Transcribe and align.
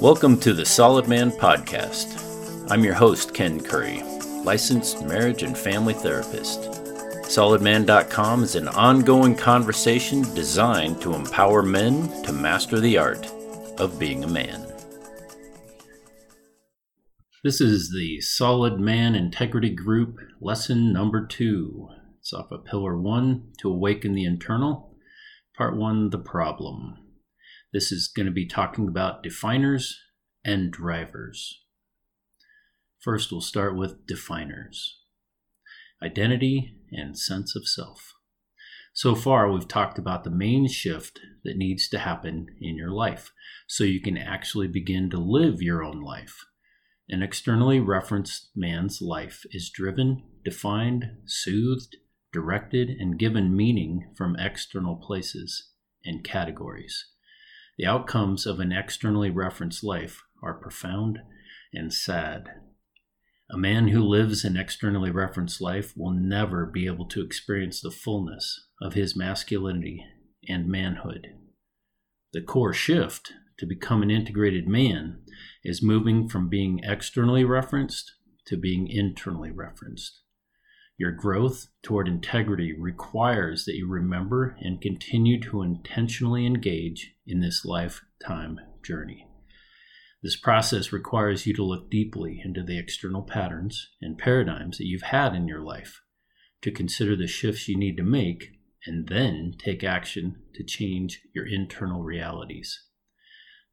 Welcome 0.00 0.40
to 0.40 0.54
the 0.54 0.64
Solid 0.64 1.08
Man 1.08 1.30
Podcast. 1.30 2.70
I'm 2.70 2.82
your 2.82 2.94
host, 2.94 3.34
Ken 3.34 3.60
Curry, 3.60 4.02
licensed 4.44 5.04
marriage 5.04 5.42
and 5.42 5.56
family 5.56 5.92
therapist. 5.92 6.60
SolidMan.com 7.30 8.42
is 8.42 8.54
an 8.56 8.68
ongoing 8.68 9.36
conversation 9.36 10.22
designed 10.34 11.02
to 11.02 11.14
empower 11.14 11.62
men 11.62 12.22
to 12.22 12.32
master 12.32 12.80
the 12.80 12.96
art 12.96 13.26
of 13.78 13.98
being 13.98 14.24
a 14.24 14.28
man. 14.28 14.66
This 17.44 17.60
is 17.60 17.90
the 17.90 18.20
Solid 18.20 18.80
Man 18.80 19.14
Integrity 19.14 19.74
Group 19.74 20.16
lesson 20.40 20.92
number 20.92 21.26
two. 21.26 21.88
It's 22.30 22.38
off 22.38 22.52
of 22.52 22.64
Pillar 22.64 22.96
One 22.96 23.48
to 23.58 23.68
Awaken 23.68 24.14
the 24.14 24.24
Internal, 24.24 24.94
Part 25.58 25.76
One 25.76 26.10
The 26.10 26.18
Problem. 26.18 26.96
This 27.72 27.90
is 27.90 28.06
going 28.06 28.26
to 28.26 28.32
be 28.32 28.46
talking 28.46 28.86
about 28.86 29.24
definers 29.24 29.98
and 30.44 30.70
drivers. 30.70 31.64
First, 33.00 33.32
we'll 33.32 33.40
start 33.40 33.76
with 33.76 34.06
definers 34.06 35.00
identity 36.00 36.76
and 36.92 37.18
sense 37.18 37.56
of 37.56 37.66
self. 37.66 38.14
So 38.92 39.16
far, 39.16 39.50
we've 39.50 39.66
talked 39.66 39.98
about 39.98 40.22
the 40.22 40.30
main 40.30 40.68
shift 40.68 41.18
that 41.42 41.56
needs 41.56 41.88
to 41.88 41.98
happen 41.98 42.46
in 42.60 42.76
your 42.76 42.92
life 42.92 43.32
so 43.66 43.82
you 43.82 44.00
can 44.00 44.16
actually 44.16 44.68
begin 44.68 45.10
to 45.10 45.18
live 45.18 45.60
your 45.60 45.82
own 45.82 46.00
life. 46.00 46.44
An 47.08 47.24
externally 47.24 47.80
referenced 47.80 48.50
man's 48.54 49.02
life 49.02 49.42
is 49.50 49.68
driven, 49.68 50.22
defined, 50.44 51.06
soothed, 51.26 51.96
directed, 52.32 52.88
and 52.88 53.18
given 53.18 53.56
meaning 53.56 54.12
from 54.16 54.36
external 54.36 54.96
places 54.96 55.70
and 56.04 56.24
categories. 56.24 57.06
The 57.78 57.86
outcomes 57.86 58.46
of 58.46 58.60
an 58.60 58.72
externally 58.72 59.30
referenced 59.30 59.82
life 59.82 60.22
are 60.42 60.54
profound 60.54 61.20
and 61.72 61.92
sad. 61.92 62.48
A 63.50 63.58
man 63.58 63.88
who 63.88 64.02
lives 64.02 64.44
an 64.44 64.56
externally 64.56 65.10
referenced 65.10 65.60
life 65.60 65.92
will 65.96 66.12
never 66.12 66.66
be 66.66 66.86
able 66.86 67.06
to 67.08 67.22
experience 67.22 67.80
the 67.80 67.90
fullness 67.90 68.68
of 68.80 68.94
his 68.94 69.16
masculinity 69.16 70.04
and 70.48 70.68
manhood. 70.68 71.26
The 72.32 72.42
core 72.42 72.72
shift 72.72 73.32
to 73.58 73.66
become 73.66 74.02
an 74.02 74.10
integrated 74.10 74.68
man 74.68 75.22
is 75.64 75.82
moving 75.82 76.28
from 76.28 76.48
being 76.48 76.80
externally 76.84 77.44
referenced 77.44 78.12
to 78.46 78.56
being 78.56 78.88
internally 78.88 79.50
referenced. 79.50 80.19
Your 81.00 81.12
growth 81.12 81.68
toward 81.82 82.08
integrity 82.08 82.74
requires 82.78 83.64
that 83.64 83.74
you 83.74 83.88
remember 83.88 84.58
and 84.60 84.82
continue 84.82 85.40
to 85.44 85.62
intentionally 85.62 86.44
engage 86.44 87.14
in 87.26 87.40
this 87.40 87.64
lifetime 87.64 88.60
journey. 88.84 89.26
This 90.22 90.36
process 90.36 90.92
requires 90.92 91.46
you 91.46 91.54
to 91.54 91.64
look 91.64 91.90
deeply 91.90 92.42
into 92.44 92.62
the 92.62 92.78
external 92.78 93.22
patterns 93.22 93.88
and 94.02 94.18
paradigms 94.18 94.76
that 94.76 94.84
you've 94.84 95.04
had 95.04 95.34
in 95.34 95.48
your 95.48 95.62
life, 95.62 96.02
to 96.60 96.70
consider 96.70 97.16
the 97.16 97.26
shifts 97.26 97.66
you 97.66 97.78
need 97.78 97.96
to 97.96 98.02
make, 98.02 98.58
and 98.84 99.08
then 99.08 99.54
take 99.58 99.82
action 99.82 100.42
to 100.54 100.62
change 100.62 101.22
your 101.34 101.46
internal 101.46 102.02
realities. 102.02 102.78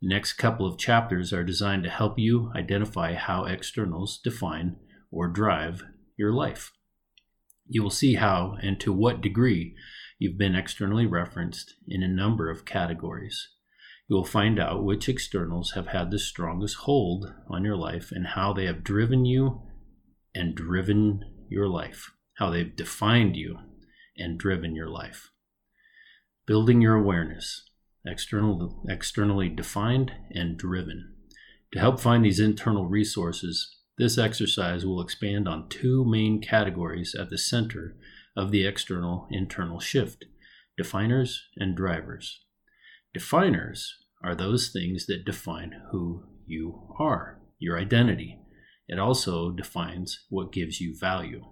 The 0.02 0.08
next 0.08 0.36
couple 0.36 0.66
of 0.66 0.78
chapters 0.78 1.34
are 1.34 1.44
designed 1.44 1.84
to 1.84 1.90
help 1.90 2.18
you 2.18 2.54
identify 2.56 3.16
how 3.16 3.44
externals 3.44 4.18
define 4.24 4.78
or 5.12 5.28
drive 5.28 5.84
your 6.16 6.32
life. 6.32 6.72
You 7.68 7.84
will 7.84 7.90
see 7.90 8.16
how 8.16 8.58
and 8.62 8.80
to 8.80 8.94
what 8.94 9.22
degree 9.22 9.76
you've 10.20 10.38
been 10.38 10.56
externally 10.56 11.06
referenced 11.06 11.76
in 11.88 12.02
a 12.02 12.08
number 12.08 12.50
of 12.50 12.66
categories. 12.66 13.50
You 14.08 14.16
will 14.16 14.26
find 14.26 14.58
out 14.58 14.86
which 14.86 15.10
externals 15.10 15.72
have 15.72 15.88
had 15.88 16.12
the 16.12 16.20
strongest 16.20 16.78
hold 16.78 17.34
on 17.50 17.66
your 17.66 17.76
life 17.76 18.12
and 18.12 18.28
how 18.28 18.54
they 18.54 18.66
have 18.66 18.84
driven 18.84 19.26
you 19.26 19.62
and 20.34 20.56
driven 20.56 21.26
your 21.50 21.68
life, 21.68 22.12
how 22.36 22.50
they've 22.50 22.76
defined 22.76 23.36
you 23.36 23.60
and 24.18 24.40
driven 24.40 24.76
your 24.76 24.88
life. 24.90 25.32
Building 26.46 26.82
your 26.82 26.96
awareness, 26.96 27.70
external, 28.06 28.86
externally 28.88 29.50
defined 29.50 30.14
and 30.32 30.58
driven. 30.58 31.14
To 31.74 31.80
help 31.80 32.00
find 32.00 32.24
these 32.24 32.40
internal 32.40 32.86
resources, 32.86 33.77
this 33.98 34.18
exercise 34.18 34.86
will 34.86 35.02
expand 35.02 35.48
on 35.48 35.70
two 35.70 36.06
main 36.06 36.40
categories 36.40 37.16
at 37.16 37.30
the 37.30 37.38
center 37.38 37.96
of 38.36 38.52
the 38.52 38.66
external 38.66 39.28
internal 39.32 39.80
shift 39.80 40.26
definers 40.78 41.42
and 41.58 41.76
drivers. 41.76 42.44
Definers 43.12 43.96
are 44.24 44.36
those 44.36 44.70
things 44.70 45.08
that 45.08 45.26
define 45.26 45.82
who 45.92 46.24
you 46.46 46.94
are, 47.00 47.40
your 47.58 47.80
identity. 47.80 48.40
It 48.88 49.00
also 49.00 49.50
defines 49.50 50.26
what 50.30 50.54
gives 50.54 50.80
you 50.80 50.96
value. 50.96 51.44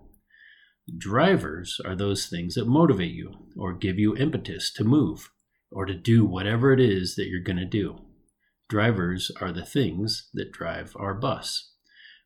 Drivers 0.95 1.81
are 1.83 1.95
those 1.95 2.27
things 2.27 2.53
that 2.53 2.67
motivate 2.67 3.13
you 3.13 3.47
or 3.57 3.73
give 3.73 3.97
you 3.97 4.15
impetus 4.15 4.71
to 4.73 4.83
move 4.83 5.31
or 5.71 5.85
to 5.85 5.95
do 5.95 6.23
whatever 6.23 6.71
it 6.71 6.79
is 6.79 7.15
that 7.15 7.27
you're 7.27 7.41
going 7.41 7.57
to 7.57 7.65
do. 7.65 7.97
Drivers 8.69 9.31
are 9.41 9.51
the 9.51 9.65
things 9.65 10.29
that 10.35 10.51
drive 10.51 10.95
our 10.99 11.15
bus 11.15 11.71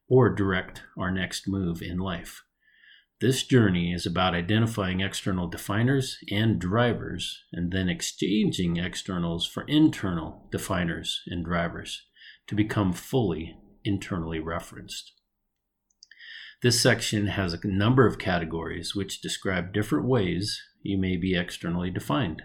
or 0.09 0.29
direct 0.29 0.83
our 0.97 1.11
next 1.11 1.47
move 1.47 1.81
in 1.81 1.97
life. 1.97 2.43
This 3.21 3.43
journey 3.43 3.91
is 3.91 4.05
about 4.05 4.33
identifying 4.33 5.01
external 5.01 5.47
definers 5.47 6.17
and 6.31 6.57
drivers 6.57 7.43
and 7.51 7.71
then 7.71 7.89
exchanging 7.89 8.77
externals 8.77 9.45
for 9.45 9.63
internal 9.67 10.47
definers 10.51 11.21
and 11.27 11.43
drivers 11.43 12.05
to 12.47 12.55
become 12.55 12.93
fully 12.93 13.57
internally 13.83 14.39
referenced. 14.39 15.11
This 16.61 16.81
section 16.81 17.27
has 17.27 17.53
a 17.53 17.67
number 17.67 18.05
of 18.05 18.19
categories 18.19 18.95
which 18.95 19.21
describe 19.21 19.73
different 19.73 20.05
ways 20.05 20.61
you 20.81 20.97
may 20.97 21.17
be 21.17 21.37
externally 21.37 21.89
defined. 21.89 22.41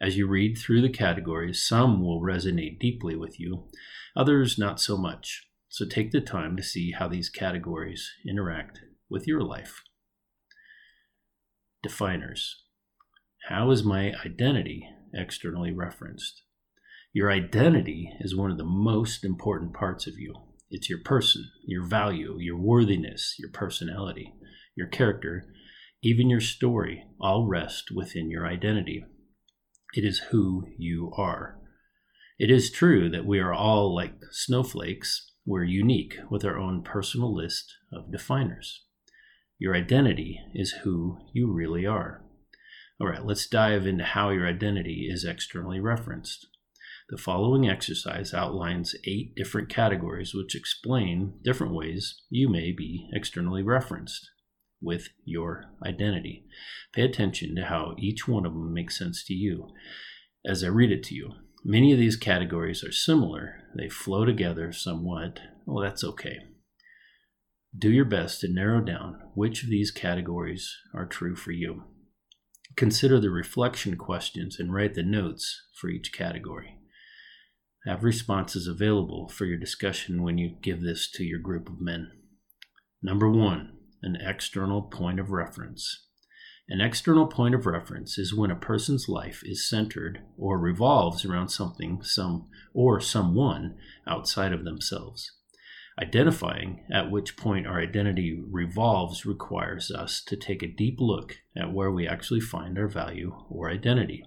As 0.00 0.16
you 0.16 0.26
read 0.26 0.58
through 0.58 0.82
the 0.82 0.90
categories, 0.90 1.66
some 1.66 2.02
will 2.02 2.20
resonate 2.20 2.78
deeply 2.78 3.16
with 3.16 3.40
you, 3.40 3.68
others 4.16 4.58
not 4.58 4.80
so 4.80 4.96
much. 4.96 5.48
So 5.72 5.86
take 5.86 6.10
the 6.10 6.20
time 6.20 6.54
to 6.58 6.62
see 6.62 6.92
how 6.92 7.08
these 7.08 7.30
categories 7.30 8.06
interact 8.28 8.80
with 9.08 9.26
your 9.26 9.40
life. 9.40 9.80
Definers. 11.82 12.64
How 13.48 13.70
is 13.70 13.82
my 13.82 14.12
identity 14.22 14.86
externally 15.14 15.72
referenced? 15.72 16.42
Your 17.14 17.32
identity 17.32 18.12
is 18.20 18.36
one 18.36 18.50
of 18.50 18.58
the 18.58 18.66
most 18.66 19.24
important 19.24 19.72
parts 19.72 20.06
of 20.06 20.18
you. 20.18 20.34
It's 20.68 20.90
your 20.90 21.00
person, 21.02 21.50
your 21.66 21.86
value, 21.86 22.36
your 22.38 22.58
worthiness, 22.58 23.36
your 23.38 23.50
personality, 23.50 24.34
your 24.76 24.88
character, 24.88 25.46
even 26.02 26.28
your 26.28 26.42
story, 26.42 27.04
all 27.18 27.48
rest 27.48 27.84
within 27.96 28.30
your 28.30 28.46
identity. 28.46 29.06
It 29.94 30.04
is 30.04 30.18
who 30.32 30.66
you 30.76 31.14
are. 31.16 31.58
It 32.38 32.50
is 32.50 32.70
true 32.70 33.08
that 33.08 33.24
we 33.24 33.38
are 33.38 33.54
all 33.54 33.94
like 33.94 34.16
snowflakes 34.32 35.31
we're 35.44 35.64
unique 35.64 36.16
with 36.30 36.44
our 36.44 36.58
own 36.58 36.82
personal 36.82 37.34
list 37.34 37.74
of 37.92 38.12
definers. 38.12 38.84
Your 39.58 39.74
identity 39.74 40.40
is 40.54 40.72
who 40.82 41.18
you 41.32 41.52
really 41.52 41.86
are. 41.86 42.22
All 43.00 43.08
right, 43.08 43.24
let's 43.24 43.46
dive 43.46 43.86
into 43.86 44.04
how 44.04 44.30
your 44.30 44.46
identity 44.46 45.08
is 45.10 45.24
externally 45.24 45.80
referenced. 45.80 46.46
The 47.10 47.18
following 47.18 47.68
exercise 47.68 48.32
outlines 48.32 48.94
eight 49.04 49.34
different 49.34 49.68
categories 49.68 50.32
which 50.34 50.54
explain 50.54 51.34
different 51.42 51.74
ways 51.74 52.22
you 52.30 52.48
may 52.48 52.72
be 52.72 53.08
externally 53.12 53.62
referenced 53.62 54.30
with 54.80 55.08
your 55.24 55.64
identity. 55.84 56.44
Pay 56.92 57.02
attention 57.02 57.56
to 57.56 57.64
how 57.64 57.96
each 57.98 58.28
one 58.28 58.46
of 58.46 58.52
them 58.52 58.72
makes 58.72 58.98
sense 58.98 59.24
to 59.24 59.34
you 59.34 59.68
as 60.46 60.62
I 60.62 60.68
read 60.68 60.92
it 60.92 61.02
to 61.04 61.14
you. 61.14 61.32
Many 61.64 61.92
of 61.92 61.98
these 61.98 62.16
categories 62.16 62.82
are 62.82 62.92
similar, 62.92 63.62
they 63.76 63.88
flow 63.88 64.24
together 64.24 64.72
somewhat. 64.72 65.38
Well, 65.64 65.82
that's 65.82 66.02
okay. 66.02 66.38
Do 67.76 67.90
your 67.90 68.04
best 68.04 68.40
to 68.40 68.52
narrow 68.52 68.80
down 68.80 69.20
which 69.34 69.62
of 69.62 69.70
these 69.70 69.92
categories 69.92 70.76
are 70.92 71.06
true 71.06 71.36
for 71.36 71.52
you. 71.52 71.84
Consider 72.76 73.20
the 73.20 73.30
reflection 73.30 73.96
questions 73.96 74.58
and 74.58 74.74
write 74.74 74.94
the 74.94 75.02
notes 75.02 75.62
for 75.80 75.88
each 75.88 76.12
category. 76.12 76.78
Have 77.86 78.04
responses 78.04 78.66
available 78.66 79.28
for 79.28 79.44
your 79.44 79.58
discussion 79.58 80.22
when 80.22 80.38
you 80.38 80.56
give 80.62 80.82
this 80.82 81.10
to 81.12 81.24
your 81.24 81.38
group 81.38 81.68
of 81.68 81.80
men. 81.80 82.10
Number 83.02 83.30
one, 83.30 83.78
an 84.02 84.16
external 84.20 84.82
point 84.82 85.20
of 85.20 85.30
reference. 85.30 86.06
An 86.68 86.80
external 86.80 87.26
point 87.26 87.54
of 87.54 87.66
reference 87.66 88.18
is 88.18 88.34
when 88.34 88.50
a 88.50 88.56
person's 88.56 89.08
life 89.08 89.42
is 89.44 89.68
centered 89.68 90.22
or 90.38 90.58
revolves 90.58 91.24
around 91.24 91.48
something, 91.48 92.02
some 92.02 92.48
or 92.72 93.00
someone 93.00 93.76
outside 94.06 94.52
of 94.52 94.64
themselves. 94.64 95.32
Identifying 96.00 96.86
at 96.90 97.10
which 97.10 97.36
point 97.36 97.66
our 97.66 97.80
identity 97.80 98.40
revolves 98.50 99.26
requires 99.26 99.90
us 99.90 100.22
to 100.24 100.36
take 100.36 100.62
a 100.62 100.72
deep 100.72 100.96
look 100.98 101.36
at 101.56 101.72
where 101.72 101.90
we 101.90 102.06
actually 102.06 102.40
find 102.40 102.78
our 102.78 102.88
value 102.88 103.34
or 103.50 103.68
identity. 103.68 104.24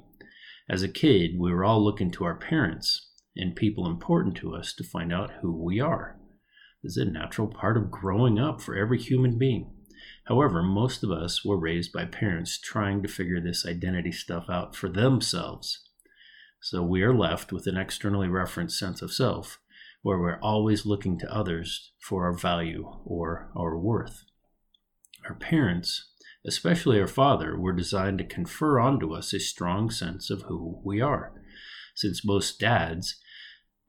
As 0.69 0.83
a 0.83 0.89
kid, 0.89 1.31
we 1.39 1.51
were 1.51 1.63
all 1.63 1.83
looking 1.83 2.11
to 2.11 2.25
our 2.25 2.35
parents 2.35 3.11
and 3.35 3.55
people 3.55 3.87
important 3.87 4.35
to 4.37 4.53
us 4.53 4.73
to 4.73 4.83
find 4.83 5.11
out 5.11 5.31
who 5.41 5.51
we 5.51 5.79
are. 5.79 6.19
This 6.83 6.97
is 6.97 7.07
a 7.07 7.11
natural 7.11 7.47
part 7.47 7.77
of 7.77 7.89
growing 7.89 8.37
up 8.37 8.61
for 8.61 8.75
every 8.75 9.01
human 9.01 9.37
being. 9.39 9.74
However, 10.25 10.63
most 10.63 11.03
of 11.03 11.11
us 11.11 11.45
were 11.45 11.57
raised 11.57 11.91
by 11.91 12.05
parents 12.05 12.59
trying 12.59 13.03
to 13.03 13.07
figure 13.07 13.39
this 13.39 13.65
identity 13.65 14.11
stuff 14.11 14.49
out 14.49 14.75
for 14.75 14.89
themselves. 14.89 15.81
So 16.59 16.81
we 16.81 17.03
are 17.03 17.13
left 17.13 17.51
with 17.51 17.67
an 17.67 17.77
externally 17.77 18.27
referenced 18.27 18.79
sense 18.79 19.03
of 19.03 19.13
self 19.13 19.59
where 20.01 20.17
we're 20.17 20.39
always 20.39 20.85
looking 20.85 21.19
to 21.19 21.31
others 21.33 21.91
for 21.99 22.25
our 22.25 22.33
value 22.33 22.91
or 23.05 23.51
our 23.55 23.77
worth. 23.77 24.23
Our 25.27 25.35
parents, 25.35 26.09
especially 26.45 26.99
our 26.99 27.07
father, 27.07 27.57
were 27.57 27.73
designed 27.73 28.17
to 28.19 28.23
confer 28.23 28.79
onto 28.79 29.13
us 29.13 29.31
a 29.33 29.39
strong 29.39 29.91
sense 29.91 30.31
of 30.31 30.43
who 30.43 30.79
we 30.83 31.01
are. 31.01 31.33
Since 31.95 32.25
most 32.25 32.59
dads 32.59 33.15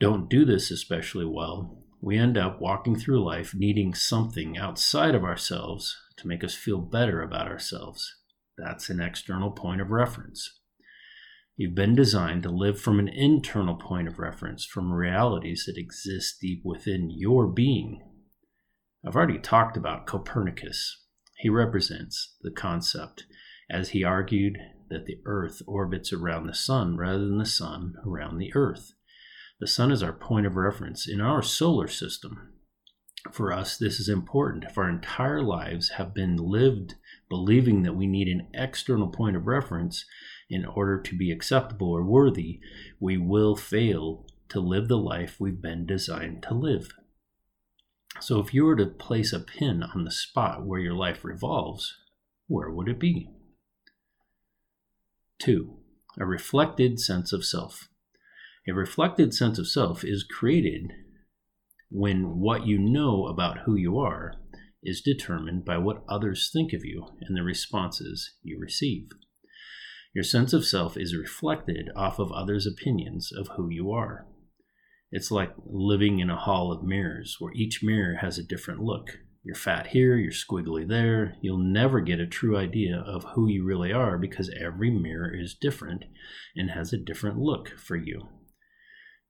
don't 0.00 0.28
do 0.28 0.44
this 0.44 0.70
especially 0.70 1.26
well, 1.26 1.82
we 2.02 2.18
end 2.18 2.36
up 2.36 2.60
walking 2.60 2.96
through 2.96 3.24
life 3.24 3.54
needing 3.54 3.94
something 3.94 4.58
outside 4.58 5.14
of 5.14 5.24
ourselves 5.24 5.96
to 6.16 6.28
make 6.28 6.42
us 6.42 6.54
feel 6.54 6.78
better 6.78 7.22
about 7.22 7.48
ourselves. 7.48 8.16
That's 8.58 8.88
an 8.88 9.00
external 9.00 9.50
point 9.50 9.80
of 9.80 9.90
reference. 9.90 10.60
You've 11.56 11.74
been 11.74 11.94
designed 11.94 12.42
to 12.42 12.50
live 12.50 12.80
from 12.80 12.98
an 12.98 13.08
internal 13.08 13.76
point 13.76 14.08
of 14.08 14.18
reference, 14.18 14.64
from 14.64 14.92
realities 14.92 15.64
that 15.66 15.78
exist 15.78 16.40
deep 16.40 16.62
within 16.64 17.10
your 17.10 17.46
being. 17.46 18.02
I've 19.06 19.16
already 19.16 19.38
talked 19.38 19.76
about 19.76 20.06
Copernicus. 20.06 21.04
He 21.38 21.48
represents 21.48 22.36
the 22.42 22.50
concept 22.50 23.24
as 23.70 23.90
he 23.90 24.04
argued 24.04 24.58
that 24.90 25.06
the 25.06 25.18
Earth 25.24 25.62
orbits 25.66 26.12
around 26.12 26.46
the 26.46 26.54
Sun 26.54 26.96
rather 26.96 27.26
than 27.26 27.38
the 27.38 27.46
Sun 27.46 27.94
around 28.06 28.38
the 28.38 28.52
Earth. 28.54 28.92
The 29.58 29.66
Sun 29.66 29.92
is 29.92 30.02
our 30.02 30.12
point 30.12 30.46
of 30.46 30.56
reference 30.56 31.08
in 31.08 31.20
our 31.20 31.42
solar 31.42 31.88
system. 31.88 32.52
For 33.32 33.52
us, 33.52 33.76
this 33.76 33.98
is 33.98 34.08
important. 34.08 34.64
If 34.64 34.78
our 34.78 34.88
entire 34.88 35.42
lives 35.42 35.90
have 35.90 36.14
been 36.14 36.36
lived 36.36 36.94
believing 37.28 37.82
that 37.82 37.96
we 37.96 38.06
need 38.06 38.28
an 38.28 38.46
external 38.54 39.08
point 39.08 39.36
of 39.36 39.46
reference, 39.46 40.04
in 40.48 40.64
order 40.64 41.00
to 41.00 41.16
be 41.16 41.30
acceptable 41.30 41.90
or 41.90 42.04
worthy, 42.04 42.60
we 43.00 43.16
will 43.16 43.56
fail 43.56 44.26
to 44.48 44.60
live 44.60 44.88
the 44.88 44.98
life 44.98 45.36
we've 45.40 45.60
been 45.60 45.86
designed 45.86 46.42
to 46.44 46.54
live. 46.54 46.92
So, 48.20 48.38
if 48.40 48.54
you 48.54 48.64
were 48.64 48.76
to 48.76 48.86
place 48.86 49.32
a 49.32 49.40
pin 49.40 49.82
on 49.82 50.04
the 50.04 50.10
spot 50.10 50.64
where 50.64 50.80
your 50.80 50.94
life 50.94 51.24
revolves, 51.24 51.96
where 52.46 52.70
would 52.70 52.88
it 52.88 52.98
be? 52.98 53.30
Two, 55.38 55.78
a 56.18 56.24
reflected 56.24 56.98
sense 57.00 57.32
of 57.32 57.44
self. 57.44 57.88
A 58.68 58.72
reflected 58.72 59.34
sense 59.34 59.58
of 59.58 59.68
self 59.68 60.02
is 60.04 60.24
created 60.24 60.92
when 61.90 62.38
what 62.40 62.66
you 62.66 62.78
know 62.78 63.26
about 63.26 63.58
who 63.64 63.74
you 63.76 63.98
are 63.98 64.34
is 64.82 65.00
determined 65.00 65.64
by 65.64 65.78
what 65.78 66.04
others 66.08 66.50
think 66.52 66.72
of 66.72 66.84
you 66.84 67.06
and 67.20 67.36
the 67.36 67.42
responses 67.42 68.34
you 68.42 68.58
receive. 68.58 69.08
Your 70.14 70.24
sense 70.24 70.52
of 70.52 70.64
self 70.64 70.96
is 70.96 71.14
reflected 71.14 71.90
off 71.94 72.18
of 72.18 72.32
others' 72.32 72.66
opinions 72.66 73.30
of 73.32 73.48
who 73.56 73.68
you 73.68 73.90
are. 73.90 74.26
It's 75.10 75.30
like 75.30 75.52
living 75.64 76.20
in 76.20 76.30
a 76.30 76.36
hall 76.36 76.72
of 76.72 76.82
mirrors 76.82 77.36
where 77.38 77.52
each 77.54 77.82
mirror 77.82 78.16
has 78.20 78.38
a 78.38 78.42
different 78.42 78.80
look. 78.80 79.18
You're 79.44 79.54
fat 79.54 79.88
here, 79.88 80.16
you're 80.16 80.32
squiggly 80.32 80.88
there. 80.88 81.36
You'll 81.40 81.58
never 81.58 82.00
get 82.00 82.18
a 82.18 82.26
true 82.26 82.56
idea 82.56 82.96
of 82.98 83.24
who 83.34 83.48
you 83.48 83.64
really 83.64 83.92
are 83.92 84.18
because 84.18 84.50
every 84.58 84.90
mirror 84.90 85.32
is 85.32 85.54
different 85.54 86.04
and 86.56 86.70
has 86.70 86.92
a 86.92 86.98
different 86.98 87.38
look 87.38 87.78
for 87.78 87.96
you. 87.96 88.28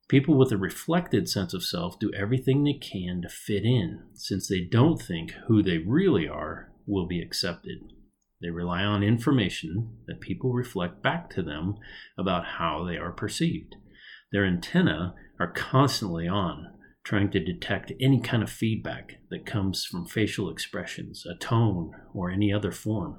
People 0.09 0.37
with 0.37 0.53
a 0.53 0.57
reflected 0.57 1.27
sense 1.27 1.53
of 1.53 1.63
self 1.63 1.99
do 1.99 2.11
everything 2.13 2.63
they 2.63 2.73
can 2.73 3.21
to 3.21 3.29
fit 3.29 3.65
in, 3.65 4.03
since 4.13 4.47
they 4.47 4.61
don't 4.61 5.01
think 5.01 5.31
who 5.47 5.61
they 5.61 5.79
really 5.79 6.27
are 6.27 6.71
will 6.85 7.07
be 7.07 7.21
accepted. 7.21 7.79
They 8.41 8.49
rely 8.49 8.83
on 8.83 9.03
information 9.03 9.97
that 10.07 10.21
people 10.21 10.53
reflect 10.53 11.03
back 11.03 11.29
to 11.31 11.43
them 11.43 11.75
about 12.17 12.45
how 12.57 12.85
they 12.85 12.95
are 12.95 13.11
perceived. 13.11 13.75
Their 14.31 14.45
antennae 14.45 15.11
are 15.39 15.51
constantly 15.51 16.27
on, 16.27 16.67
trying 17.03 17.31
to 17.31 17.43
detect 17.43 17.91
any 17.99 18.21
kind 18.21 18.43
of 18.43 18.49
feedback 18.49 19.15
that 19.29 19.45
comes 19.45 19.85
from 19.85 20.05
facial 20.05 20.49
expressions, 20.49 21.25
a 21.25 21.35
tone, 21.35 21.91
or 22.13 22.29
any 22.29 22.53
other 22.53 22.71
form. 22.71 23.17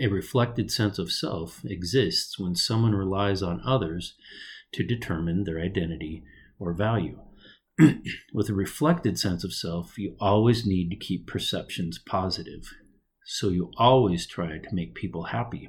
A 0.00 0.06
reflected 0.06 0.70
sense 0.70 0.98
of 0.98 1.10
self 1.10 1.62
exists 1.64 2.38
when 2.38 2.54
someone 2.54 2.94
relies 2.94 3.42
on 3.42 3.60
others 3.66 4.14
to 4.72 4.82
determine 4.82 5.44
their 5.44 5.60
identity 5.60 6.24
or 6.58 6.72
value. 6.72 7.20
With 8.32 8.48
a 8.48 8.54
reflected 8.54 9.18
sense 9.18 9.44
of 9.44 9.54
self, 9.54 9.98
you 9.98 10.16
always 10.20 10.66
need 10.66 10.90
to 10.90 10.96
keep 10.96 11.26
perceptions 11.26 11.98
positive. 11.98 12.64
So 13.24 13.50
you 13.50 13.70
always 13.76 14.26
try 14.26 14.58
to 14.58 14.74
make 14.74 14.94
people 14.94 15.24
happy 15.24 15.68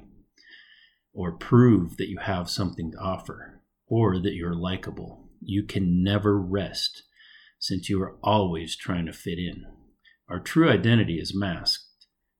or 1.12 1.32
prove 1.32 1.96
that 1.96 2.08
you 2.08 2.18
have 2.18 2.50
something 2.50 2.92
to 2.92 2.98
offer 2.98 3.60
or 3.86 4.18
that 4.18 4.34
you're 4.34 4.54
likable. 4.54 5.28
You 5.40 5.64
can 5.64 6.02
never 6.02 6.38
rest 6.38 7.02
since 7.58 7.88
you 7.88 8.02
are 8.02 8.16
always 8.22 8.76
trying 8.76 9.06
to 9.06 9.12
fit 9.12 9.38
in. 9.38 9.64
Our 10.28 10.40
true 10.40 10.70
identity 10.70 11.18
is 11.18 11.36
masked 11.36 11.84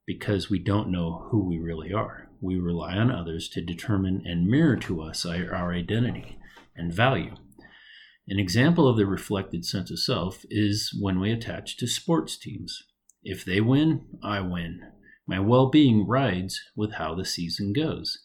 because 0.06 0.50
we 0.50 0.58
don't 0.58 0.90
know 0.90 1.28
who 1.30 1.46
we 1.48 1.58
really 1.58 1.92
are. 1.92 2.30
We 2.40 2.58
rely 2.58 2.96
on 2.96 3.10
others 3.10 3.48
to 3.50 3.60
determine 3.60 4.22
and 4.24 4.46
mirror 4.46 4.76
to 4.76 5.02
us 5.02 5.26
our 5.26 5.72
identity 5.72 6.38
and 6.76 6.92
value. 6.92 7.34
An 8.28 8.38
example 8.38 8.86
of 8.86 8.96
the 8.96 9.06
reflected 9.06 9.64
sense 9.64 9.90
of 9.90 9.98
self 9.98 10.44
is 10.50 10.96
when 11.00 11.18
we 11.18 11.32
attach 11.32 11.76
to 11.78 11.86
sports 11.86 12.38
teams. 12.38 12.84
If 13.22 13.44
they 13.44 13.60
win, 13.60 14.06
I 14.22 14.40
win. 14.40 14.80
My 15.26 15.40
well 15.40 15.68
being 15.68 16.06
rides 16.06 16.60
with 16.76 16.94
how 16.94 17.14
the 17.14 17.24
season 17.24 17.72
goes. 17.72 18.18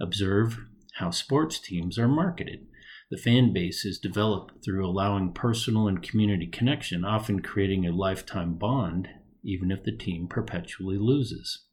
Observe 0.00 0.58
how 0.98 1.10
sports 1.10 1.58
teams 1.58 1.98
are 1.98 2.08
marketed. 2.08 2.66
The 3.10 3.18
fan 3.18 3.52
base 3.52 3.84
is 3.84 3.98
developed 3.98 4.64
through 4.64 4.88
allowing 4.88 5.34
personal 5.34 5.86
and 5.86 6.02
community 6.02 6.46
connection, 6.46 7.04
often 7.04 7.42
creating 7.42 7.84
a 7.84 7.92
lifetime 7.92 8.54
bond, 8.54 9.08
even 9.44 9.70
if 9.70 9.84
the 9.84 9.96
team 9.96 10.28
perpetually 10.28 10.98
loses. 10.98 11.64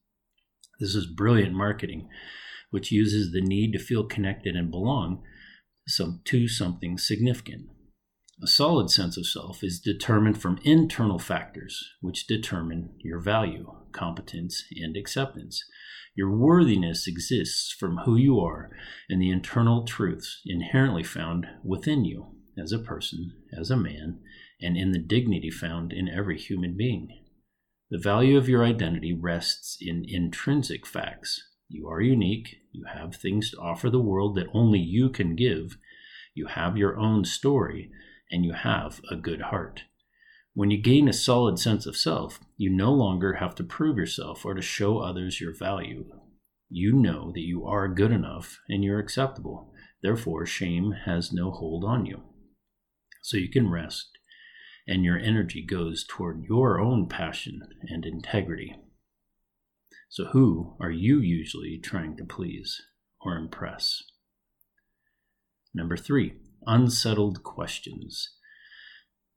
This 0.80 0.96
is 0.96 1.06
brilliant 1.06 1.54
marketing, 1.54 2.10
which 2.72 2.92
uses 2.92 3.32
the 3.32 3.42
need 3.42 3.74
to 3.74 3.80
feel 3.80 4.06
connected 4.06 4.56
and 4.56 4.72
belong 4.72 5.24
to 6.26 6.48
something 6.48 6.98
significant. 6.98 7.68
A 8.42 8.48
solid 8.48 8.90
sense 8.90 9.18
of 9.18 9.28
self 9.28 9.64
is 9.64 9.82
determined 9.82 10.42
from 10.42 10.60
internal 10.64 11.20
factors, 11.20 11.92
which 12.00 12.26
determine 12.26 12.92
your 13.04 13.20
value, 13.20 13.74
competence, 13.92 14.64
and 14.72 14.96
acceptance. 14.96 15.64
Your 16.16 16.36
worthiness 16.36 17.06
exists 17.06 17.74
from 17.78 17.98
who 18.06 18.16
you 18.16 18.40
are 18.40 18.72
and 19.10 19.22
the 19.22 19.30
internal 19.30 19.84
truths 19.84 20.42
inherently 20.46 21.04
found 21.04 21.48
within 21.64 22.06
you 22.06 22.28
as 22.58 22.72
a 22.72 22.80
person, 22.80 23.34
as 23.58 23.70
a 23.70 23.78
man, 23.78 24.20
and 24.62 24.78
in 24.78 24.92
the 24.92 25.00
dignity 25.00 25.50
found 25.50 25.92
in 25.92 26.08
every 26.08 26.38
human 26.38 26.76
being. 26.78 27.10
The 27.90 27.98
value 27.98 28.38
of 28.38 28.48
your 28.48 28.64
identity 28.64 29.14
rests 29.14 29.78
in 29.82 30.06
intrinsic 30.08 30.86
facts. 30.86 31.42
You 31.70 31.88
are 31.88 32.02
unique, 32.02 32.58
you 32.72 32.86
have 32.86 33.16
things 33.16 33.52
to 33.52 33.60
offer 33.60 33.92
the 33.92 34.02
world 34.02 34.36
that 34.36 34.50
only 34.54 34.80
you 34.80 35.10
can 35.10 35.36
give, 35.36 35.78
you 36.34 36.48
have 36.48 36.78
your 36.78 36.98
own 36.98 37.26
story 37.26 37.92
and 38.32 38.44
you 38.44 38.54
have 38.54 39.02
a 39.12 39.16
good 39.16 39.42
heart. 39.42 39.84
When 40.56 40.72
you 40.72 40.82
gain 40.82 41.08
a 41.08 41.14
solid 41.14 41.60
sense 41.60 41.86
of 41.86 41.96
self, 41.96 42.40
you 42.58 42.72
no 42.72 42.92
longer 42.92 43.34
have 43.34 43.54
to 43.56 43.64
prove 43.64 43.98
yourself 43.98 44.46
or 44.46 44.56
to 44.56 44.62
show 44.64 44.98
others 44.98 45.40
your 45.40 45.56
value. 45.56 46.06
You 46.70 46.94
know 46.94 47.32
that 47.34 47.46
you 47.46 47.66
are 47.68 47.88
good 47.88 48.12
enough 48.12 48.60
and 48.68 48.84
you're 48.84 49.00
acceptable. 49.00 49.72
Therefore, 50.02 50.48
shame 50.48 50.94
has 51.06 51.32
no 51.32 51.52
hold 51.52 51.84
on 51.86 52.06
you. 52.08 52.24
So 53.22 53.38
you 53.38 53.50
can 53.50 53.70
rest, 53.70 54.10
and 54.88 55.04
your 55.04 55.20
energy 55.20 55.64
goes 55.64 56.04
toward 56.08 56.46
your 56.46 56.80
own 56.80 57.08
passion 57.08 57.62
and 57.88 58.06
integrity. 58.06 58.76
So, 60.12 60.26
who 60.26 60.76
are 60.82 60.90
you 60.90 61.20
usually 61.20 61.78
trying 61.78 62.18
to 62.18 62.26
please 62.26 62.82
or 63.22 63.36
impress? 63.38 64.02
Number 65.72 65.96
three, 65.96 66.34
unsettled 66.66 67.44
questions. 67.44 68.32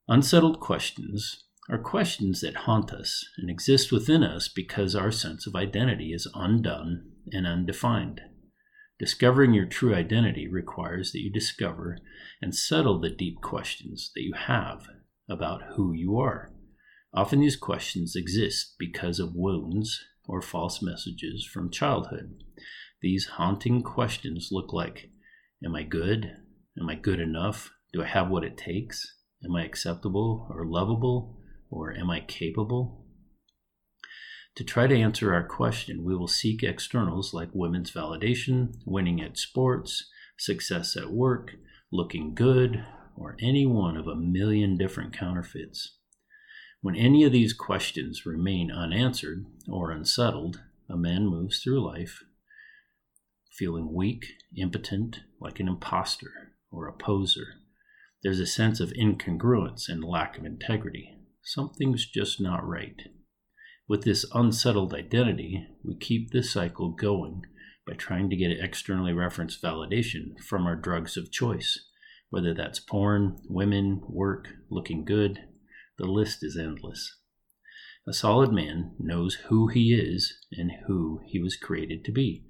Unsettled 0.09 0.61
questions 0.61 1.45
are 1.69 1.79
questions 1.79 2.41
that 2.41 2.57
haunt 2.57 2.91
us 2.91 3.23
and 3.37 3.51
exist 3.51 3.93
within 3.93 4.23
us 4.23 4.49
because 4.49 4.97
our 4.97 5.11
sense 5.11 5.47
of 5.47 5.55
identity 5.55 6.13
is 6.15 6.27
undone 6.35 7.11
and 7.31 7.47
undefined. 7.47 8.23
Discovering 8.99 9.53
your 9.53 9.67
true 9.67 9.95
identity 9.95 10.49
requires 10.49 11.13
that 11.13 11.21
you 11.21 11.31
discover 11.31 11.99
and 12.41 12.55
settle 12.55 12.99
the 12.99 13.11
deep 13.11 13.43
questions 13.43 14.11
that 14.15 14.23
you 14.23 14.33
have 14.35 14.87
about 15.29 15.75
who 15.75 15.93
you 15.93 16.19
are. 16.19 16.51
Often 17.13 17.41
these 17.41 17.57
questions 17.57 18.17
exist 18.17 18.77
because 18.79 19.21
of 19.21 19.35
wounds 19.35 20.03
or 20.27 20.43
false 20.43 20.83
messages 20.83 21.49
from 21.51 21.71
childhood. 21.71 22.43
These 23.01 23.27
haunting 23.37 23.83
questions 23.83 24.49
look 24.53 24.73
like 24.73 25.11
Am 25.65 25.75
I 25.75 25.83
good? 25.83 26.37
Am 26.79 26.89
I 26.89 26.95
good 26.95 27.21
enough? 27.21 27.71
Do 27.93 28.03
I 28.03 28.07
have 28.07 28.29
what 28.29 28.45
it 28.45 28.57
takes? 28.57 29.17
Am 29.45 29.55
I 29.55 29.65
acceptable 29.65 30.49
or 30.51 30.67
lovable? 30.67 31.39
Or 31.71 31.93
am 31.93 32.11
I 32.11 32.21
capable? 32.21 33.07
To 34.57 34.65
try 34.65 34.87
to 34.87 34.97
answer 34.97 35.33
our 35.33 35.47
question, 35.47 36.05
we 36.05 36.15
will 36.15 36.29
seek 36.29 36.63
externals 36.63 37.33
like 37.33 37.49
women's 37.55 37.91
validation, 37.91 38.75
winning 38.85 39.21
at 39.23 39.39
sports, 39.39 40.11
success 40.39 40.97
at 40.97 41.11
work, 41.11 41.55
looking 41.91 42.35
good, 42.35 42.85
or 43.17 43.37
any 43.41 43.65
one 43.65 43.97
of 43.97 44.07
a 44.07 44.15
million 44.15 44.77
different 44.77 45.17
counterfeits. 45.17 45.97
When 46.83 46.97
any 46.97 47.23
of 47.23 47.31
these 47.31 47.53
questions 47.53 48.27
remain 48.27 48.73
unanswered 48.73 49.47
or 49.69 49.93
unsettled, 49.93 50.61
a 50.91 50.97
man 50.97 51.29
moves 51.29 51.63
through 51.63 51.87
life 51.87 52.25
feeling 53.57 53.93
weak, 53.93 54.25
impotent, 54.57 55.21
like 55.41 55.61
an 55.61 55.69
impostor 55.69 56.57
or 56.73 56.89
a 56.89 56.93
poser. 56.93 57.47
There's 58.25 58.41
a 58.41 58.47
sense 58.47 58.81
of 58.81 58.93
incongruence 58.95 59.89
and 59.89 60.03
lack 60.03 60.37
of 60.37 60.45
integrity. 60.45 61.19
Something's 61.45 62.05
just 62.05 62.41
not 62.41 62.67
right. 62.67 63.01
With 63.89 64.03
this 64.03 64.27
unsettled 64.35 64.93
identity, 64.93 65.65
we 65.85 65.97
keep 65.97 66.31
this 66.31 66.51
cycle 66.51 66.91
going 66.91 67.43
by 67.87 67.93
trying 67.95 68.29
to 68.31 68.37
get 68.37 68.59
externally 68.59 69.13
referenced 69.13 69.63
validation 69.63 70.41
from 70.49 70.67
our 70.67 70.77
drugs 70.77 71.17
of 71.17 71.31
choice, 71.31 71.79
whether 72.31 72.55
that's 72.55 72.81
porn, 72.81 73.37
women, 73.49 74.01
work, 74.09 74.49
looking 74.69 75.05
good. 75.05 75.39
The 76.03 76.11
list 76.11 76.43
is 76.43 76.59
endless. 76.59 77.17
A 78.09 78.13
solid 78.13 78.51
man 78.51 78.97
knows 78.99 79.37
who 79.47 79.69
he 79.69 79.95
is 79.95 80.37
and 80.51 80.73
who 80.89 81.21
he 81.25 81.39
was 81.39 81.55
created 81.55 82.05
to 82.05 82.11
be. 82.11 82.45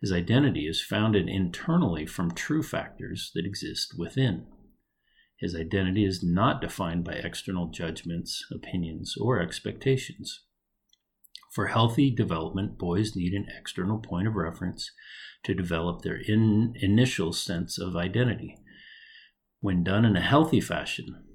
His 0.00 0.12
identity 0.12 0.66
is 0.66 0.82
founded 0.82 1.28
internally 1.28 2.04
from 2.04 2.32
true 2.32 2.64
factors 2.64 3.30
that 3.36 3.46
exist 3.46 3.94
within. 3.96 4.48
His 5.38 5.54
identity 5.54 6.04
is 6.04 6.24
not 6.24 6.60
defined 6.60 7.04
by 7.04 7.12
external 7.12 7.68
judgments, 7.68 8.44
opinions, 8.52 9.14
or 9.20 9.40
expectations. 9.40 10.42
For 11.54 11.68
healthy 11.68 12.10
development, 12.10 12.76
boys 12.76 13.14
need 13.14 13.34
an 13.34 13.46
external 13.56 14.00
point 14.00 14.26
of 14.26 14.34
reference 14.34 14.90
to 15.44 15.54
develop 15.54 16.02
their 16.02 16.20
in, 16.26 16.74
initial 16.80 17.32
sense 17.32 17.78
of 17.78 17.94
identity. 17.94 18.56
When 19.60 19.84
done 19.84 20.04
in 20.04 20.16
a 20.16 20.20
healthy 20.20 20.60
fashion, 20.60 21.25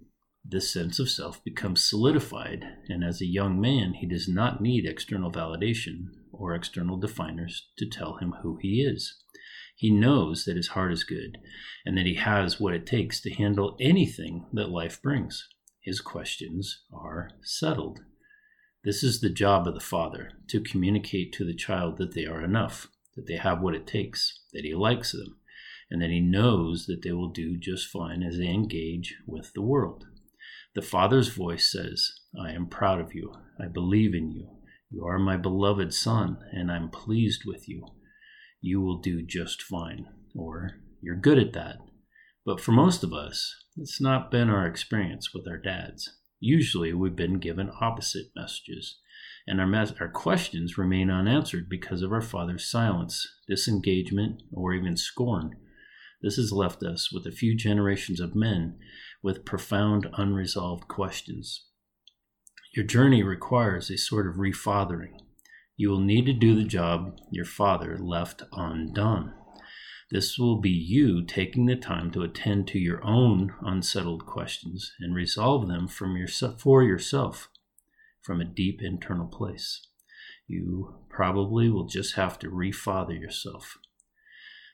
this 0.44 0.74
sense 0.74 1.00
of 1.00 1.10
self 1.10 1.44
becomes 1.44 1.84
solidified, 1.88 2.66
and 2.90 3.04
as 3.04 3.22
a 3.22 3.28
young 3.28 3.62
man, 3.62 3.94
he 3.94 4.08
does 4.08 4.28
not 4.28 4.62
need 4.62 4.86
external 4.86 5.32
validation 5.32 6.08
or 6.32 6.56
external 6.56 6.98
definers 6.98 7.70
to 7.78 7.88
tell 7.88 8.18
him 8.18 8.34
who 8.42 8.58
he 8.62 8.82
is. 8.82 9.22
He 9.76 9.92
knows 9.92 10.46
that 10.46 10.58
his 10.58 10.70
heart 10.70 10.92
is 10.92 11.04
good 11.04 11.38
and 11.86 11.98
that 11.98 12.06
he 12.06 12.16
has 12.16 12.60
what 12.60 12.74
it 12.74 12.86
takes 12.86 13.22
to 13.22 13.34
handle 13.34 13.78
anything 13.80 14.46
that 14.54 14.70
life 14.70 15.02
brings. 15.02 15.48
His 15.80 16.02
questions 16.02 16.84
are 16.94 17.30
settled. 17.44 18.00
This 18.84 19.04
is 19.04 19.22
the 19.22 19.30
job 19.30 19.68
of 19.68 19.74
the 19.74 19.80
father 19.80 20.34
to 20.50 20.62
communicate 20.62 21.34
to 21.34 21.46
the 21.46 21.56
child 21.56 21.98
that 21.98 22.14
they 22.14 22.26
are 22.26 22.44
enough, 22.44 22.88
that 23.16 23.28
they 23.28 23.38
have 23.38 23.62
what 23.62 23.76
it 23.76 23.88
takes, 23.88 24.42
that 24.54 24.66
he 24.66 24.74
likes 24.74 25.12
them, 25.12 25.38
and 25.90 26.02
that 26.02 26.10
he 26.10 26.20
knows 26.20 26.86
that 26.88 27.02
they 27.04 27.12
will 27.12 27.30
do 27.30 27.58
just 27.58 27.88
fine 27.88 28.24
as 28.24 28.38
they 28.38 28.48
engage 28.48 29.16
with 29.28 29.54
the 29.54 29.62
world. 29.62 30.06
The 30.74 30.82
father's 30.82 31.28
voice 31.28 31.70
says, 31.70 32.14
I 32.40 32.52
am 32.52 32.68
proud 32.68 33.02
of 33.02 33.14
you. 33.14 33.34
I 33.60 33.68
believe 33.68 34.14
in 34.16 34.32
you. 34.32 34.48
You 34.90 35.06
are 35.06 35.20
my 35.20 35.36
beloved 35.36 35.94
son, 35.94 36.38
and 36.54 36.72
I'm 36.72 36.90
pleased 36.90 37.42
with 37.46 37.68
you. 37.68 37.86
You 38.62 38.80
will 38.80 39.00
do 39.00 39.22
just 39.22 39.62
fine. 39.62 40.06
Or, 40.34 40.72
you're 41.02 41.18
good 41.18 41.38
at 41.38 41.52
that. 41.54 41.78
But 42.46 42.62
for 42.62 42.72
most 42.72 43.04
of 43.04 43.12
us, 43.12 43.54
it's 43.76 44.00
not 44.00 44.32
been 44.32 44.50
our 44.50 44.66
experience 44.66 45.34
with 45.34 45.46
our 45.46 45.58
dads. 45.58 46.18
Usually, 46.40 46.94
we've 46.94 47.16
been 47.18 47.40
given 47.40 47.70
opposite 47.82 48.28
messages, 48.34 48.98
and 49.46 49.60
our, 49.60 49.68
mes- 49.68 49.94
our 50.00 50.10
questions 50.10 50.78
remain 50.78 51.12
unanswered 51.12 51.68
because 51.70 52.02
of 52.02 52.14
our 52.14 52.22
father's 52.22 52.72
silence, 52.72 53.28
disengagement, 53.48 54.42
or 54.54 54.74
even 54.74 54.96
scorn. 54.96 55.52
This 56.22 56.38
has 56.38 56.52
left 56.52 56.84
us 56.84 57.12
with 57.12 57.26
a 57.26 57.36
few 57.36 57.58
generations 57.58 58.20
of 58.20 58.36
men 58.36 58.78
with 59.24 59.46
profound 59.46 60.08
unresolved 60.14 60.88
questions. 60.88 61.66
Your 62.76 62.86
journey 62.86 63.22
requires 63.22 63.90
a 63.90 63.98
sort 63.98 64.28
of 64.28 64.36
refathering. 64.36 65.20
You 65.76 65.90
will 65.90 66.00
need 66.00 66.26
to 66.28 66.34
do 66.34 66.56
the 66.56 66.64
job 66.64 67.18
your 67.32 67.46
father 67.46 67.98
left 67.98 68.44
undone. 68.54 69.34
This 70.10 70.38
will 70.38 70.60
be 70.60 70.70
you 70.70 71.26
taking 71.26 71.66
the 71.66 71.76
time 71.76 72.12
to 72.12 72.22
attend 72.22 72.68
to 72.68 72.80
your 72.80 73.04
own 73.04 73.54
unsettled 73.62 74.26
questions 74.26 74.92
and 75.00 75.16
resolve 75.16 75.68
them 75.68 75.88
from 75.88 76.18
yourself, 76.18 76.62
for 76.62 76.84
yourself 76.84 77.50
from 78.22 78.42
a 78.42 78.46
deep 78.46 78.82
internal 78.82 79.28
place. 79.28 79.88
You 80.48 80.96
probably 81.10 81.70
will 81.70 81.88
just 81.88 82.16
have 82.16 82.38
to 82.40 82.50
refather 82.50 83.18
yourself. 83.18 83.78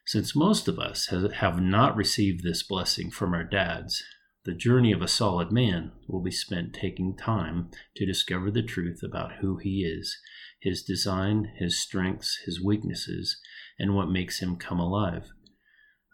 Since 0.06 0.36
most 0.36 0.68
of 0.68 0.80
us 0.80 1.08
have 1.08 1.62
not 1.62 1.96
received 1.96 2.44
this 2.44 2.64
blessing 2.64 3.12
from 3.12 3.34
our 3.34 3.44
dads, 3.44 4.04
the 4.48 4.54
journey 4.54 4.94
of 4.94 5.02
a 5.02 5.10
solid 5.10 5.52
man 5.52 5.92
will 6.08 6.22
be 6.22 6.32
spent 6.32 6.74
taking 6.74 7.18
time 7.18 7.70
to 7.98 8.06
discover 8.06 8.50
the 8.50 8.64
truth 8.64 9.02
about 9.04 9.34
who 9.42 9.58
he 9.58 9.84
is, 9.84 10.18
his 10.62 10.84
design, 10.84 11.52
his 11.58 11.78
strengths, 11.78 12.40
his 12.46 12.64
weaknesses, 12.64 13.42
and 13.78 13.94
what 13.94 14.10
makes 14.10 14.40
him 14.40 14.56
come 14.56 14.80
alive. 14.80 15.32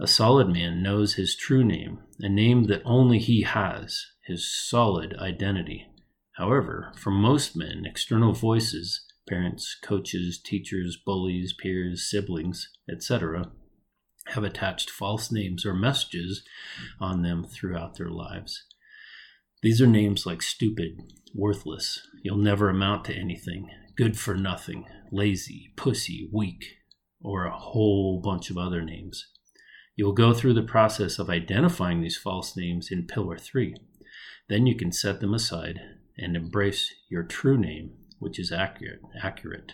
A 0.02 0.08
solid 0.08 0.50
man 0.50 0.82
knows 0.82 1.14
his 1.14 1.36
true 1.36 1.64
name, 1.64 2.00
a 2.20 2.28
name 2.28 2.64
that 2.64 2.82
only 2.84 3.20
he 3.20 3.44
has, 3.44 4.04
his 4.26 4.52
solid 4.52 5.16
identity. 5.20 5.86
However, 6.38 6.92
for 6.98 7.12
most 7.12 7.56
men, 7.56 7.84
external 7.86 8.34
voices, 8.34 9.06
parents, 9.30 9.78
coaches, 9.84 10.42
teachers, 10.44 10.98
bullies, 10.98 11.54
peers, 11.54 12.10
siblings, 12.10 12.68
etc., 12.92 13.52
have 14.28 14.44
attached 14.44 14.90
false 14.90 15.32
names 15.32 15.66
or 15.66 15.74
messages 15.74 16.44
on 17.00 17.22
them 17.22 17.44
throughout 17.44 17.98
their 17.98 18.10
lives. 18.10 18.64
These 19.62 19.82
are 19.82 19.88
names 19.88 20.26
like 20.26 20.42
stupid, 20.42 21.14
worthless, 21.34 22.02
you'll 22.22 22.38
never 22.38 22.70
amount 22.70 23.06
to 23.06 23.16
anything, 23.16 23.70
good 23.96 24.18
for 24.18 24.36
nothing, 24.36 24.86
lazy, 25.12 25.72
pussy, 25.76 26.30
weak, 26.32 26.66
or 27.22 27.46
a 27.46 27.58
whole 27.58 28.20
bunch 28.22 28.50
of 28.50 28.58
other 28.58 28.82
names. 28.82 29.28
You'll 29.96 30.14
go 30.14 30.34
through 30.34 30.56
the 30.56 30.64
process 30.64 31.20
of 31.20 31.30
identifying 31.30 32.02
these 32.02 32.18
false 32.18 32.58
names 32.58 32.90
in 32.92 33.06
Pillar 33.06 33.38
3. 33.38 33.76
Then 34.50 34.66
you 34.66 34.76
can 34.76 34.92
set 34.92 35.22
them 35.22 35.34
aside 35.34 35.80
and 36.18 36.36
embrace 36.36 36.94
your 37.10 37.24
true 37.24 37.58
name, 37.58 37.94
which 38.20 38.40
is 38.40 38.52
accurate. 38.52 39.02
accurate. 39.22 39.74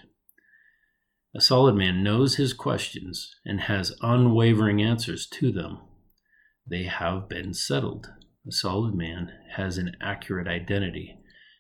A 1.36 1.42
solid 1.42 1.76
man 1.76 2.04
knows 2.04 2.38
his 2.38 2.54
questions 2.54 3.36
and 3.46 3.62
has 3.62 3.96
unwavering 4.02 4.82
answers 4.82 5.28
to 5.28 5.52
them. 5.52 5.78
They 6.68 6.84
have 6.86 7.30
been 7.30 7.54
settled. 7.54 8.10
A 8.48 8.52
solid 8.52 8.96
man 8.96 9.32
has 9.56 9.78
an 9.78 9.96
accurate 10.02 10.48
identity, 10.48 11.20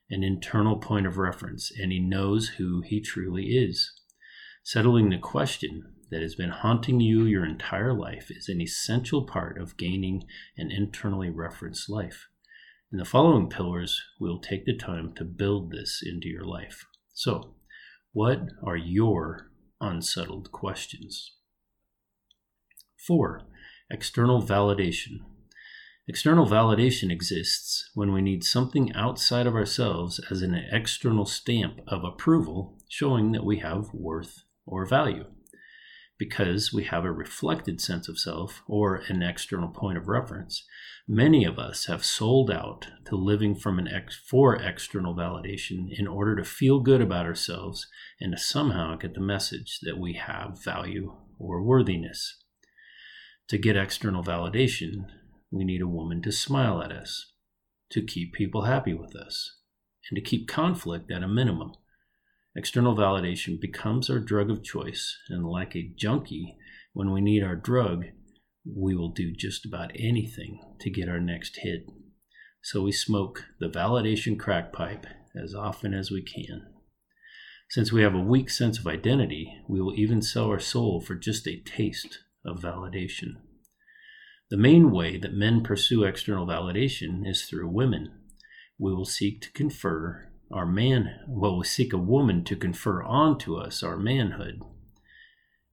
an 0.09 0.23
internal 0.23 0.77
point 0.77 1.05
of 1.05 1.19
reference, 1.19 1.71
and 1.71 1.91
he 1.91 1.99
knows 1.99 2.49
who 2.57 2.81
he 2.81 2.99
truly 2.99 3.43
is. 3.43 3.91
Settling 4.63 5.11
the 5.11 5.19
question 5.19 5.93
that 6.09 6.23
has 6.23 6.33
been 6.33 6.49
haunting 6.49 6.99
you 6.99 7.25
your 7.25 7.45
entire 7.45 7.93
life 7.93 8.31
is 8.31 8.49
an 8.49 8.61
essential 8.61 9.23
part 9.23 9.61
of 9.61 9.77
gaining 9.77 10.23
an 10.57 10.71
internally 10.71 11.29
referenced 11.29 11.91
life. 11.91 12.27
In 12.91 12.97
the 12.97 13.05
following 13.05 13.49
pillars, 13.49 14.01
we'll 14.19 14.39
take 14.39 14.65
the 14.65 14.75
time 14.75 15.13
to 15.13 15.23
build 15.23 15.71
this 15.71 16.01
into 16.03 16.27
your 16.27 16.45
life. 16.45 16.87
So, 17.13 17.53
what 18.13 18.41
are 18.63 18.75
your 18.75 19.51
unsettled 19.81 20.51
questions? 20.51 21.33
4. 22.97 23.41
External 23.91 24.41
validation. 24.41 25.19
External 26.07 26.47
validation 26.47 27.11
exists 27.11 27.91
when 27.93 28.11
we 28.11 28.21
need 28.21 28.43
something 28.43 28.91
outside 28.93 29.45
of 29.45 29.55
ourselves 29.55 30.19
as 30.31 30.41
an 30.41 30.55
external 30.71 31.25
stamp 31.25 31.81
of 31.87 32.03
approval 32.03 32.77
showing 32.87 33.31
that 33.31 33.45
we 33.45 33.59
have 33.59 33.93
worth 33.93 34.43
or 34.65 34.85
value. 34.85 35.25
Because 36.19 36.73
we 36.73 36.83
have 36.83 37.05
a 37.05 37.11
reflected 37.11 37.79
sense 37.81 38.09
of 38.09 38.19
self 38.19 38.61
or 38.67 38.97
an 39.07 39.23
external 39.23 39.69
point 39.69 39.97
of 39.97 40.09
reference, 40.09 40.65
many 41.07 41.45
of 41.45 41.57
us 41.57 41.85
have 41.85 42.03
sold 42.03 42.51
out 42.51 42.87
to 43.05 43.15
living 43.15 43.55
from 43.55 43.79
an 43.79 43.87
ex- 43.87 44.17
for 44.17 44.55
external 44.55 45.15
validation 45.15 45.87
in 45.89 46.07
order 46.07 46.35
to 46.35 46.43
feel 46.43 46.81
good 46.81 47.01
about 47.01 47.25
ourselves 47.25 47.87
and 48.19 48.33
to 48.33 48.37
somehow 48.37 48.97
get 48.97 49.13
the 49.13 49.21
message 49.21 49.79
that 49.81 49.97
we 49.97 50.13
have 50.13 50.61
value 50.61 51.15
or 51.39 51.63
worthiness. 51.63 52.43
To 53.47 53.57
get 53.57 53.77
external 53.77 54.21
validation, 54.21 55.05
we 55.49 55.63
need 55.63 55.81
a 55.81 55.87
woman 55.87 56.21
to 56.23 56.31
smile 56.31 56.83
at 56.83 56.91
us. 56.91 57.31
to 57.91 58.03
keep 58.03 58.33
people 58.33 58.63
happy 58.63 58.93
with 58.93 59.15
us 59.15 59.55
and 60.09 60.15
to 60.15 60.21
keep 60.21 60.47
conflict 60.47 61.11
at 61.11 61.23
a 61.23 61.27
minimum. 61.27 61.73
External 62.59 62.93
validation 62.93 63.57
becomes 63.57 64.09
our 64.09 64.19
drug 64.19 64.51
of 64.51 64.61
choice, 64.61 65.17
and 65.29 65.45
like 65.45 65.77
a 65.77 65.93
junkie, 65.95 66.57
when 66.91 67.09
we 67.09 67.21
need 67.21 67.41
our 67.41 67.55
drug, 67.55 68.03
we 68.65 68.93
will 68.93 69.13
do 69.13 69.31
just 69.31 69.65
about 69.65 69.93
anything 69.95 70.59
to 70.81 70.89
get 70.89 71.07
our 71.07 71.21
next 71.21 71.59
hit. 71.61 71.85
So 72.61 72.81
we 72.81 72.91
smoke 72.91 73.45
the 73.61 73.69
validation 73.69 74.37
crack 74.37 74.73
pipe 74.73 75.05
as 75.41 75.55
often 75.55 75.93
as 75.93 76.11
we 76.11 76.21
can. 76.21 76.67
Since 77.69 77.93
we 77.93 78.01
have 78.01 78.13
a 78.13 78.19
weak 78.19 78.49
sense 78.49 78.77
of 78.77 78.87
identity, 78.87 79.61
we 79.69 79.79
will 79.79 79.97
even 79.97 80.21
sell 80.21 80.47
our 80.47 80.59
soul 80.59 80.99
for 80.99 81.15
just 81.15 81.47
a 81.47 81.61
taste 81.61 82.19
of 82.45 82.59
validation. 82.59 83.35
The 84.49 84.57
main 84.57 84.91
way 84.91 85.17
that 85.17 85.31
men 85.31 85.63
pursue 85.63 86.03
external 86.03 86.45
validation 86.45 87.25
is 87.25 87.45
through 87.45 87.69
women. 87.69 88.11
We 88.77 88.93
will 88.93 89.05
seek 89.05 89.41
to 89.43 89.51
confer 89.53 90.28
our 90.51 90.65
man, 90.65 91.19
well, 91.27 91.57
we 91.57 91.65
seek 91.65 91.93
a 91.93 91.97
woman 91.97 92.43
to 92.45 92.55
confer 92.55 93.03
onto 93.03 93.55
us 93.55 93.83
our 93.83 93.97
manhood. 93.97 94.61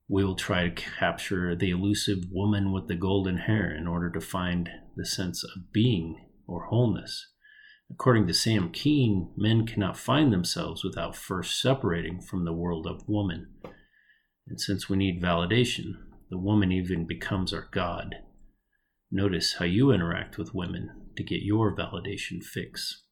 We 0.09 0.25
will 0.25 0.37
try 0.37 0.68
to 0.68 0.71
capture 0.71 1.56
the 1.56 1.71
elusive 1.71 2.25
woman 2.30 2.73
with 2.73 2.87
the 2.87 2.95
golden 2.95 3.38
hair 3.38 3.75
in 3.75 3.87
order 3.87 4.11
to 4.11 4.21
find 4.21 4.68
the 4.95 5.06
sense 5.06 5.42
of 5.42 5.73
being 5.73 6.21
or 6.47 6.66
wholeness. 6.66 7.28
According 7.90 8.26
to 8.26 8.35
Sam 8.35 8.71
Keen, 8.71 9.33
men 9.37 9.66
cannot 9.66 9.97
find 9.97 10.33
themselves 10.33 10.85
without 10.85 11.16
first 11.16 11.61
separating 11.61 12.21
from 12.21 12.45
the 12.45 12.52
world 12.52 12.87
of 12.87 13.09
woman. 13.09 13.54
And 14.47 14.61
since 14.61 14.88
we 14.88 14.97
need 14.97 15.23
validation, 15.23 15.95
the 16.30 16.38
woman 16.38 16.71
even 16.71 17.06
becomes 17.06 17.52
our 17.52 17.68
God. 17.71 18.16
Notice 19.11 19.54
how 19.54 19.64
you 19.64 19.92
interact 19.92 20.37
with 20.37 20.54
women 20.54 20.90
to 21.16 21.23
get 21.23 21.42
your 21.42 21.75
validation 21.75 22.42
fix. 22.42 23.06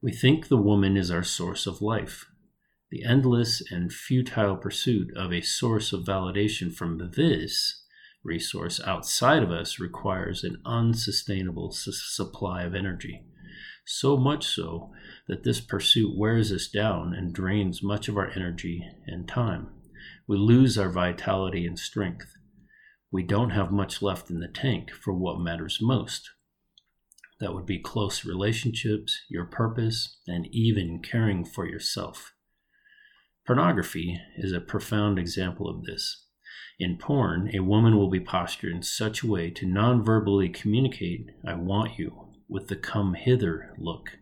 We 0.00 0.12
think 0.12 0.46
the 0.46 0.56
woman 0.56 0.96
is 0.96 1.10
our 1.10 1.24
source 1.24 1.66
of 1.66 1.82
life. 1.82 2.26
The 2.90 3.04
endless 3.04 3.60
and 3.70 3.92
futile 3.92 4.56
pursuit 4.56 5.08
of 5.16 5.32
a 5.32 5.40
source 5.40 5.92
of 5.92 6.04
validation 6.04 6.72
from 6.72 7.10
this 7.16 7.82
resource 8.22 8.80
outside 8.86 9.42
of 9.42 9.50
us 9.50 9.80
requires 9.80 10.44
an 10.44 10.60
unsustainable 10.64 11.72
su- 11.72 11.90
supply 11.90 12.62
of 12.62 12.76
energy. 12.76 13.24
So 13.84 14.16
much 14.16 14.46
so 14.46 14.92
that 15.26 15.42
this 15.42 15.60
pursuit 15.60 16.16
wears 16.16 16.52
us 16.52 16.68
down 16.68 17.12
and 17.12 17.34
drains 17.34 17.82
much 17.82 18.06
of 18.06 18.16
our 18.16 18.30
energy 18.30 18.86
and 19.06 19.26
time. 19.26 19.68
We 20.28 20.36
lose 20.36 20.78
our 20.78 20.90
vitality 20.90 21.66
and 21.66 21.78
strength. 21.78 22.34
We 23.10 23.24
don't 23.24 23.50
have 23.50 23.72
much 23.72 24.00
left 24.00 24.30
in 24.30 24.38
the 24.38 24.48
tank 24.48 24.92
for 24.92 25.12
what 25.12 25.40
matters 25.40 25.78
most. 25.80 26.30
That 27.40 27.54
would 27.54 27.66
be 27.66 27.78
close 27.78 28.24
relationships, 28.24 29.20
your 29.28 29.44
purpose, 29.44 30.18
and 30.26 30.46
even 30.50 31.00
caring 31.00 31.44
for 31.44 31.66
yourself. 31.66 32.34
Pornography 33.46 34.20
is 34.36 34.52
a 34.52 34.60
profound 34.60 35.18
example 35.18 35.68
of 35.68 35.84
this. 35.84 36.24
In 36.80 36.98
porn, 36.98 37.50
a 37.54 37.60
woman 37.60 37.96
will 37.96 38.10
be 38.10 38.20
postured 38.20 38.72
in 38.72 38.82
such 38.82 39.22
a 39.22 39.26
way 39.26 39.50
to 39.50 39.66
non 39.66 40.02
verbally 40.02 40.48
communicate, 40.48 41.30
I 41.46 41.54
want 41.54 41.98
you, 41.98 42.28
with 42.48 42.68
the 42.68 42.76
come 42.76 43.14
hither 43.14 43.74
look. 43.78 44.18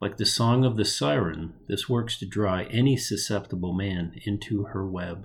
Like 0.00 0.16
the 0.16 0.26
song 0.26 0.64
of 0.64 0.76
the 0.76 0.84
siren, 0.84 1.54
this 1.68 1.88
works 1.88 2.18
to 2.18 2.26
draw 2.26 2.58
any 2.70 2.96
susceptible 2.96 3.72
man 3.72 4.20
into 4.24 4.64
her 4.64 4.86
web. 4.86 5.24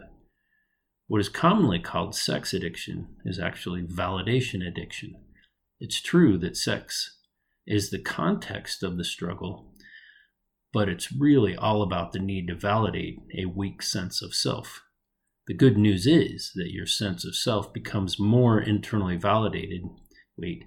What 1.07 1.21
is 1.21 1.29
commonly 1.29 1.79
called 1.79 2.15
sex 2.15 2.53
addiction 2.53 3.15
is 3.25 3.39
actually 3.39 3.83
validation 3.83 4.65
addiction. 4.65 5.15
It's 5.79 6.01
true 6.01 6.38
that 6.39 6.57
sex 6.57 7.18
is 7.69 7.89
the 7.89 8.01
context 8.01 8.83
of 8.83 8.97
the 8.97 9.05
struggle, 9.05 9.71
but 10.73 10.89
it's 10.89 11.13
really 11.13 11.55
all 11.55 11.81
about 11.81 12.11
the 12.11 12.19
need 12.19 12.47
to 12.47 12.55
validate 12.55 13.19
a 13.38 13.45
weak 13.45 13.81
sense 13.81 14.21
of 14.21 14.33
self. 14.33 14.81
The 15.47 15.53
good 15.53 15.77
news 15.77 16.05
is 16.05 16.51
that 16.55 16.71
your 16.71 16.85
sense 16.85 17.23
of 17.23 17.35
self 17.35 17.71
becomes 17.71 18.19
more 18.19 18.60
internally 18.60 19.17
validated. 19.17 19.82
Wait, 20.38 20.63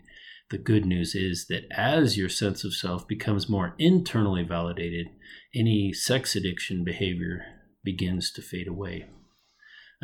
the 0.50 0.58
good 0.58 0.86
news 0.86 1.14
is 1.14 1.46
that 1.48 1.64
as 1.72 2.16
your 2.16 2.28
sense 2.28 2.64
of 2.64 2.74
self 2.74 3.06
becomes 3.08 3.48
more 3.48 3.74
internally 3.78 4.44
validated, 4.44 5.08
any 5.54 5.92
sex 5.92 6.36
addiction 6.36 6.84
behavior 6.84 7.44
begins 7.84 8.30
to 8.32 8.42
fade 8.42 8.68
away. 8.68 9.06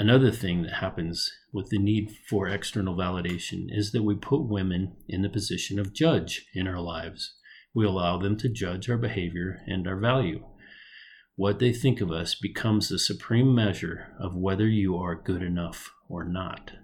Another 0.01 0.31
thing 0.31 0.63
that 0.63 0.75
happens 0.75 1.29
with 1.53 1.71
the 1.71 1.79
need 1.79 2.13
for 2.31 2.47
external 2.47 2.95
validation 2.95 3.67
is 3.69 3.91
that 3.91 4.05
we 4.05 4.15
put 4.15 4.49
women 4.49 4.95
in 5.09 5.23
the 5.23 5.29
position 5.29 5.77
of 5.81 5.93
judge 5.93 6.47
in 6.55 6.69
our 6.69 6.81
lives. 6.81 7.35
We 7.75 7.85
allow 7.85 8.17
them 8.17 8.37
to 8.37 8.49
judge 8.49 8.89
our 8.89 8.97
behavior 8.97 9.59
and 9.67 9.89
our 9.89 9.99
value. 9.99 10.47
What 11.35 11.59
they 11.59 11.73
think 11.73 12.01
of 12.01 12.13
us 12.13 12.37
becomes 12.37 12.89
the 12.89 12.99
supreme 13.01 13.53
measure 13.53 14.15
of 14.21 14.37
whether 14.37 14.69
you 14.69 14.97
are 14.97 15.21
good 15.21 15.43
enough 15.43 15.91
or 16.09 16.23
not. 16.23 16.75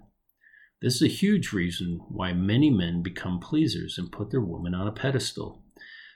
This 0.81 0.95
is 0.95 1.03
a 1.03 1.07
huge 1.07 1.53
reason 1.53 2.01
why 2.09 2.33
many 2.33 2.69
men 2.69 3.01
become 3.01 3.39
pleasers 3.39 3.97
and 3.97 4.11
put 4.11 4.31
their 4.31 4.41
woman 4.41 4.75
on 4.75 4.89
a 4.89 4.91
pedestal. 4.91 5.63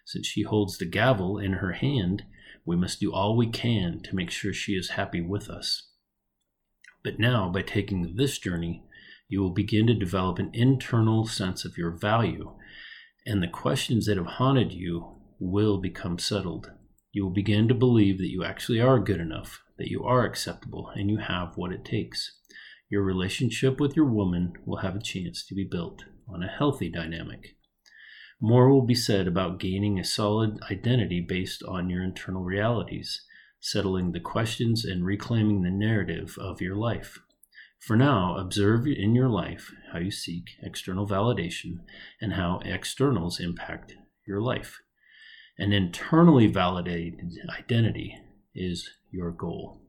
Since 0.06 0.28
she 0.28 0.44
holds 0.44 0.78
the 0.78 0.86
gavel 0.86 1.38
in 1.38 1.54
her 1.54 1.72
hand, 1.72 2.24
we 2.66 2.76
must 2.76 3.00
do 3.00 3.14
all 3.14 3.38
we 3.38 3.48
can 3.48 4.02
to 4.04 4.16
make 4.18 4.32
sure 4.32 4.52
she 4.52 4.74
is 4.74 4.90
happy 4.90 5.22
with 5.22 5.50
us. 5.50 5.89
But 7.04 7.20
now, 7.20 7.50
by 7.50 7.62
taking 7.62 8.16
this 8.16 8.38
journey, 8.38 8.84
you 9.28 9.42
will 9.42 9.54
begin 9.54 9.88
to 9.88 9.94
develop 9.94 10.40
an 10.40 10.52
internal 10.54 11.26
sense 11.26 11.66
of 11.66 11.78
your 11.78 11.92
value, 11.92 12.56
and 13.26 13.42
the 13.42 13.48
questions 13.48 14.06
that 14.06 14.18
have 14.18 14.26
haunted 14.26 14.72
you 14.72 15.16
will 15.40 15.80
become 15.80 16.18
settled 16.20 16.72
you 17.12 17.24
will 17.24 17.32
begin 17.32 17.68
to 17.68 17.74
believe 17.74 18.20
that 18.20 18.30
you 18.30 18.44
actually 18.44 18.80
are 18.80 19.00
good 19.00 19.20
enough, 19.20 19.64
that 19.78 19.90
you 19.90 20.04
are 20.04 20.26
acceptable, 20.26 20.92
and 20.94 21.10
you 21.10 21.18
have 21.18 21.58
what 21.58 21.72
it 21.72 21.84
takes. 21.84 22.38
Your 22.90 23.02
relationship 23.02 23.80
with 23.80 23.96
your 23.96 24.06
woman 24.06 24.54
will 24.66 24.78
have 24.78 24.96
a 24.96 25.02
chance 25.02 25.44
to 25.46 25.56
be 25.56 25.64
built 25.64 26.04
on 26.28 26.44
a 26.44 26.48
healthy 26.48 26.90
dynamic. 26.90 27.56
More 28.40 28.70
will 28.70 28.86
be 28.86 28.96
said 28.96 29.28
about 29.28 29.60
gaining 29.60 30.00
a 30.00 30.04
solid 30.04 30.60
identity 30.70 31.20
based 31.28 31.64
on 31.64 31.90
your 31.90 32.04
internal 32.04 32.44
realities, 32.44 33.22
settling 33.60 34.12
the 34.12 34.20
questions, 34.20 34.86
and 34.86 35.06
reclaiming 35.06 35.62
the 35.62 35.72
narrative 35.72 36.38
of 36.40 36.62
your 36.62 36.76
life. 36.76 37.20
For 37.80 37.96
now, 37.96 38.38
observe 38.38 38.86
in 38.88 39.16
your 39.16 39.30
life 39.30 39.72
how 39.92 40.00
you 40.00 40.12
seek 40.12 40.52
external 40.62 41.08
validation 41.08 41.80
and 42.22 42.34
how 42.34 42.60
externals 42.66 43.40
impact 43.40 43.96
your 44.28 44.42
life. 44.42 44.82
An 45.58 45.74
internally 45.74 46.48
validated 46.48 47.32
identity 47.50 48.16
is 48.54 48.90
your 49.12 49.32
goal. 49.32 49.82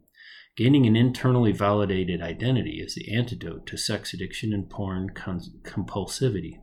Gaining 0.57 0.87
an 0.87 0.97
internally 0.97 1.53
validated 1.53 2.21
identity 2.21 2.81
is 2.81 2.95
the 2.95 3.15
antidote 3.15 3.67
to 3.67 3.77
sex 3.77 4.13
addiction 4.13 4.53
and 4.53 4.69
porn 4.69 5.11
compulsivity. 5.11 6.61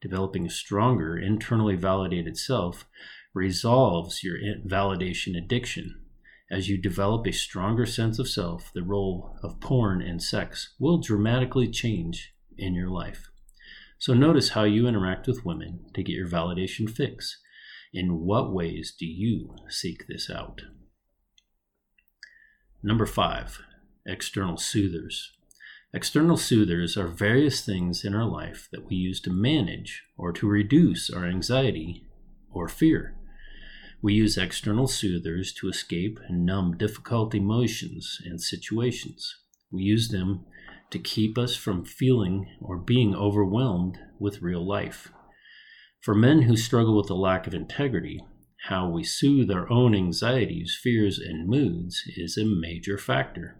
Developing 0.00 0.46
a 0.46 0.50
stronger, 0.50 1.16
internally 1.16 1.76
validated 1.76 2.36
self 2.36 2.86
resolves 3.34 4.22
your 4.22 4.36
validation 4.66 5.36
addiction. 5.36 6.04
As 6.50 6.68
you 6.68 6.78
develop 6.78 7.26
a 7.26 7.32
stronger 7.32 7.84
sense 7.84 8.18
of 8.18 8.28
self, 8.28 8.72
the 8.72 8.82
role 8.82 9.36
of 9.42 9.60
porn 9.60 10.00
and 10.00 10.22
sex 10.22 10.74
will 10.78 10.98
dramatically 10.98 11.68
change 11.68 12.32
in 12.56 12.74
your 12.74 12.88
life. 12.88 13.28
So 13.98 14.14
notice 14.14 14.50
how 14.50 14.64
you 14.64 14.86
interact 14.86 15.26
with 15.26 15.44
women 15.44 15.80
to 15.94 16.02
get 16.02 16.14
your 16.14 16.28
validation 16.28 16.88
fix 16.88 17.38
in 17.92 18.20
what 18.20 18.52
ways 18.52 18.94
do 18.98 19.04
you 19.04 19.56
seek 19.68 20.06
this 20.06 20.30
out? 20.30 20.62
Number 22.82 23.06
five, 23.06 23.60
external 24.06 24.56
soothers. 24.56 25.32
External 25.92 26.36
soothers 26.36 26.96
are 26.96 27.08
various 27.08 27.64
things 27.64 28.04
in 28.04 28.14
our 28.14 28.26
life 28.26 28.68
that 28.72 28.86
we 28.86 28.96
use 28.96 29.20
to 29.22 29.30
manage 29.30 30.04
or 30.16 30.32
to 30.32 30.48
reduce 30.48 31.10
our 31.10 31.26
anxiety 31.26 32.06
or 32.50 32.68
fear. 32.68 33.17
We 34.00 34.14
use 34.14 34.38
external 34.38 34.86
soothers 34.86 35.52
to 35.54 35.68
escape 35.68 36.20
and 36.28 36.46
numb 36.46 36.76
difficult 36.76 37.34
emotions 37.34 38.18
and 38.24 38.40
situations. 38.40 39.34
We 39.72 39.82
use 39.82 40.10
them 40.10 40.46
to 40.90 41.00
keep 41.00 41.36
us 41.36 41.56
from 41.56 41.84
feeling 41.84 42.46
or 42.60 42.78
being 42.78 43.14
overwhelmed 43.14 43.98
with 44.20 44.40
real 44.40 44.66
life. 44.66 45.10
For 46.00 46.14
men 46.14 46.42
who 46.42 46.56
struggle 46.56 46.96
with 46.96 47.10
a 47.10 47.14
lack 47.14 47.48
of 47.48 47.54
integrity, 47.54 48.24
how 48.68 48.88
we 48.88 49.02
soothe 49.02 49.50
our 49.50 49.70
own 49.70 49.96
anxieties, 49.96 50.78
fears, 50.80 51.18
and 51.18 51.48
moods 51.48 52.04
is 52.16 52.38
a 52.38 52.44
major 52.44 52.98
factor. 52.98 53.58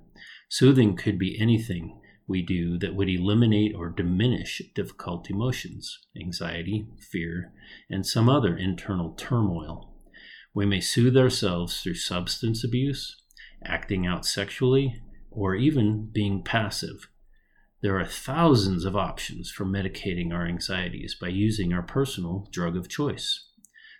Soothing 0.49 0.97
could 0.97 1.19
be 1.19 1.37
anything 1.41 2.01
we 2.29 2.43
do 2.43 2.79
that 2.79 2.95
would 2.95 3.09
eliminate 3.09 3.75
or 3.75 3.89
diminish 3.91 4.63
difficult 4.75 5.29
emotions, 5.31 5.99
anxiety, 6.21 6.87
fear, 7.11 7.53
and 7.91 8.07
some 8.07 8.29
other 8.29 8.57
internal 8.57 9.15
turmoil. 9.15 9.98
We 10.55 10.67
may 10.67 10.81
soothe 10.81 11.17
ourselves 11.17 11.81
through 11.81 11.95
substance 11.95 12.65
abuse, 12.65 13.17
acting 13.65 14.07
out 14.07 14.27
sexually, 14.27 15.01
or 15.31 15.55
even 15.55 16.11
being 16.13 16.43
passive. 16.43 17.09
There 17.81 17.99
are 17.99 18.07
thousands 18.07 18.85
of 18.85 18.97
options 18.97 19.51
for 19.51 19.65
medicating 19.65 20.33
our 20.33 20.47
anxieties 20.47 21.15
by 21.15 21.29
using 21.29 21.73
our 21.73 21.83
personal 21.83 22.49
drug 22.51 22.77
of 22.77 22.89
choice. 22.89 23.45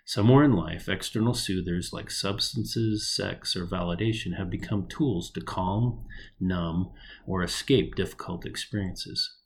Somewhere 0.03 0.43
in 0.43 0.53
life, 0.53 0.89
external 0.89 1.35
soothers 1.35 1.93
like 1.93 2.09
substances, 2.09 3.09
sex, 3.09 3.55
or 3.55 3.67
validation 3.67 4.37
have 4.37 4.49
become 4.49 4.87
tools 4.87 5.29
to 5.31 5.41
calm, 5.41 6.03
numb, 6.39 6.91
or 7.27 7.43
escape 7.43 7.95
difficult 7.95 8.43
experiences. 8.43 9.37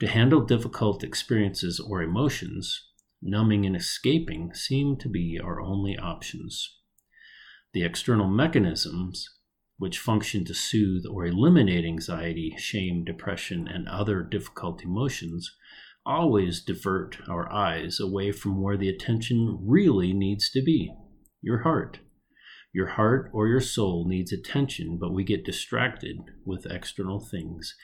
To 0.00 0.08
handle 0.08 0.40
difficult 0.40 1.04
experiences 1.04 1.78
or 1.78 2.02
emotions, 2.02 2.85
numbing 3.22 3.66
and 3.66 3.76
escaping 3.76 4.52
seem 4.54 4.96
to 4.96 5.08
be 5.08 5.38
our 5.42 5.60
only 5.60 5.96
options. 5.96 6.78
The 7.72 7.84
external 7.84 8.28
mechanisms 8.28 9.28
which 9.78 9.98
function 9.98 10.44
to 10.44 10.54
soothe 10.54 11.04
or 11.10 11.26
eliminate 11.26 11.84
anxiety, 11.84 12.54
shame, 12.56 13.04
depression, 13.04 13.68
and 13.68 13.88
other 13.88 14.22
difficult 14.22 14.82
emotions 14.82 15.54
always 16.04 16.62
divert 16.62 17.18
our 17.28 17.52
eyes 17.52 18.00
away 18.00 18.32
from 18.32 18.62
where 18.62 18.76
the 18.76 18.88
attention 18.88 19.58
really 19.60 20.12
needs 20.12 20.50
to 20.50 20.62
be 20.62 20.94
your 21.42 21.62
heart. 21.62 21.98
Your 22.72 22.86
heart 22.88 23.30
or 23.32 23.48
your 23.48 23.60
soul 23.60 24.06
needs 24.08 24.32
attention, 24.32 24.98
but 24.98 25.12
we 25.12 25.24
get 25.24 25.44
distracted 25.44 26.18
with 26.44 26.66
external 26.66 27.20
things, 27.20 27.74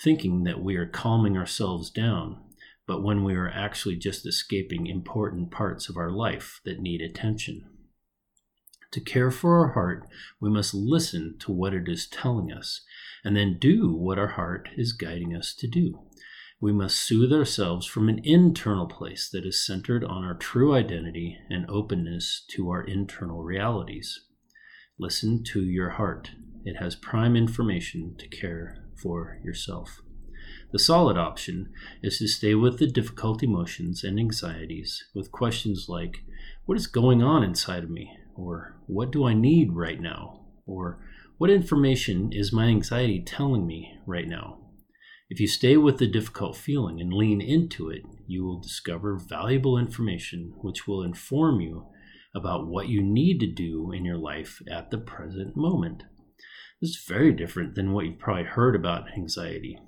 thinking 0.00 0.44
that 0.44 0.62
we 0.62 0.76
are 0.76 0.86
calming 0.86 1.36
ourselves 1.36 1.90
down, 1.90 2.40
but 2.86 3.02
when 3.02 3.24
we 3.24 3.34
are 3.34 3.48
actually 3.48 3.96
just 3.96 4.26
escaping 4.26 4.86
important 4.86 5.50
parts 5.50 5.88
of 5.88 5.96
our 5.96 6.10
life 6.10 6.60
that 6.64 6.80
need 6.80 7.00
attention. 7.00 7.64
To 8.92 9.00
care 9.00 9.30
for 9.30 9.58
our 9.60 9.72
heart, 9.72 10.06
we 10.40 10.50
must 10.50 10.74
listen 10.74 11.36
to 11.40 11.52
what 11.52 11.72
it 11.72 11.88
is 11.88 12.06
telling 12.06 12.52
us, 12.52 12.82
and 13.24 13.36
then 13.36 13.58
do 13.58 13.94
what 13.94 14.18
our 14.18 14.28
heart 14.28 14.68
is 14.76 14.92
guiding 14.92 15.34
us 15.34 15.54
to 15.54 15.66
do 15.66 16.00
we 16.62 16.72
must 16.72 17.02
soothe 17.02 17.32
ourselves 17.32 17.88
from 17.88 18.08
an 18.08 18.20
internal 18.22 18.86
place 18.86 19.28
that 19.28 19.44
is 19.44 19.66
centered 19.66 20.04
on 20.04 20.22
our 20.22 20.34
true 20.34 20.72
identity 20.72 21.36
and 21.50 21.68
openness 21.68 22.44
to 22.50 22.70
our 22.70 22.84
internal 22.84 23.42
realities. 23.42 24.26
Listen 24.96 25.42
to 25.42 25.60
your 25.60 25.90
heart. 25.90 26.30
It 26.64 26.76
has 26.76 26.94
prime 26.94 27.34
information 27.34 28.14
to 28.16 28.28
care 28.28 28.84
for 29.02 29.40
yourself. 29.42 30.02
The 30.72 30.78
solid 30.78 31.18
option 31.18 31.70
is 32.02 32.16
to 32.18 32.26
stay 32.26 32.54
with 32.54 32.78
the 32.78 32.86
difficult 32.86 33.42
emotions 33.42 34.02
and 34.02 34.18
anxieties 34.18 35.04
with 35.14 35.30
questions 35.30 35.84
like, 35.86 36.24
What 36.64 36.78
is 36.78 36.86
going 36.86 37.22
on 37.22 37.44
inside 37.44 37.84
of 37.84 37.90
me? 37.90 38.16
Or, 38.34 38.80
What 38.86 39.12
do 39.12 39.26
I 39.26 39.34
need 39.34 39.74
right 39.74 40.00
now? 40.00 40.46
Or, 40.66 41.04
What 41.36 41.50
information 41.50 42.32
is 42.32 42.54
my 42.54 42.68
anxiety 42.68 43.22
telling 43.22 43.66
me 43.66 43.98
right 44.06 44.26
now? 44.26 44.60
If 45.28 45.40
you 45.40 45.46
stay 45.46 45.76
with 45.76 45.98
the 45.98 46.06
difficult 46.06 46.56
feeling 46.56 47.02
and 47.02 47.12
lean 47.12 47.42
into 47.42 47.90
it, 47.90 48.02
you 48.26 48.42
will 48.42 48.60
discover 48.60 49.16
valuable 49.18 49.76
information 49.76 50.54
which 50.62 50.88
will 50.88 51.02
inform 51.02 51.60
you 51.60 51.86
about 52.34 52.66
what 52.66 52.88
you 52.88 53.02
need 53.02 53.40
to 53.40 53.46
do 53.46 53.92
in 53.92 54.06
your 54.06 54.16
life 54.16 54.62
at 54.70 54.90
the 54.90 54.98
present 54.98 55.54
moment. 55.54 56.04
This 56.80 56.90
is 56.92 57.04
very 57.06 57.32
different 57.32 57.74
than 57.74 57.92
what 57.92 58.06
you've 58.06 58.18
probably 58.18 58.44
heard 58.44 58.74
about 58.74 59.12
anxiety. 59.16 59.78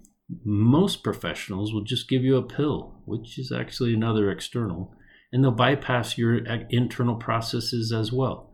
Most 0.44 1.02
professionals 1.02 1.72
will 1.72 1.84
just 1.84 2.08
give 2.08 2.22
you 2.22 2.36
a 2.36 2.42
pill, 2.42 3.02
which 3.04 3.38
is 3.38 3.52
actually 3.52 3.92
another 3.92 4.30
external, 4.30 4.94
and 5.32 5.44
they'll 5.44 5.50
bypass 5.50 6.16
your 6.16 6.38
internal 6.70 7.16
processes 7.16 7.92
as 7.92 8.10
well. 8.12 8.50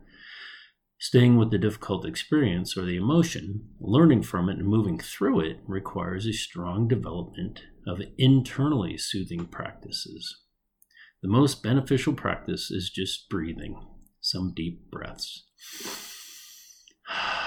Staying 0.99 1.37
with 1.37 1.51
the 1.51 1.59
difficult 1.59 2.05
experience 2.05 2.77
or 2.77 2.85
the 2.85 2.97
emotion, 2.97 3.69
learning 3.81 4.23
from 4.23 4.49
it, 4.49 4.59
and 4.59 4.67
moving 4.67 4.99
through 4.99 5.41
it 5.41 5.59
requires 5.67 6.27
a 6.27 6.33
strong 6.33 6.89
development 6.89 7.63
of 7.87 8.03
internally 8.19 8.99
soothing 8.99 9.47
practices. 9.47 10.43
The 11.23 11.29
most 11.29 11.63
beneficial 11.63 12.13
practice 12.13 12.71
is 12.71 12.91
just 12.91 13.29
breathing, 13.31 13.81
some 14.21 14.53
deep 14.55 14.91
breaths. 14.91 15.45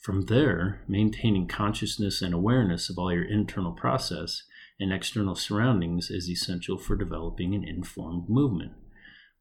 From 0.00 0.22
there, 0.22 0.82
maintaining 0.88 1.46
consciousness 1.46 2.22
and 2.22 2.32
awareness 2.32 2.88
of 2.88 2.98
all 2.98 3.12
your 3.12 3.30
internal 3.30 3.72
process 3.72 4.44
and 4.78 4.94
external 4.94 5.34
surroundings 5.34 6.08
is 6.10 6.30
essential 6.30 6.78
for 6.78 6.96
developing 6.96 7.54
an 7.54 7.64
informed 7.64 8.30
movement. 8.30 8.72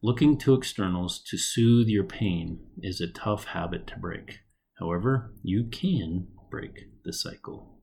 Looking 0.04 0.38
to 0.40 0.54
externals 0.54 1.24
to 1.30 1.38
soothe 1.38 1.88
your 1.88 2.04
pain 2.04 2.60
is 2.84 3.00
a 3.00 3.08
tough 3.08 3.46
habit 3.46 3.88
to 3.88 4.00
break. 4.00 4.40
However, 4.80 5.34
you 5.44 5.64
can 5.72 6.28
break 6.52 6.90
the 7.06 7.14
cycle. 7.14 7.80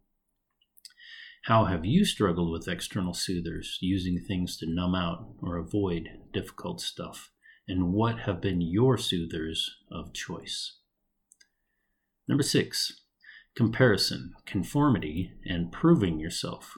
How 1.44 1.64
have 1.64 1.86
you 1.86 2.04
struggled 2.04 2.52
with 2.52 2.68
external 2.68 3.14
soothers, 3.14 3.78
using 3.80 4.20
things 4.20 4.58
to 4.58 4.66
numb 4.68 4.94
out 4.94 5.34
or 5.40 5.56
avoid 5.56 6.08
difficult 6.34 6.82
stuff? 6.82 7.30
And 7.66 7.94
what 7.94 8.18
have 8.20 8.42
been 8.42 8.60
your 8.60 8.98
soothers 8.98 9.78
of 9.90 10.12
choice? 10.12 10.75
Number 12.28 12.42
six, 12.42 13.02
comparison, 13.54 14.34
conformity, 14.44 15.32
and 15.44 15.72
proving 15.72 16.18
yourself. 16.18 16.76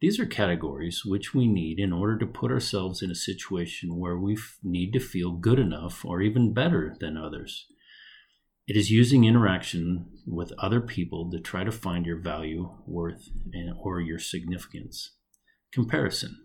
These 0.00 0.20
are 0.20 0.26
categories 0.26 1.02
which 1.04 1.34
we 1.34 1.48
need 1.48 1.80
in 1.80 1.92
order 1.92 2.16
to 2.18 2.26
put 2.26 2.52
ourselves 2.52 3.02
in 3.02 3.10
a 3.10 3.16
situation 3.16 3.98
where 3.98 4.16
we 4.16 4.34
f- 4.34 4.58
need 4.62 4.92
to 4.92 5.00
feel 5.00 5.32
good 5.32 5.58
enough 5.58 6.04
or 6.04 6.20
even 6.20 6.54
better 6.54 6.94
than 7.00 7.16
others. 7.16 7.66
It 8.68 8.76
is 8.76 8.90
using 8.90 9.24
interaction 9.24 10.06
with 10.26 10.52
other 10.58 10.80
people 10.80 11.30
to 11.30 11.40
try 11.40 11.64
to 11.64 11.72
find 11.72 12.06
your 12.06 12.20
value, 12.20 12.70
worth, 12.86 13.28
and, 13.52 13.74
or 13.80 14.00
your 14.00 14.18
significance. 14.18 15.16
Comparison. 15.72 16.36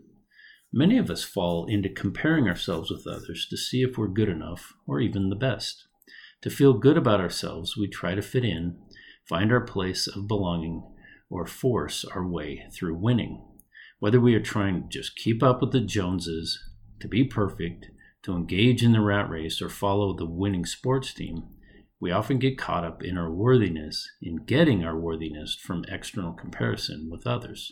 Many 0.72 0.98
of 0.98 1.12
us 1.12 1.24
fall 1.24 1.68
into 1.68 1.90
comparing 1.90 2.48
ourselves 2.48 2.90
with 2.90 3.06
others 3.06 3.46
to 3.50 3.58
see 3.58 3.84
if 3.84 3.98
we're 3.98 4.08
good 4.08 4.30
enough 4.30 4.74
or 4.88 5.00
even 5.00 5.30
the 5.30 5.36
best. 5.36 5.86
To 6.44 6.50
feel 6.50 6.74
good 6.74 6.98
about 6.98 7.22
ourselves, 7.22 7.78
we 7.78 7.88
try 7.88 8.16
to 8.16 8.22
fit 8.22 8.44
in, 8.44 8.76
find 9.30 9.50
our 9.50 9.62
place 9.62 10.08
of 10.08 10.28
belonging, 10.28 10.84
or 11.30 11.46
force 11.46 12.04
our 12.04 12.28
way 12.28 12.66
through 12.74 12.96
winning. 12.96 13.42
Whether 14.00 14.20
we 14.20 14.36
are 14.36 14.42
trying 14.42 14.82
to 14.82 14.90
just 14.90 15.16
keep 15.16 15.42
up 15.42 15.62
with 15.62 15.72
the 15.72 15.80
Joneses, 15.80 16.60
to 17.00 17.08
be 17.08 17.24
perfect, 17.24 17.86
to 18.24 18.36
engage 18.36 18.84
in 18.84 18.92
the 18.92 19.00
rat 19.00 19.30
race, 19.30 19.62
or 19.62 19.70
follow 19.70 20.14
the 20.14 20.26
winning 20.26 20.66
sports 20.66 21.14
team, 21.14 21.44
we 22.02 22.12
often 22.12 22.40
get 22.40 22.58
caught 22.58 22.84
up 22.84 23.02
in 23.02 23.18
our 23.18 23.32
worthiness, 23.32 24.06
in 24.22 24.44
getting 24.44 24.84
our 24.84 25.00
worthiness 25.00 25.56
from 25.56 25.86
external 25.88 26.34
comparison 26.34 27.08
with 27.10 27.26
others. 27.26 27.72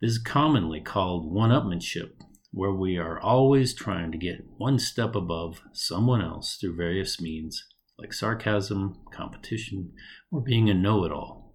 This 0.00 0.10
is 0.10 0.18
commonly 0.18 0.80
called 0.80 1.32
one 1.32 1.50
upmanship, 1.50 2.14
where 2.50 2.74
we 2.74 2.98
are 2.98 3.20
always 3.20 3.72
trying 3.72 4.10
to 4.10 4.18
get 4.18 4.44
one 4.56 4.80
step 4.80 5.14
above 5.14 5.60
someone 5.72 6.20
else 6.20 6.56
through 6.56 6.74
various 6.74 7.20
means, 7.20 7.64
like 7.98 8.12
sarcasm, 8.12 8.98
competition, 9.12 9.92
or 10.30 10.40
being 10.40 10.68
a 10.68 10.74
know 10.74 11.04
it 11.04 11.12
all. 11.12 11.52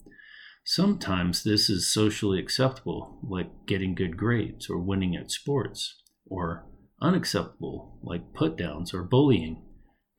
Sometimes 0.65 1.43
this 1.43 1.69
is 1.69 1.91
socially 1.91 2.39
acceptable, 2.39 3.19
like 3.23 3.49
getting 3.65 3.95
good 3.95 4.17
grades 4.17 4.69
or 4.69 4.79
winning 4.79 5.15
at 5.15 5.31
sports, 5.31 6.01
or 6.25 6.67
unacceptable, 7.01 7.99
like 8.03 8.33
put 8.33 8.57
downs 8.57 8.93
or 8.93 9.03
bullying. 9.03 9.65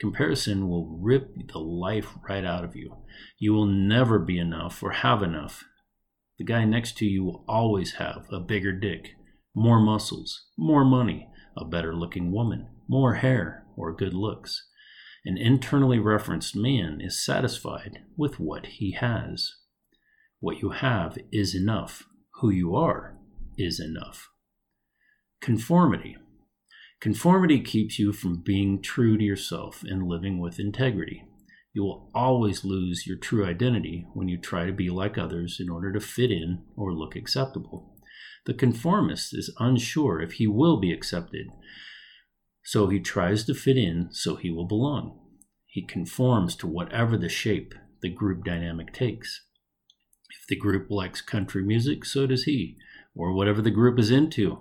Comparison 0.00 0.68
will 0.68 0.98
rip 1.00 1.30
the 1.52 1.58
life 1.58 2.14
right 2.28 2.44
out 2.44 2.64
of 2.64 2.74
you. 2.74 2.96
You 3.38 3.52
will 3.52 3.66
never 3.66 4.18
be 4.18 4.38
enough 4.38 4.82
or 4.82 4.92
have 4.92 5.22
enough. 5.22 5.64
The 6.38 6.44
guy 6.44 6.64
next 6.64 6.96
to 6.98 7.04
you 7.04 7.22
will 7.22 7.44
always 7.46 7.94
have 7.94 8.26
a 8.32 8.40
bigger 8.40 8.72
dick, 8.72 9.10
more 9.54 9.78
muscles, 9.78 10.46
more 10.56 10.84
money, 10.84 11.28
a 11.56 11.66
better 11.66 11.94
looking 11.94 12.32
woman, 12.32 12.68
more 12.88 13.16
hair, 13.16 13.66
or 13.76 13.94
good 13.94 14.14
looks. 14.14 14.66
An 15.24 15.36
internally 15.36 15.98
referenced 15.98 16.56
man 16.56 17.00
is 17.00 17.22
satisfied 17.22 18.00
with 18.16 18.40
what 18.40 18.66
he 18.66 18.92
has. 18.92 19.52
What 20.40 20.62
you 20.62 20.70
have 20.70 21.18
is 21.30 21.54
enough. 21.54 22.04
Who 22.40 22.48
you 22.48 22.74
are 22.74 23.18
is 23.58 23.78
enough. 23.78 24.30
Conformity. 25.42 26.16
Conformity 27.00 27.60
keeps 27.60 27.98
you 27.98 28.12
from 28.12 28.42
being 28.42 28.80
true 28.80 29.18
to 29.18 29.24
yourself 29.24 29.82
and 29.82 30.08
living 30.08 30.38
with 30.38 30.58
integrity. 30.58 31.24
You 31.74 31.82
will 31.84 32.10
always 32.14 32.64
lose 32.64 33.06
your 33.06 33.18
true 33.18 33.46
identity 33.46 34.06
when 34.14 34.28
you 34.28 34.38
try 34.38 34.64
to 34.64 34.72
be 34.72 34.88
like 34.88 35.18
others 35.18 35.58
in 35.60 35.68
order 35.68 35.92
to 35.92 36.00
fit 36.00 36.30
in 36.30 36.64
or 36.76 36.94
look 36.94 37.14
acceptable. 37.14 37.94
The 38.46 38.54
conformist 38.54 39.34
is 39.34 39.54
unsure 39.58 40.20
if 40.20 40.32
he 40.32 40.46
will 40.46 40.80
be 40.80 40.92
accepted, 40.92 41.48
so 42.70 42.86
he 42.86 43.00
tries 43.00 43.42
to 43.42 43.52
fit 43.52 43.76
in 43.76 44.08
so 44.12 44.36
he 44.36 44.48
will 44.48 44.64
belong. 44.64 45.18
He 45.66 45.82
conforms 45.82 46.54
to 46.54 46.68
whatever 46.68 47.16
the 47.16 47.28
shape 47.28 47.74
the 48.00 48.08
group 48.08 48.44
dynamic 48.44 48.92
takes. 48.92 49.44
If 50.30 50.46
the 50.46 50.54
group 50.54 50.88
likes 50.88 51.20
country 51.20 51.64
music, 51.64 52.04
so 52.04 52.28
does 52.28 52.44
he, 52.44 52.76
or 53.12 53.34
whatever 53.34 53.60
the 53.60 53.72
group 53.72 53.98
is 53.98 54.12
into. 54.12 54.60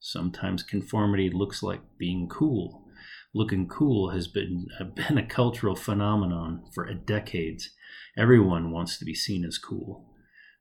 Sometimes 0.00 0.64
conformity 0.64 1.30
looks 1.32 1.62
like 1.62 1.82
being 1.96 2.28
cool. 2.28 2.88
Looking 3.32 3.68
cool 3.68 4.10
has 4.10 4.26
been, 4.26 4.66
been 4.96 5.16
a 5.16 5.24
cultural 5.24 5.76
phenomenon 5.76 6.64
for 6.74 6.92
decades. 6.92 7.70
Everyone 8.18 8.72
wants 8.72 8.98
to 8.98 9.04
be 9.04 9.14
seen 9.14 9.44
as 9.44 9.58
cool. 9.58 10.10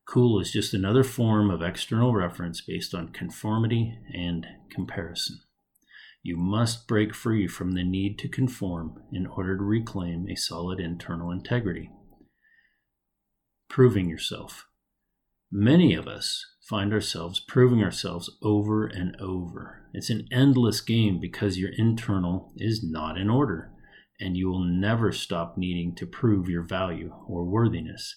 Cool 0.08 0.39
is 0.39 0.51
just 0.51 0.75
another 0.75 1.03
form 1.03 1.49
of 1.49 1.63
external 1.63 2.13
reference 2.13 2.62
based 2.62 2.93
on 2.93 3.13
conformity 3.13 3.97
and 4.13 4.45
comparison. 4.69 5.39
You 6.25 6.38
must 6.38 6.88
break 6.88 7.13
free 7.13 7.47
from 7.47 7.73
the 7.73 7.83
need 7.83 8.17
to 8.19 8.29
conform 8.29 9.03
in 9.12 9.27
order 9.27 9.57
to 9.57 9.63
reclaim 9.63 10.25
a 10.29 10.36
solid 10.36 10.79
internal 10.79 11.31
integrity. 11.31 11.91
Proving 13.67 14.09
yourself. 14.09 14.65
Many 15.51 15.93
of 15.93 16.07
us 16.07 16.45
find 16.62 16.93
ourselves 16.93 17.41
proving 17.41 17.83
ourselves 17.83 18.31
over 18.41 18.88
and 18.88 19.17
over. 19.19 19.89
It's 19.93 20.09
an 20.09 20.25
endless 20.31 20.79
game 20.79 21.19
because 21.19 21.57
your 21.57 21.71
internal 21.77 22.53
is 22.55 22.81
not 22.81 23.17
in 23.17 23.29
order, 23.29 23.73
and 24.17 24.38
you 24.38 24.47
will 24.47 24.63
never 24.63 25.12
stop 25.12 25.57
needing 25.57 25.93
to 25.95 26.05
prove 26.05 26.47
your 26.47 26.63
value 26.63 27.13
or 27.27 27.43
worthiness. 27.43 28.15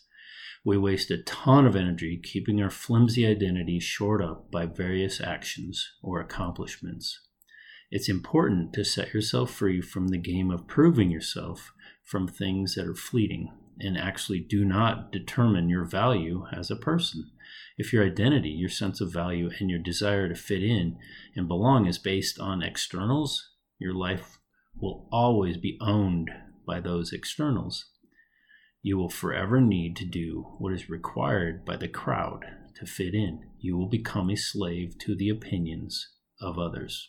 We 0.64 0.79
waste 0.79 1.11
a 1.11 1.23
ton 1.25 1.66
of 1.66 1.75
energy 1.75 2.21
keeping 2.23 2.62
our 2.62 2.71
flimsy 2.71 3.27
identity 3.27 3.81
shored 3.81 4.23
up 4.23 4.53
by 4.53 4.66
various 4.66 5.21
actions 5.21 5.85
or 6.03 6.21
accomplishments. 6.21 7.26
It's 7.97 8.11
important 8.11 8.75
to 8.75 8.85
set 8.85 9.15
yourself 9.15 9.51
free 9.51 9.81
from 9.81 10.09
the 10.09 10.19
game 10.19 10.51
of 10.51 10.67
proving 10.67 11.11
yourself 11.11 11.73
from 12.05 12.29
things 12.29 12.75
that 12.75 12.87
are 12.87 12.95
fleeting 12.95 13.51
and 13.81 13.97
actually 13.97 14.39
do 14.39 14.67
not 14.67 15.11
determine 15.11 15.71
your 15.71 15.87
value 15.87 16.45
as 16.53 16.71
a 16.71 16.77
person. 16.77 17.31
If 17.79 17.95
your 17.95 18.05
identity, 18.05 18.51
your 18.51 18.69
sense 18.69 19.01
of 19.01 19.15
value, 19.15 19.49
and 19.59 19.71
your 19.71 19.79
desire 19.79 20.29
to 20.29 20.35
fit 20.35 20.63
in 20.63 20.99
and 21.35 21.49
belong 21.49 21.87
is 21.87 21.97
based 21.97 22.39
on 22.39 22.63
externals, 22.63 23.49
your 23.79 23.95
life 23.95 24.41
will 24.79 25.09
always 25.11 25.57
be 25.57 25.79
owned 25.81 26.31
by 26.67 26.81
those 26.81 27.15
externals. 27.15 27.87
You 28.83 28.99
will 28.99 29.09
forever 29.09 29.59
need 29.59 29.97
to 29.97 30.05
do 30.05 30.57
what 30.59 30.75
is 30.75 30.91
required 30.91 31.65
by 31.65 31.77
the 31.79 31.89
crowd 31.89 32.45
to 32.79 32.85
fit 32.85 33.15
in. 33.15 33.41
You 33.59 33.79
will 33.79 33.89
become 33.89 34.29
a 34.29 34.37
slave 34.37 34.99
to 34.99 35.17
the 35.17 35.31
opinions 35.31 36.11
of 36.43 36.59
others. 36.59 37.09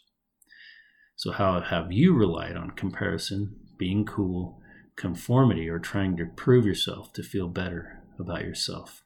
So, 1.17 1.31
how 1.31 1.59
have 1.59 1.91
you 1.91 2.13
relied 2.13 2.55
on 2.55 2.71
comparison, 2.71 3.55
being 3.79 4.05
cool, 4.05 4.61
conformity, 4.95 5.67
or 5.67 5.79
trying 5.79 6.15
to 6.17 6.27
prove 6.27 6.63
yourself 6.63 7.11
to 7.13 7.23
feel 7.23 7.47
better 7.47 8.03
about 8.19 8.43
yourself? 8.43 9.01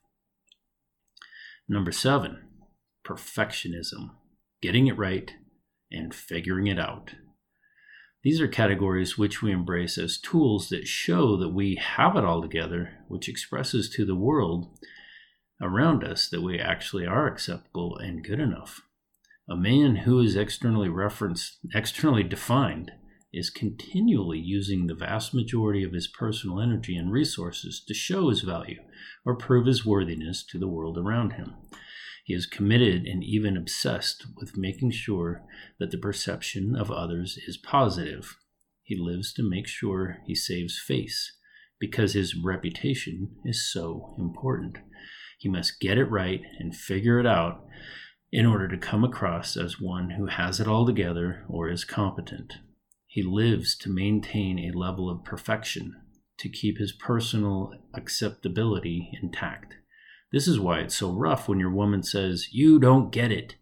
Number 1.69 1.93
seven, 1.93 2.49
perfectionism, 3.07 4.09
getting 4.61 4.87
it 4.87 4.97
right 4.97 5.31
and 5.89 6.13
figuring 6.13 6.67
it 6.67 6.77
out. 6.77 7.11
These 8.23 8.41
are 8.41 8.47
categories 8.49 9.17
which 9.17 9.41
we 9.41 9.53
embrace 9.53 9.97
as 9.97 10.19
tools 10.19 10.67
that 10.67 10.89
show 10.89 11.37
that 11.37 11.53
we 11.53 11.75
have 11.75 12.17
it 12.17 12.25
all 12.25 12.41
together, 12.41 12.99
which 13.07 13.29
expresses 13.29 13.89
to 13.91 14.05
the 14.05 14.15
world 14.15 14.67
around 15.61 16.03
us 16.03 16.27
that 16.27 16.41
we 16.41 16.59
actually 16.59 17.05
are 17.05 17.25
acceptable 17.25 17.97
and 17.97 18.21
good 18.21 18.41
enough. 18.41 18.81
A 19.49 19.55
man 19.55 19.97
who 19.97 20.19
is 20.19 20.35
externally 20.35 20.89
referenced, 20.89 21.59
externally 21.73 22.23
defined, 22.23 22.91
is 23.33 23.49
continually 23.49 24.39
using 24.39 24.87
the 24.87 24.95
vast 24.95 25.33
majority 25.33 25.83
of 25.83 25.93
his 25.93 26.07
personal 26.07 26.59
energy 26.59 26.95
and 26.95 27.11
resources 27.11 27.83
to 27.87 27.93
show 27.93 28.29
his 28.29 28.41
value 28.41 28.79
or 29.25 29.35
prove 29.35 29.65
his 29.65 29.85
worthiness 29.85 30.45
to 30.45 30.59
the 30.59 30.67
world 30.67 30.97
around 30.97 31.33
him. 31.33 31.55
He 32.25 32.33
is 32.33 32.45
committed 32.45 33.05
and 33.05 33.23
even 33.23 33.57
obsessed 33.57 34.25
with 34.37 34.57
making 34.57 34.91
sure 34.91 35.43
that 35.79 35.91
the 35.91 35.97
perception 35.97 36.75
of 36.75 36.91
others 36.91 37.37
is 37.47 37.57
positive. 37.57 38.37
He 38.83 38.95
lives 38.95 39.33
to 39.33 39.49
make 39.49 39.67
sure 39.67 40.17
he 40.25 40.35
saves 40.35 40.79
face 40.79 41.35
because 41.79 42.13
his 42.13 42.35
reputation 42.35 43.35
is 43.43 43.71
so 43.71 44.15
important. 44.19 44.77
He 45.39 45.49
must 45.49 45.79
get 45.79 45.97
it 45.97 46.05
right 46.05 46.41
and 46.59 46.75
figure 46.75 47.19
it 47.19 47.25
out 47.25 47.65
in 48.31 48.45
order 48.45 48.67
to 48.67 48.77
come 48.77 49.03
across 49.03 49.57
as 49.57 49.81
one 49.81 50.11
who 50.11 50.27
has 50.27 50.59
it 50.59 50.67
all 50.67 50.85
together 50.85 51.43
or 51.49 51.69
is 51.69 51.83
competent. 51.83 52.53
He 53.07 53.21
lives 53.21 53.75
to 53.79 53.89
maintain 53.89 54.57
a 54.57 54.77
level 54.77 55.09
of 55.09 55.25
perfection, 55.25 55.93
to 56.39 56.47
keep 56.47 56.77
his 56.77 56.93
personal 56.93 57.73
acceptability 57.93 59.11
intact. 59.21 59.75
This 60.31 60.47
is 60.47 60.59
why 60.59 60.79
it's 60.79 60.95
so 60.95 61.11
rough 61.11 61.49
when 61.49 61.59
your 61.59 61.73
woman 61.73 62.03
says, 62.03 62.47
You 62.53 62.79
don't 62.79 63.11
get 63.11 63.33
it. 63.33 63.55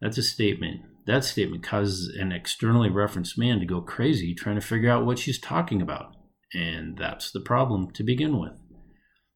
That's 0.00 0.16
a 0.16 0.22
statement. 0.22 0.80
That 1.06 1.24
statement 1.24 1.62
causes 1.62 2.14
an 2.16 2.32
externally 2.32 2.88
referenced 2.88 3.38
man 3.38 3.60
to 3.60 3.66
go 3.66 3.82
crazy 3.82 4.34
trying 4.34 4.56
to 4.56 4.66
figure 4.66 4.90
out 4.90 5.04
what 5.04 5.18
she's 5.18 5.38
talking 5.38 5.82
about. 5.82 6.14
And 6.54 6.96
that's 6.96 7.30
the 7.30 7.40
problem 7.40 7.90
to 7.92 8.02
begin 8.02 8.38
with. 8.38 8.52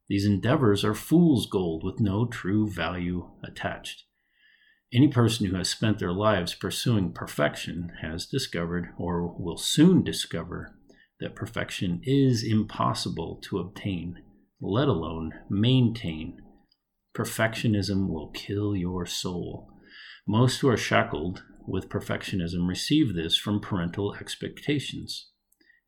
These 0.09 0.25
endeavors 0.25 0.83
are 0.83 0.95
fool's 0.95 1.45
gold 1.45 1.83
with 1.83 1.99
no 1.99 2.25
true 2.25 2.67
value 2.67 3.29
attached. 3.43 4.03
Any 4.95 5.07
person 5.07 5.47
who 5.47 5.55
has 5.55 5.69
spent 5.69 5.97
their 5.97 6.11
lives 6.11 6.53
pursuing 6.53 7.13
perfection 7.13 7.93
has 8.03 8.27
discovered, 8.27 8.89
or 8.95 9.25
will 9.25 9.57
soon 9.57 10.03
discover, 10.03 10.77
that 11.19 11.35
perfection 11.35 11.99
is 12.03 12.43
impossible 12.43 13.41
to 13.45 13.57
obtain, 13.57 14.21
let 14.61 14.87
alone 14.87 15.33
maintain. 15.49 16.39
Perfectionism 17.15 18.07
will 18.07 18.29
kill 18.35 18.75
your 18.75 19.07
soul. 19.07 19.67
Most 20.27 20.59
who 20.59 20.69
are 20.69 20.77
shackled 20.77 21.43
with 21.65 21.89
perfectionism 21.89 22.67
receive 22.67 23.15
this 23.15 23.35
from 23.35 23.61
parental 23.61 24.13
expectations. 24.13 25.31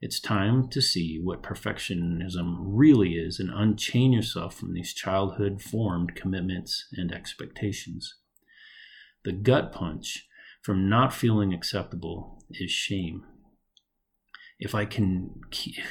It's 0.01 0.19
time 0.19 0.67
to 0.69 0.81
see 0.81 1.19
what 1.21 1.43
perfectionism 1.43 2.55
really 2.59 3.13
is 3.13 3.39
and 3.39 3.51
unchain 3.53 4.13
yourself 4.13 4.55
from 4.55 4.73
these 4.73 4.95
childhood 4.95 5.61
formed 5.61 6.15
commitments 6.15 6.87
and 6.93 7.11
expectations. 7.11 8.15
The 9.25 9.33
gut 9.33 9.71
punch 9.71 10.27
from 10.61 10.87
not 10.87 11.11
feeling 11.11 11.51
acceptable 11.51 12.43
is 12.51 12.69
shame. 12.69 13.23
If 14.59 14.75
I 14.75 14.85
can 14.85 15.41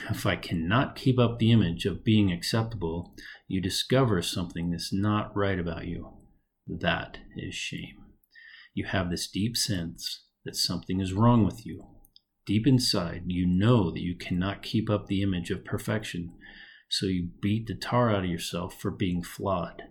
if 0.09 0.25
I 0.25 0.37
cannot 0.37 0.95
keep 0.95 1.19
up 1.19 1.39
the 1.39 1.51
image 1.51 1.85
of 1.85 2.05
being 2.05 2.31
acceptable, 2.31 3.15
you 3.49 3.61
discover 3.61 4.23
something 4.23 4.71
that's 4.71 4.93
not 4.93 5.37
right 5.37 5.59
about 5.59 5.87
you. 5.87 6.13
That 6.67 7.19
is 7.37 7.57
shame. 7.57 7.97
You 8.73 8.87
have 8.87 9.11
this 9.11 9.29
deep 9.29 9.57
sense 9.57 10.27
that 10.45 10.55
something 10.55 11.01
is 11.01 11.13
wrong 11.13 11.45
with 11.45 11.67
you. 11.67 11.85
Deep 12.47 12.69
inside, 12.69 13.25
you 13.27 13.47
know 13.47 13.91
that 13.91 14.03
you 14.03 14.17
cannot 14.17 14.63
keep 14.63 14.89
up 14.89 15.07
the 15.07 15.23
image 15.23 15.51
of 15.51 15.65
perfection, 15.65 16.33
so 16.89 17.07
you 17.07 17.31
beat 17.43 17.67
the 17.67 17.75
tar 17.75 18.15
out 18.15 18.25
of 18.25 18.31
yourself 18.31 18.81
for 18.81 18.91
being 18.91 19.23
flawed. 19.23 19.83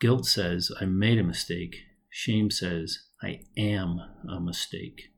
Guilt 0.00 0.26
says, 0.26 0.70
I 0.80 0.86
made 0.86 1.18
a 1.18 1.24
mistake, 1.24 1.76
Shame 2.16 2.48
says, 2.48 3.08
I 3.24 3.40
am 3.56 4.00
a 4.30 4.38
mistake. 4.38 5.10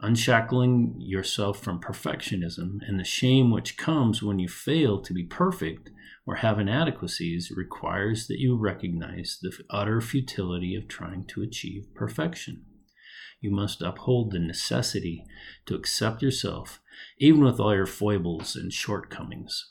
Unshackling 0.00 0.96
yourself 0.98 1.60
from 1.60 1.80
perfectionism 1.80 2.78
and 2.84 2.98
the 2.98 3.04
shame 3.04 3.52
which 3.52 3.76
comes 3.76 4.24
when 4.24 4.40
you 4.40 4.48
fail 4.48 5.00
to 5.02 5.14
be 5.14 5.22
perfect 5.22 5.90
or 6.26 6.34
have 6.34 6.58
inadequacies 6.58 7.52
requires 7.54 8.26
that 8.26 8.40
you 8.40 8.58
recognize 8.58 9.38
the 9.40 9.52
utter 9.70 10.00
futility 10.00 10.74
of 10.74 10.88
trying 10.88 11.26
to 11.28 11.42
achieve 11.42 11.94
perfection. 11.94 12.64
You 13.40 13.52
must 13.52 13.80
uphold 13.80 14.32
the 14.32 14.40
necessity 14.40 15.24
to 15.66 15.76
accept 15.76 16.22
yourself, 16.22 16.80
even 17.20 17.44
with 17.44 17.60
all 17.60 17.72
your 17.72 17.86
foibles 17.86 18.56
and 18.56 18.72
shortcomings. 18.72 19.64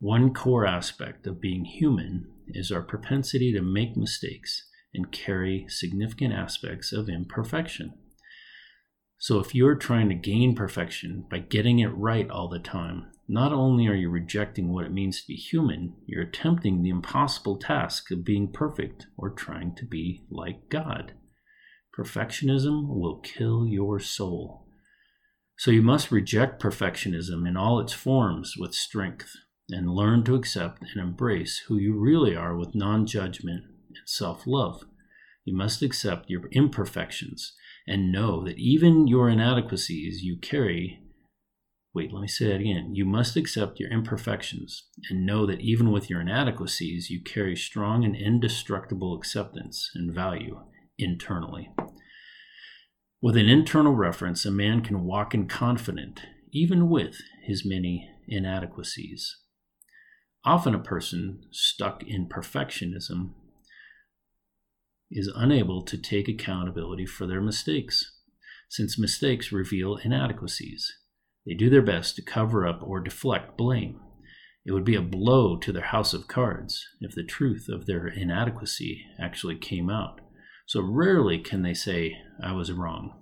One 0.00 0.34
core 0.34 0.66
aspect 0.66 1.26
of 1.26 1.40
being 1.40 1.64
human 1.64 2.30
is 2.46 2.70
our 2.70 2.82
propensity 2.82 3.54
to 3.54 3.62
make 3.62 3.96
mistakes 3.96 4.67
and 4.94 5.12
carry 5.12 5.66
significant 5.68 6.32
aspects 6.32 6.92
of 6.92 7.08
imperfection. 7.08 7.94
So, 9.20 9.40
if 9.40 9.54
you're 9.54 9.74
trying 9.74 10.08
to 10.10 10.14
gain 10.14 10.54
perfection 10.54 11.24
by 11.28 11.40
getting 11.40 11.80
it 11.80 11.88
right 11.88 12.30
all 12.30 12.48
the 12.48 12.60
time, 12.60 13.06
not 13.26 13.52
only 13.52 13.88
are 13.88 13.94
you 13.94 14.08
rejecting 14.08 14.72
what 14.72 14.84
it 14.84 14.92
means 14.92 15.20
to 15.20 15.26
be 15.26 15.34
human, 15.34 15.94
you're 16.06 16.22
attempting 16.22 16.82
the 16.82 16.88
impossible 16.88 17.58
task 17.58 18.12
of 18.12 18.24
being 18.24 18.52
perfect 18.52 19.06
or 19.16 19.30
trying 19.30 19.74
to 19.74 19.84
be 19.84 20.24
like 20.30 20.68
God. 20.68 21.14
Perfectionism 21.98 22.86
will 22.88 23.18
kill 23.18 23.66
your 23.66 23.98
soul. 23.98 24.68
So, 25.58 25.72
you 25.72 25.82
must 25.82 26.12
reject 26.12 26.62
perfectionism 26.62 27.46
in 27.46 27.56
all 27.56 27.80
its 27.80 27.92
forms 27.92 28.54
with 28.56 28.72
strength 28.72 29.32
and 29.68 29.90
learn 29.90 30.22
to 30.24 30.36
accept 30.36 30.82
and 30.82 31.02
embrace 31.02 31.62
who 31.66 31.76
you 31.76 31.98
really 31.98 32.36
are 32.36 32.56
with 32.56 32.76
non 32.76 33.04
judgment 33.04 33.64
and 33.88 33.98
self 34.06 34.46
love. 34.46 34.84
You 35.44 35.56
must 35.56 35.82
accept 35.82 36.28
your 36.28 36.42
imperfections 36.52 37.54
and 37.86 38.12
know 38.12 38.44
that 38.44 38.58
even 38.58 39.08
your 39.08 39.30
inadequacies 39.30 40.22
you 40.22 40.36
carry. 40.36 41.00
Wait, 41.94 42.12
let 42.12 42.20
me 42.20 42.28
say 42.28 42.48
that 42.48 42.60
again. 42.60 42.94
You 42.94 43.06
must 43.06 43.34
accept 43.34 43.80
your 43.80 43.90
imperfections 43.90 44.88
and 45.08 45.24
know 45.24 45.46
that 45.46 45.60
even 45.60 45.90
with 45.90 46.10
your 46.10 46.20
inadequacies, 46.20 47.08
you 47.08 47.22
carry 47.22 47.56
strong 47.56 48.04
and 48.04 48.14
indestructible 48.14 49.16
acceptance 49.16 49.90
and 49.94 50.14
value 50.14 50.60
internally. 50.98 51.70
With 53.22 53.36
an 53.36 53.48
internal 53.48 53.94
reference, 53.94 54.44
a 54.44 54.50
man 54.50 54.82
can 54.82 55.04
walk 55.04 55.34
in 55.34 55.48
confident, 55.48 56.20
even 56.52 56.88
with 56.88 57.16
his 57.42 57.64
many 57.64 58.08
inadequacies. 58.28 59.38
Often, 60.44 60.74
a 60.74 60.78
person 60.78 61.40
stuck 61.50 62.04
in 62.06 62.28
perfectionism 62.28 63.30
is 65.10 65.32
unable 65.34 65.82
to 65.82 65.96
take 65.96 66.28
accountability 66.28 67.06
for 67.06 67.26
their 67.26 67.40
mistakes. 67.40 68.14
since 68.70 68.98
mistakes 68.98 69.50
reveal 69.50 69.96
inadequacies. 69.96 70.92
They 71.46 71.54
do 71.54 71.70
their 71.70 71.80
best 71.80 72.16
to 72.16 72.22
cover 72.22 72.66
up 72.66 72.82
or 72.82 73.00
deflect 73.00 73.56
blame. 73.56 73.98
It 74.66 74.72
would 74.72 74.84
be 74.84 74.96
a 74.96 75.00
blow 75.00 75.56
to 75.56 75.72
their 75.72 75.84
house 75.84 76.12
of 76.12 76.28
cards 76.28 76.86
if 77.00 77.14
the 77.14 77.24
truth 77.24 77.68
of 77.70 77.86
their 77.86 78.06
inadequacy 78.06 79.06
actually 79.18 79.56
came 79.56 79.88
out. 79.88 80.20
So 80.66 80.82
rarely 80.82 81.38
can 81.38 81.62
they 81.62 81.72
say, 81.72 82.18
I 82.42 82.52
was 82.52 82.70
wrong. 82.70 83.14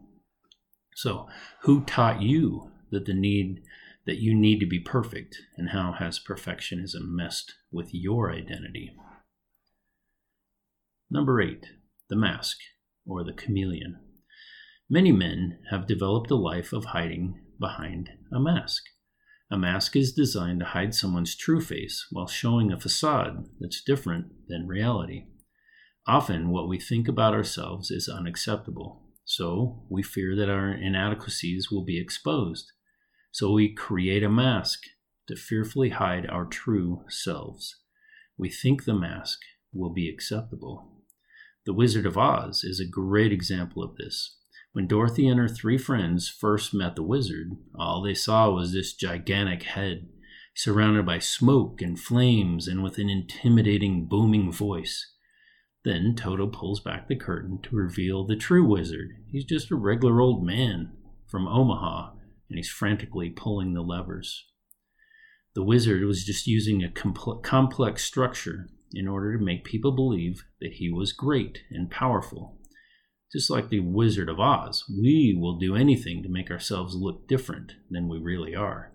So, 0.97 1.29
who 1.63 1.85
taught 1.85 2.21
you 2.21 2.73
that 2.91 3.05
the 3.05 3.15
need 3.15 3.63
that 4.07 4.19
you 4.19 4.35
need 4.35 4.59
to 4.61 4.67
be 4.67 4.81
perfect 4.81 5.37
and 5.57 5.71
how 5.71 5.93
has 5.93 6.19
perfectionism 6.19 7.11
messed 7.11 7.55
with 7.71 7.91
your 7.93 8.33
identity? 8.33 8.97
Number 11.09 11.41
8, 11.41 11.65
the 12.09 12.17
mask 12.17 12.59
or 13.07 13.25
the 13.25 13.33
chameleon. 13.33 13.99
Many 14.89 15.13
men 15.13 15.59
have 15.71 15.87
developed 15.87 16.31
a 16.31 16.37
life 16.37 16.73
of 16.73 16.87
hiding 16.87 17.41
behind 17.59 18.11
a 18.33 18.39
mask. 18.39 18.85
A 19.51 19.57
mask 19.57 19.95
is 19.97 20.13
designed 20.13 20.61
to 20.61 20.67
hide 20.67 20.95
someone's 20.95 21.37
true 21.37 21.61
face 21.61 22.07
while 22.11 22.27
showing 22.27 22.73
a 22.73 22.81
facade 22.81 23.47
that's 23.61 23.83
different 23.83 24.27
than 24.49 24.67
reality. 24.67 25.27
Often, 26.07 26.51
what 26.51 26.69
we 26.69 26.79
think 26.79 27.09
about 27.09 27.35
ourselves 27.35 27.91
is 27.91 28.09
unacceptable, 28.09 29.03
so 29.25 29.85
we 29.89 30.03
fear 30.03 30.37
that 30.37 30.49
our 30.49 30.73
inadequacies 30.73 31.69
will 31.71 31.85
be 31.85 32.01
exposed. 32.01 32.73
So 33.33 33.53
we 33.53 33.75
create 33.75 34.23
a 34.23 34.29
mask 34.29 34.81
to 35.29 35.37
fearfully 35.37 35.91
hide 35.91 36.27
our 36.29 36.45
true 36.45 37.03
selves. 37.09 37.77
We 38.39 38.51
think 38.51 38.85
the 38.85 38.95
mask 38.95 39.41
will 39.73 39.93
be 39.93 40.09
acceptable. 40.09 40.96
The 41.67 41.75
Wizard 41.75 42.07
of 42.07 42.17
Oz 42.17 42.63
is 42.63 42.79
a 42.79 42.87
great 42.87 43.33
example 43.33 43.83
of 43.83 43.97
this. 43.97 44.37
When 44.73 44.87
Dorothy 44.87 45.27
and 45.27 45.41
her 45.41 45.49
three 45.49 45.77
friends 45.77 46.29
first 46.29 46.73
met 46.73 46.95
the 46.95 47.03
wizard, 47.03 47.57
all 47.75 48.01
they 48.01 48.15
saw 48.15 48.51
was 48.51 48.73
this 48.73 48.95
gigantic 48.95 49.65
head, 49.65 50.07
surrounded 50.55 51.05
by 51.05 51.19
smoke 51.19 51.83
and 51.83 51.99
flames 51.99 52.69
and 52.69 52.85
with 52.85 52.99
an 52.99 53.11
intimidating 53.11 54.07
booming 54.07 54.53
voice. 54.53 55.13
Then 55.85 56.15
Toto 56.15 56.47
pulls 56.47 56.79
back 56.79 57.09
the 57.09 57.17
curtain 57.17 57.59
to 57.65 57.75
reveal 57.75 58.25
the 58.25 58.37
true 58.37 58.65
wizard. 58.65 59.09
He's 59.27 59.45
just 59.45 59.73
a 59.73 59.77
regular 59.77 60.21
old 60.21 60.47
man 60.47 60.93
from 61.27 61.49
Omaha, 61.49 62.13
and 62.49 62.59
he's 62.59 62.71
frantically 62.71 63.31
pulling 63.31 63.75
the 63.75 63.83
levers. 63.83 64.45
The 65.57 65.65
wizard 65.65 66.05
was 66.05 66.25
just 66.25 66.47
using 66.47 66.85
a 66.85 66.93
complex 67.43 68.05
structure 68.05 68.69
in 68.93 69.09
order 69.09 69.37
to 69.37 69.45
make 69.45 69.65
people 69.65 69.93
believe 69.93 70.45
that 70.61 70.75
he 70.75 70.91
was 70.91 71.13
great 71.13 71.61
and 71.71 71.91
powerful 71.91 72.59
just 73.33 73.51
like 73.51 73.69
the 73.69 73.81
Wizard 73.81 74.29
of 74.29 74.41
Oz, 74.41 74.85
we 74.89 75.37
will 75.39 75.59
do 75.59 75.75
anything 75.75 76.23
to 76.23 76.29
make 76.29 76.51
ourselves 76.51 76.95
look 76.95 77.27
different 77.29 77.73
than 77.91 78.09
we 78.09 78.19
really 78.19 78.55
are, 78.55 78.93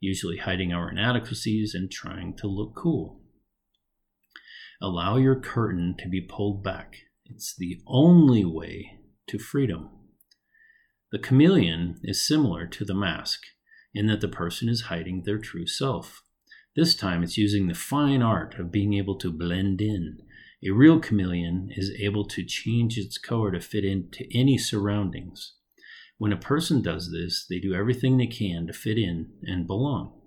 usually 0.00 0.38
hiding 0.38 0.72
our 0.72 0.90
inadequacies 0.90 1.74
and 1.74 1.90
trying 1.90 2.36
to 2.36 2.46
look 2.46 2.74
cool. 2.76 3.20
Allow 4.82 5.16
your 5.16 5.40
curtain 5.40 5.94
to 6.00 6.08
be 6.08 6.20
pulled 6.20 6.62
back. 6.62 6.96
It's 7.24 7.54
the 7.56 7.80
only 7.86 8.44
way 8.44 8.98
to 9.28 9.38
freedom. 9.38 9.90
The 11.10 11.18
chameleon 11.18 12.00
is 12.02 12.26
similar 12.26 12.66
to 12.66 12.84
the 12.84 12.94
mask 12.94 13.40
in 13.94 14.06
that 14.08 14.20
the 14.20 14.28
person 14.28 14.68
is 14.68 14.82
hiding 14.82 15.22
their 15.24 15.38
true 15.38 15.66
self. 15.66 16.22
This 16.78 16.94
time 16.94 17.24
it's 17.24 17.36
using 17.36 17.66
the 17.66 17.74
fine 17.74 18.22
art 18.22 18.56
of 18.56 18.70
being 18.70 18.94
able 18.94 19.16
to 19.16 19.32
blend 19.32 19.80
in 19.80 20.22
a 20.64 20.70
real 20.70 21.00
chameleon 21.00 21.70
is 21.72 21.90
able 21.98 22.24
to 22.26 22.44
change 22.44 22.96
its 22.96 23.18
color 23.18 23.50
to 23.50 23.58
fit 23.58 23.84
into 23.84 24.24
any 24.32 24.56
surroundings. 24.58 25.54
When 26.18 26.32
a 26.32 26.36
person 26.36 26.80
does 26.80 27.10
this, 27.10 27.44
they 27.50 27.58
do 27.58 27.74
everything 27.74 28.16
they 28.16 28.28
can 28.28 28.68
to 28.68 28.72
fit 28.72 28.96
in 28.96 29.32
and 29.42 29.66
belong. 29.66 30.20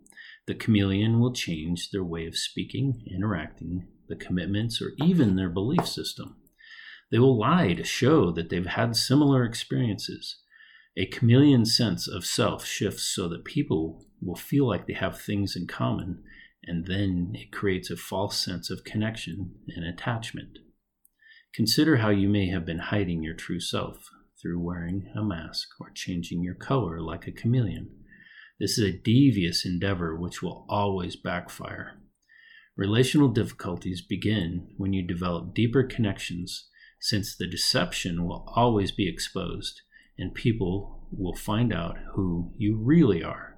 The 0.46 0.56
chameleon 0.56 1.22
will 1.22 1.32
change 1.32 1.90
their 1.90 2.04
way 2.04 2.28
of 2.28 2.38
speaking, 2.38 3.02
interacting, 3.10 3.88
the 4.10 4.18
commitments, 4.18 4.82
or 4.82 4.92
even 5.02 5.38
their 5.38 5.50
belief 5.50 5.88
system. 5.88 6.36
They 7.14 7.20
will 7.20 7.40
lie 7.40 7.76
to 7.76 7.86
show 7.86 8.30
that 8.34 8.50
they've 8.50 8.66
had 8.66 8.98
similar 8.98 9.46
experiences. 9.46 10.42
A 10.98 11.06
chameleon 11.06 11.64
sense 11.64 12.10
of 12.10 12.26
self 12.26 12.66
shifts 12.66 13.04
so 13.04 13.30
that 13.30 13.46
people 13.46 14.06
will 14.22 14.36
feel 14.36 14.68
like 14.68 14.86
they 14.86 14.96
have 14.96 15.18
things 15.18 15.56
in 15.56 15.66
common 15.66 16.22
and 16.66 16.86
then 16.86 17.32
it 17.34 17.52
creates 17.52 17.90
a 17.90 17.98
false 17.98 18.38
sense 18.38 18.70
of 18.70 18.84
connection 18.84 19.56
and 19.76 19.86
attachment. 19.86 20.60
Consider 21.54 21.98
how 21.98 22.10
you 22.10 22.30
may 22.30 22.48
have 22.50 22.66
been 22.66 22.80
hiding 22.80 23.24
your 23.24 23.34
true 23.34 23.60
self 23.60 24.10
through 24.42 24.60
wearing 24.60 25.12
a 25.16 25.24
mask 25.24 25.70
or 25.80 25.92
changing 25.94 26.44
your 26.44 26.56
color 26.56 27.02
like 27.02 27.28
a 27.28 27.32
chameleon. 27.32 27.90
This 28.60 28.78
is 28.78 28.86
a 28.86 28.98
devious 28.98 29.66
endeavor 29.66 30.16
which 30.16 30.42
will 30.42 30.66
always 30.70 31.16
backfire. 31.16 32.00
Relational 32.78 33.28
difficulties 33.28 34.02
begin 34.02 34.70
when 34.78 34.94
you 34.94 35.06
develop 35.06 35.54
deeper 35.54 35.84
connections, 35.84 36.70
since 37.00 37.36
the 37.36 37.48
deception 37.48 38.26
will 38.26 38.46
always 38.56 38.92
be 38.92 39.10
exposed 39.10 39.82
and 40.18 40.34
people 40.34 41.08
will 41.12 41.36
find 41.36 41.74
out 41.74 41.98
who 42.14 42.54
you 42.58 42.78
really 42.78 43.24
are. 43.24 43.51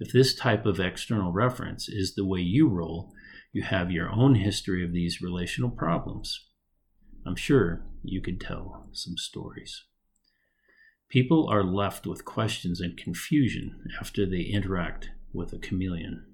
If 0.00 0.12
this 0.12 0.34
type 0.34 0.66
of 0.66 0.80
external 0.80 1.32
reference 1.32 1.88
is 1.88 2.14
the 2.14 2.26
way 2.26 2.40
you 2.40 2.68
roll, 2.68 3.12
you 3.52 3.62
have 3.62 3.90
your 3.90 4.10
own 4.10 4.34
history 4.34 4.84
of 4.84 4.92
these 4.92 5.22
relational 5.22 5.70
problems. 5.70 6.48
I'm 7.26 7.36
sure 7.36 7.86
you 8.02 8.20
could 8.20 8.40
tell 8.40 8.88
some 8.92 9.16
stories. 9.16 9.84
People 11.08 11.48
are 11.48 11.62
left 11.62 12.06
with 12.06 12.24
questions 12.24 12.80
and 12.80 12.96
confusion 12.96 13.84
after 14.00 14.26
they 14.26 14.40
interact 14.40 15.10
with 15.32 15.52
a 15.52 15.58
chameleon. 15.58 16.26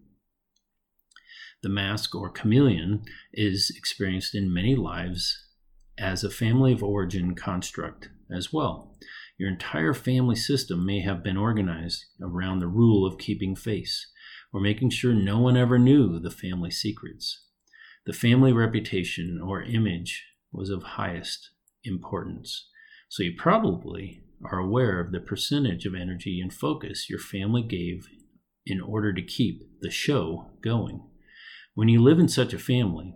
The 1.63 1.69
mask 1.69 2.15
or 2.15 2.31
chameleon 2.31 3.03
is 3.35 3.71
experienced 3.77 4.35
in 4.35 4.53
many 4.53 4.75
lives 4.75 5.47
as 5.99 6.25
a 6.25 6.31
family 6.31 6.73
of 6.73 6.83
origin 6.83 7.35
construct 7.35 8.09
as 8.35 8.53
well. 8.53 8.97
Your 9.41 9.49
entire 9.49 9.95
family 9.95 10.37
system 10.37 10.85
may 10.85 11.01
have 11.01 11.23
been 11.23 11.39
organized 11.39 12.05
around 12.21 12.59
the 12.59 12.67
rule 12.67 13.07
of 13.07 13.17
keeping 13.17 13.57
face, 13.57 14.07
or 14.53 14.61
making 14.61 14.91
sure 14.91 15.15
no 15.15 15.39
one 15.39 15.57
ever 15.57 15.79
knew 15.79 16.19
the 16.19 16.31
family 16.31 16.71
secrets. 16.71 17.47
The 18.05 18.13
family 18.13 18.53
reputation 18.53 19.41
or 19.43 19.63
image 19.63 20.27
was 20.53 20.69
of 20.69 20.83
highest 20.83 21.53
importance, 21.85 22.69
so 23.09 23.23
you 23.23 23.33
probably 23.35 24.25
are 24.45 24.59
aware 24.59 25.01
of 25.01 25.11
the 25.11 25.21
percentage 25.21 25.87
of 25.87 25.95
energy 25.95 26.39
and 26.39 26.53
focus 26.53 27.09
your 27.09 27.19
family 27.19 27.63
gave 27.63 28.09
in 28.67 28.79
order 28.79 29.15
to 29.15 29.23
keep 29.23 29.63
the 29.81 29.91
show 29.91 30.51
going. 30.63 31.09
When 31.75 31.89
you 31.89 32.03
live 32.03 32.19
in 32.19 32.29
such 32.29 32.53
a 32.53 32.59
family, 32.59 33.15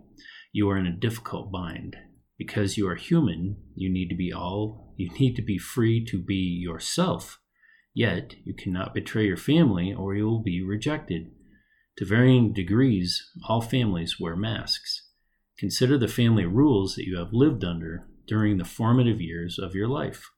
you 0.51 0.67
are 0.71 0.77
in 0.79 0.87
a 0.87 0.91
difficult 0.91 1.51
bind 1.51 1.97
because 2.37 2.77
you 2.77 2.87
are 2.87 2.95
human, 2.95 3.57
you 3.75 3.91
need 3.91 4.09
to 4.09 4.15
be 4.15 4.31
all 4.33 4.85
you 4.97 5.09
need 5.19 5.35
to 5.35 5.41
be 5.41 5.57
free 5.57 6.03
to 6.05 6.17
be 6.17 6.35
yourself. 6.35 7.39
Yet 7.93 8.35
you 8.43 8.53
cannot 8.53 8.93
betray 8.93 9.25
your 9.25 9.37
family 9.37 9.93
or 9.93 10.15
you 10.15 10.25
will 10.25 10.43
be 10.43 10.63
rejected. 10.63 11.31
To 11.97 12.05
varying 12.05 12.53
degrees, 12.53 13.31
all 13.47 13.61
families 13.61 14.19
wear 14.19 14.35
masks. 14.35 15.09
Consider 15.57 15.97
the 15.97 16.07
family 16.07 16.45
rules 16.45 16.95
that 16.95 17.05
you 17.05 17.17
have 17.17 17.31
lived 17.31 17.63
under 17.63 18.07
during 18.27 18.57
the 18.57 18.65
formative 18.65 19.21
years 19.21 19.57
of 19.57 19.75
your 19.75 19.87
life. 19.87 20.29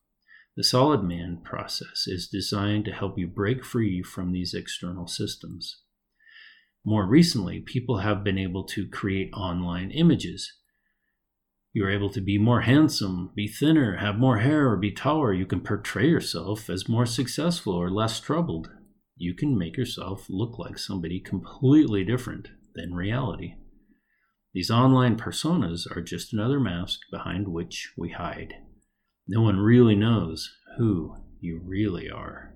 The 0.56 0.64
Solid 0.64 1.04
Man 1.04 1.42
process 1.44 2.06
is 2.08 2.28
designed 2.28 2.86
to 2.86 2.92
help 2.92 3.18
you 3.18 3.28
break 3.28 3.64
free 3.64 4.04
from 4.04 4.32
these 4.32 4.54
external 4.54 5.08
systems. 5.08 5.82
More 6.86 7.08
recently, 7.08 7.60
people 7.60 8.00
have 8.00 8.24
been 8.24 8.38
able 8.38 8.64
to 8.66 8.88
create 8.88 9.32
online 9.34 9.92
images 9.92 10.52
you're 11.78 11.92
able 11.92 12.10
to 12.10 12.22
be 12.22 12.40
more 12.40 12.62
handsome, 12.62 13.30
be 13.36 13.48
thinner, 13.48 13.98
have 13.98 14.18
more 14.18 14.40
hair, 14.40 14.72
or 14.72 14.78
be 14.78 14.90
taller. 14.90 15.32
You 15.32 15.46
can 15.46 15.62
portray 15.62 16.08
yourself 16.08 16.72
as 16.72 16.90
more 16.90 17.06
successful 17.06 17.76
or 17.76 17.92
less 17.92 18.20
troubled. 18.20 18.72
You 19.16 19.36
can 19.36 19.56
make 19.56 19.78
yourself 19.78 20.26
look 20.28 20.58
like 20.58 20.80
somebody 20.80 21.20
completely 21.20 22.04
different 22.04 22.48
than 22.74 22.96
reality. 22.96 23.54
These 24.56 24.72
online 24.72 25.18
personas 25.18 25.82
are 25.96 26.02
just 26.02 26.34
another 26.34 26.60
mask 26.60 27.02
behind 27.12 27.50
which 27.50 27.94
we 27.96 28.10
hide. 28.10 28.56
No 29.28 29.44
one 29.44 29.60
really 29.60 29.96
knows 29.96 30.50
who 30.80 31.16
you 31.40 31.62
really 31.64 32.10
are. 32.10 32.56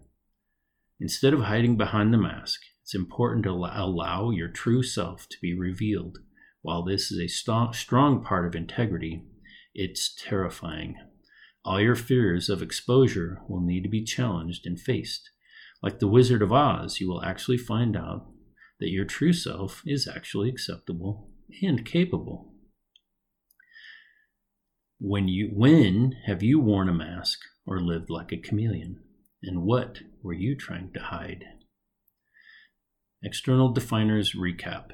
Instead 1.00 1.36
of 1.36 1.42
hiding 1.42 1.78
behind 1.78 2.12
the 2.12 2.18
mask, 2.18 2.60
it's 2.82 2.96
important 2.96 3.44
to 3.44 3.52
allow 3.52 4.32
your 4.32 4.50
true 4.50 4.82
self 4.82 5.30
to 5.30 5.38
be 5.44 5.56
revealed 5.56 6.18
while 6.62 6.84
this 6.84 7.12
is 7.12 7.20
a 7.20 7.28
st- 7.28 7.76
strong 7.76 8.24
part 8.24 8.46
of 8.46 8.56
integrity, 8.56 9.24
it's 9.74 10.14
terrifying. 10.16 10.96
All 11.64 11.80
your 11.80 11.96
fears 11.96 12.50
of 12.50 12.62
exposure 12.62 13.42
will 13.48 13.62
need 13.62 13.84
to 13.84 13.90
be 13.90 14.04
challenged 14.04 14.66
and 14.66 14.80
faced. 14.80 15.30
Like 15.82 16.00
the 16.00 16.08
Wizard 16.08 16.42
of 16.42 16.52
Oz, 16.52 17.00
you 17.00 17.08
will 17.10 17.24
actually 17.24 17.58
find 17.58 17.96
out 17.96 18.28
that 18.80 18.90
your 18.90 19.06
true 19.06 19.34
self 19.34 19.82
is 19.86 20.08
actually 20.08 20.50
acceptable 20.50 21.30
and 21.62 21.86
capable. 21.86 22.54
When 25.00 25.28
you 25.28 25.50
when 25.54 26.16
have 26.26 26.44
you 26.44 26.60
worn 26.60 26.90
a 26.90 26.94
mask 26.94 27.40
or 27.66 27.80
lived 27.80 28.10
like 28.10 28.32
a 28.32 28.38
chameleon? 28.38 29.02
And 29.44 29.64
what 29.64 30.00
were 30.22 30.34
you 30.34 30.56
trying 30.56 30.94
to 30.94 31.00
hide? 31.00 31.44
External 33.24 33.70
definers 33.70 34.36
recap. 34.36 34.92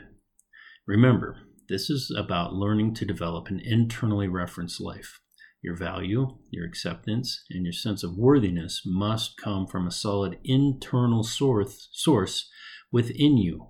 Remember, 0.85 1.46
this 1.69 1.89
is 1.89 2.13
about 2.17 2.53
learning 2.53 2.93
to 2.95 3.05
develop 3.05 3.47
an 3.47 3.59
internally 3.63 4.27
referenced 4.27 4.79
life. 4.79 5.19
Your 5.61 5.75
value, 5.75 6.37
your 6.49 6.65
acceptance, 6.65 7.43
and 7.49 7.63
your 7.65 7.73
sense 7.73 8.03
of 8.03 8.15
worthiness 8.15 8.83
must 8.85 9.37
come 9.37 9.67
from 9.67 9.87
a 9.87 9.91
solid 9.91 10.37
internal 10.43 11.23
source, 11.23 12.49
within 12.91 13.37
you, 13.37 13.67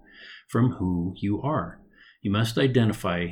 from 0.48 0.74
who 0.74 1.14
you 1.18 1.42
are. 1.42 1.82
You 2.22 2.32
must 2.32 2.58
identify 2.58 3.28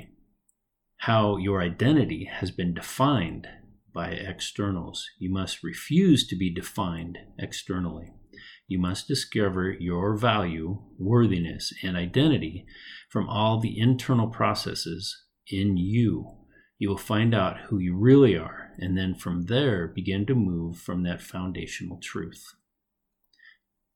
how 0.99 1.37
your 1.37 1.61
identity 1.61 2.29
has 2.31 2.49
been 2.49 2.73
defined 2.73 3.47
by 3.93 4.09
externals. 4.09 5.05
You 5.19 5.31
must 5.31 5.63
refuse 5.63 6.25
to 6.27 6.35
be 6.35 6.53
defined 6.53 7.19
externally. 7.37 8.13
You 8.67 8.79
must 8.79 9.07
discover 9.07 9.71
your 9.71 10.17
value, 10.17 10.81
worthiness, 10.97 11.71
and 11.83 11.95
identity 11.95 12.65
from 13.09 13.29
all 13.29 13.59
the 13.59 13.79
internal 13.79 14.27
processes 14.27 15.23
in 15.47 15.77
you. 15.77 16.31
You 16.79 16.89
will 16.89 16.97
find 16.97 17.33
out 17.33 17.57
who 17.67 17.77
you 17.77 17.95
really 17.95 18.35
are, 18.35 18.71
and 18.77 18.97
then 18.97 19.15
from 19.15 19.43
there 19.43 19.87
begin 19.87 20.25
to 20.25 20.35
move 20.35 20.77
from 20.77 21.03
that 21.03 21.21
foundational 21.21 21.99
truth. 22.01 22.43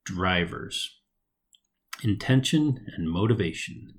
Drivers 0.05 0.99
Intention 2.03 2.85
and 2.95 3.09
motivation. 3.09 3.93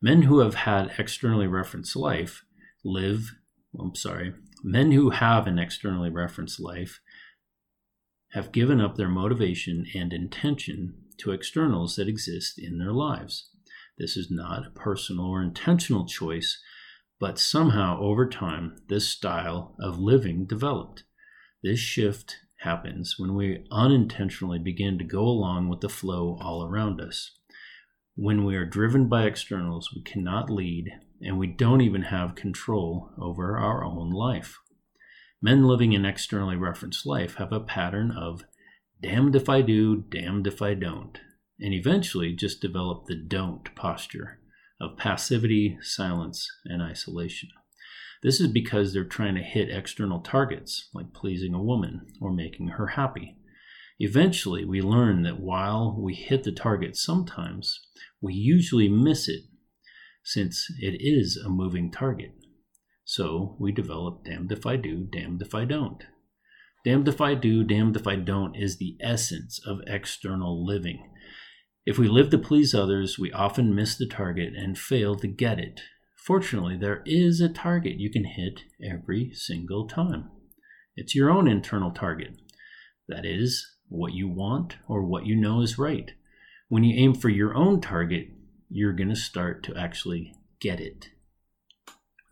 Men 0.00 0.22
who 0.22 0.38
have 0.40 0.54
had 0.54 0.92
externally 0.98 1.46
referenced 1.46 1.96
life 1.96 2.44
live, 2.84 3.32
I'm 3.78 3.96
sorry, 3.96 4.34
men 4.62 4.92
who 4.92 5.10
have 5.10 5.46
an 5.46 5.58
externally 5.58 6.10
referenced 6.10 6.60
life 6.60 7.00
have 8.36 8.52
given 8.52 8.82
up 8.82 8.96
their 8.96 9.08
motivation 9.08 9.86
and 9.94 10.12
intention 10.12 10.92
to 11.16 11.32
externals 11.32 11.96
that 11.96 12.06
exist 12.06 12.58
in 12.58 12.78
their 12.78 12.92
lives. 12.92 13.48
This 13.96 14.14
is 14.14 14.30
not 14.30 14.66
a 14.66 14.78
personal 14.78 15.24
or 15.24 15.42
intentional 15.42 16.04
choice, 16.04 16.60
but 17.18 17.38
somehow 17.38 17.98
over 17.98 18.28
time, 18.28 18.76
this 18.90 19.08
style 19.08 19.74
of 19.80 19.98
living 19.98 20.44
developed. 20.44 21.04
This 21.62 21.78
shift 21.78 22.36
happens 22.60 23.14
when 23.16 23.34
we 23.34 23.64
unintentionally 23.72 24.58
begin 24.58 24.98
to 24.98 25.04
go 25.04 25.22
along 25.22 25.70
with 25.70 25.80
the 25.80 25.88
flow 25.88 26.36
all 26.38 26.62
around 26.62 27.00
us. 27.00 27.38
When 28.16 28.44
we 28.44 28.54
are 28.54 28.66
driven 28.66 29.08
by 29.08 29.24
externals, 29.24 29.88
we 29.96 30.02
cannot 30.02 30.50
lead 30.50 30.90
and 31.22 31.38
we 31.38 31.46
don't 31.46 31.80
even 31.80 32.02
have 32.02 32.34
control 32.34 33.12
over 33.18 33.56
our 33.56 33.82
own 33.82 34.10
life. 34.10 34.58
Men 35.42 35.64
living 35.64 35.94
an 35.94 36.04
externally 36.04 36.56
referenced 36.56 37.06
life 37.06 37.34
have 37.34 37.52
a 37.52 37.60
pattern 37.60 38.10
of 38.10 38.44
damned 39.02 39.36
if 39.36 39.48
I 39.48 39.60
do, 39.60 39.96
damned 39.96 40.46
if 40.46 40.62
I 40.62 40.74
don't, 40.74 41.18
and 41.60 41.74
eventually 41.74 42.34
just 42.34 42.60
develop 42.60 43.06
the 43.06 43.16
don't 43.16 43.74
posture 43.74 44.40
of 44.80 44.96
passivity, 44.96 45.78
silence, 45.82 46.48
and 46.64 46.82
isolation. 46.82 47.50
This 48.22 48.40
is 48.40 48.48
because 48.48 48.92
they're 48.92 49.04
trying 49.04 49.34
to 49.34 49.42
hit 49.42 49.70
external 49.70 50.20
targets, 50.20 50.88
like 50.94 51.12
pleasing 51.12 51.54
a 51.54 51.62
woman 51.62 52.06
or 52.20 52.32
making 52.32 52.68
her 52.68 52.88
happy. 52.88 53.36
Eventually, 53.98 54.64
we 54.64 54.82
learn 54.82 55.22
that 55.22 55.40
while 55.40 55.96
we 55.98 56.14
hit 56.14 56.44
the 56.44 56.52
target 56.52 56.96
sometimes, 56.96 57.80
we 58.20 58.34
usually 58.34 58.88
miss 58.88 59.28
it, 59.28 59.42
since 60.22 60.66
it 60.80 60.96
is 61.00 61.36
a 61.36 61.48
moving 61.48 61.90
target. 61.90 62.32
So 63.08 63.54
we 63.60 63.70
develop 63.70 64.24
damned 64.24 64.50
if 64.50 64.66
I 64.66 64.74
do, 64.74 65.04
damned 65.04 65.40
if 65.40 65.54
I 65.54 65.64
don't. 65.64 66.02
Damned 66.84 67.06
if 67.06 67.20
I 67.20 67.34
do, 67.34 67.62
damned 67.62 67.96
if 67.96 68.04
I 68.04 68.16
don't 68.16 68.56
is 68.56 68.78
the 68.78 68.96
essence 69.00 69.60
of 69.64 69.78
external 69.86 70.66
living. 70.66 71.08
If 71.86 71.98
we 71.98 72.08
live 72.08 72.30
to 72.30 72.38
please 72.38 72.74
others, 72.74 73.16
we 73.16 73.30
often 73.30 73.76
miss 73.76 73.96
the 73.96 74.08
target 74.08 74.54
and 74.56 74.76
fail 74.76 75.14
to 75.16 75.28
get 75.28 75.60
it. 75.60 75.82
Fortunately, 76.16 76.76
there 76.76 77.04
is 77.06 77.40
a 77.40 77.48
target 77.48 78.00
you 78.00 78.10
can 78.10 78.24
hit 78.24 78.62
every 78.84 79.30
single 79.32 79.86
time. 79.86 80.28
It's 80.96 81.14
your 81.14 81.30
own 81.30 81.46
internal 81.46 81.92
target. 81.92 82.40
That 83.08 83.24
is, 83.24 83.64
what 83.88 84.14
you 84.14 84.26
want 84.26 84.78
or 84.88 85.04
what 85.04 85.26
you 85.26 85.36
know 85.36 85.60
is 85.60 85.78
right. 85.78 86.10
When 86.68 86.82
you 86.82 86.98
aim 86.98 87.14
for 87.14 87.28
your 87.28 87.54
own 87.54 87.80
target, 87.80 88.30
you're 88.68 88.94
going 88.94 89.10
to 89.10 89.16
start 89.16 89.62
to 89.64 89.76
actually 89.76 90.34
get 90.60 90.80
it. 90.80 91.10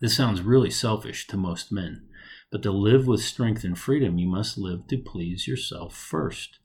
This 0.05 0.17
sounds 0.17 0.43
really 0.43 0.69
selfish 0.69 1.25
to 1.29 1.35
most 1.35 1.71
men, 1.71 2.05
but 2.51 2.61
to 2.61 2.71
live 2.71 3.07
with 3.07 3.23
strength 3.23 3.63
and 3.63 3.75
freedom, 3.75 4.19
you 4.19 4.27
must 4.27 4.55
live 4.55 4.85
to 4.89 4.99
please 4.99 5.47
yourself 5.47 5.95
first. 5.97 6.59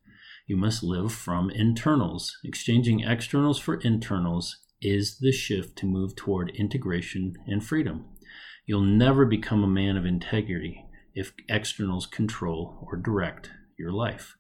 You 0.47 0.59
must 0.59 0.83
live 0.83 1.11
from 1.11 1.49
internals. 1.49 2.37
Exchanging 2.45 3.01
externals 3.01 3.59
for 3.59 3.77
internals 3.77 4.59
is 4.83 5.17
the 5.21 5.33
shift 5.33 5.79
to 5.79 5.87
move 5.87 6.15
toward 6.15 6.51
integration 6.55 7.33
and 7.47 7.65
freedom. 7.65 8.05
You'll 8.67 8.83
never 8.83 9.25
become 9.25 9.65
a 9.65 9.67
man 9.67 9.97
of 9.97 10.05
integrity 10.05 10.85
if 11.15 11.33
externals 11.49 12.05
control 12.05 12.87
or 12.87 12.99
direct 12.99 13.53
your 13.79 13.91
life. 13.91 14.37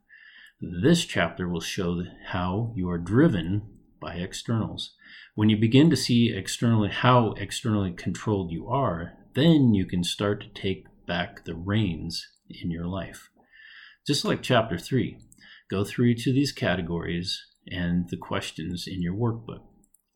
This 0.60 1.06
chapter 1.06 1.48
will 1.48 1.62
show 1.62 2.02
how 2.26 2.74
you 2.76 2.90
are 2.90 2.98
driven 2.98 3.62
by 4.00 4.14
externals. 4.14 4.94
When 5.34 5.48
you 5.48 5.56
begin 5.56 5.90
to 5.90 5.96
see 5.96 6.32
externally 6.34 6.88
how 6.88 7.32
externally 7.32 7.92
controlled 7.92 8.50
you 8.50 8.68
are, 8.68 9.12
then 9.34 9.74
you 9.74 9.86
can 9.86 10.02
start 10.02 10.40
to 10.40 10.60
take 10.60 10.86
back 11.06 11.44
the 11.44 11.54
reins 11.54 12.26
in 12.48 12.70
your 12.70 12.86
life. 12.86 13.30
Just 14.06 14.24
like 14.24 14.42
chapter 14.42 14.78
3, 14.78 15.18
go 15.70 15.84
through 15.84 16.06
each 16.06 16.26
of 16.26 16.34
these 16.34 16.52
categories 16.52 17.40
and 17.70 18.08
the 18.08 18.16
questions 18.16 18.86
in 18.86 19.02
your 19.02 19.14
workbook. 19.14 19.62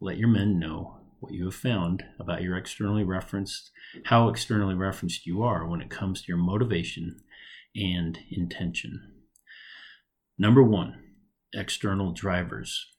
Let 0.01 0.19
your 0.19 0.29
men 0.29 0.59
know 0.59 1.01
what 1.21 1.33
you 1.33 1.45
have 1.45 1.55
found 1.55 2.05
about 2.19 2.43
your 2.43 2.57
externally 2.57 3.05
referenced, 3.05 3.71
how 4.07 4.29
externally 4.29 4.75
referenced 4.75 5.27
you 5.27 5.43
are 5.43 5.67
when 5.67 5.81
it 5.81 5.91
comes 5.91 6.23
to 6.23 6.29
your 6.29 6.37
motivation 6.37 7.17
and 7.75 8.19
intention. 8.31 9.13
Number 10.39 10.63
one, 10.63 11.03
external 11.53 12.13
drivers. 12.13 12.94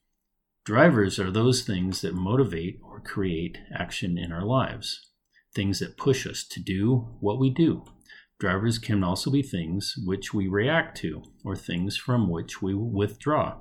Drivers 0.66 1.20
are 1.20 1.30
those 1.30 1.61
things 1.61 2.01
that 2.01 2.16
motivate 2.16 2.80
or 2.82 2.99
create 2.99 3.59
action 3.72 4.18
in 4.18 4.32
our 4.32 4.43
lives, 4.43 5.11
things 5.53 5.78
that 5.78 5.95
push 5.95 6.26
us 6.26 6.43
to 6.43 6.59
do 6.59 7.16
what 7.20 7.39
we 7.39 7.51
do. 7.51 7.86
Drivers 8.39 8.80
can 8.80 9.03
also 9.03 9.30
be 9.30 9.43
things 9.43 9.93
which 10.03 10.34
we 10.34 10.47
react 10.47 10.97
to 10.97 11.22
or 11.43 11.55
things 11.55 11.97
from 11.97 12.32
which 12.32 12.63
we 12.63 12.74
withdraw. 12.74 13.59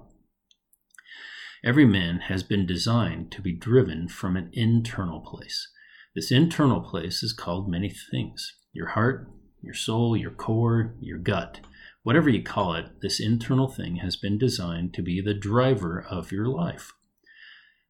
Every 1.62 1.84
man 1.84 2.20
has 2.20 2.42
been 2.42 2.64
designed 2.64 3.30
to 3.32 3.42
be 3.42 3.52
driven 3.52 4.09
from 4.09 4.34
an 4.34 4.48
internal 4.55 5.20
place. 5.20 5.68
This 6.14 6.32
internal 6.32 6.80
place 6.80 7.22
is 7.22 7.34
called 7.34 7.70
many 7.70 7.90
things 7.90 8.57
your 8.72 8.88
heart, 8.88 9.30
your 9.61 9.74
soul, 9.74 10.16
your 10.16 10.30
core, 10.30 10.94
your 11.00 11.18
gut. 11.18 11.61
Whatever 12.05 12.28
you 12.28 12.42
call 12.42 12.74
it, 12.74 13.00
this 13.00 13.18
internal 13.18 13.66
thing 13.66 13.96
has 13.96 14.14
been 14.14 14.36
designed 14.36 14.92
to 14.92 15.02
be 15.02 15.22
the 15.22 15.32
driver 15.32 16.05
of 16.09 16.30
your 16.30 16.46
life. 16.46 16.92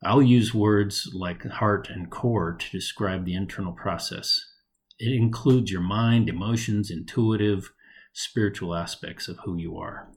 I'll 0.04 0.22
use 0.22 0.54
words 0.54 1.10
like 1.12 1.44
heart 1.44 1.88
and 1.90 2.08
core 2.08 2.52
to 2.52 2.70
describe 2.70 3.24
the 3.24 3.34
internal 3.34 3.72
process. 3.72 4.40
It 5.00 5.12
includes 5.12 5.72
your 5.72 5.80
mind, 5.80 6.28
emotions, 6.28 6.92
intuitive, 6.92 7.72
spiritual 8.12 8.76
aspects 8.76 9.26
of 9.26 9.40
who 9.44 9.56
you 9.56 9.76
are. 9.78 10.08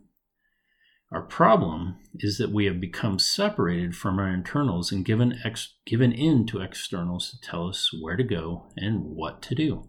Our 1.11 1.23
problem 1.23 1.95
is 2.19 2.37
that 2.37 2.51
we 2.51 2.65
have 2.65 2.79
become 2.79 3.17
separated 3.17 3.95
from 3.95 4.19
our 4.19 4.27
internals 4.27 4.91
and 4.91 5.03
given, 5.03 5.39
ex- 5.43 5.73
given 5.87 6.11
in 6.11 6.45
to 6.47 6.61
externals 6.61 7.31
to 7.31 7.41
tell 7.41 7.67
us 7.67 7.89
where 7.99 8.15
to 8.15 8.23
go 8.23 8.67
and 8.77 9.05
what 9.05 9.41
to 9.43 9.55
do. 9.55 9.87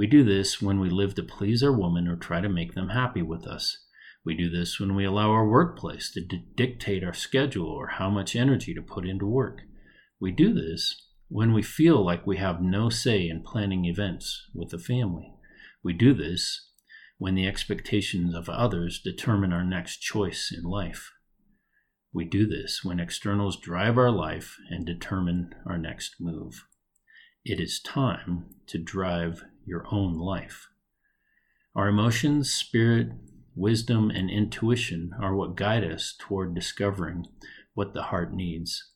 We 0.00 0.06
do 0.06 0.24
this 0.24 0.62
when 0.62 0.80
we 0.80 0.88
live 0.88 1.14
to 1.16 1.22
please 1.22 1.62
our 1.62 1.76
woman 1.76 2.08
or 2.08 2.16
try 2.16 2.40
to 2.40 2.48
make 2.48 2.72
them 2.72 2.88
happy 2.88 3.20
with 3.20 3.46
us. 3.46 3.84
We 4.24 4.34
do 4.34 4.48
this 4.48 4.80
when 4.80 4.94
we 4.94 5.04
allow 5.04 5.30
our 5.30 5.46
workplace 5.46 6.10
to 6.12 6.22
d- 6.22 6.46
dictate 6.56 7.04
our 7.04 7.12
schedule 7.12 7.68
or 7.68 7.88
how 7.88 8.08
much 8.08 8.34
energy 8.34 8.72
to 8.72 8.80
put 8.80 9.06
into 9.06 9.26
work. 9.26 9.60
We 10.18 10.32
do 10.32 10.54
this 10.54 11.06
when 11.28 11.52
we 11.52 11.60
feel 11.60 12.02
like 12.02 12.26
we 12.26 12.38
have 12.38 12.62
no 12.62 12.88
say 12.88 13.28
in 13.28 13.42
planning 13.42 13.84
events 13.84 14.48
with 14.54 14.70
the 14.70 14.78
family. 14.78 15.34
We 15.84 15.92
do 15.92 16.14
this 16.14 16.70
when 17.18 17.34
the 17.34 17.46
expectations 17.46 18.34
of 18.34 18.48
others 18.48 19.02
determine 19.04 19.52
our 19.52 19.64
next 19.64 19.98
choice 19.98 20.50
in 20.50 20.64
life. 20.64 21.12
We 22.10 22.24
do 22.24 22.46
this 22.46 22.82
when 22.82 23.00
externals 23.00 23.60
drive 23.60 23.98
our 23.98 24.10
life 24.10 24.56
and 24.70 24.86
determine 24.86 25.50
our 25.66 25.76
next 25.76 26.14
move. 26.18 26.64
It 27.44 27.60
is 27.60 27.82
time 27.82 28.46
to 28.68 28.78
drive 28.78 29.44
your 29.70 29.86
own 29.90 30.18
life. 30.18 30.68
Our 31.76 31.88
emotions, 31.88 32.52
spirit, 32.52 33.12
wisdom, 33.54 34.10
and 34.10 34.28
intuition 34.28 35.12
are 35.22 35.34
what 35.34 35.56
guide 35.56 35.84
us 35.84 36.14
toward 36.18 36.54
discovering 36.54 37.26
what 37.74 37.94
the 37.94 38.02
heart 38.02 38.34
needs. 38.34 38.90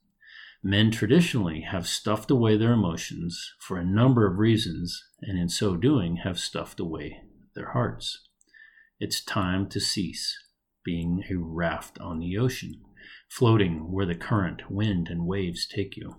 Men 0.62 0.90
traditionally 0.90 1.60
have 1.60 1.86
stuffed 1.86 2.30
away 2.30 2.56
their 2.56 2.72
emotions 2.72 3.54
for 3.60 3.76
a 3.76 3.84
number 3.84 4.26
of 4.26 4.38
reasons, 4.38 5.02
and 5.22 5.38
in 5.38 5.48
so 5.48 5.76
doing 5.76 6.16
have 6.24 6.38
stuffed 6.38 6.80
away 6.80 7.22
their 7.54 7.70
hearts. 7.70 8.26
It's 8.98 9.24
time 9.24 9.68
to 9.68 9.80
cease. 9.80 10.36
being 10.84 11.24
a 11.30 11.34
raft 11.34 11.98
on 11.98 12.18
the 12.20 12.38
ocean, 12.38 12.82
floating 13.28 13.90
where 13.90 14.06
the 14.06 14.14
current, 14.14 14.70
wind, 14.70 15.08
and 15.08 15.26
waves 15.26 15.66
take 15.66 15.96
you. 15.96 16.16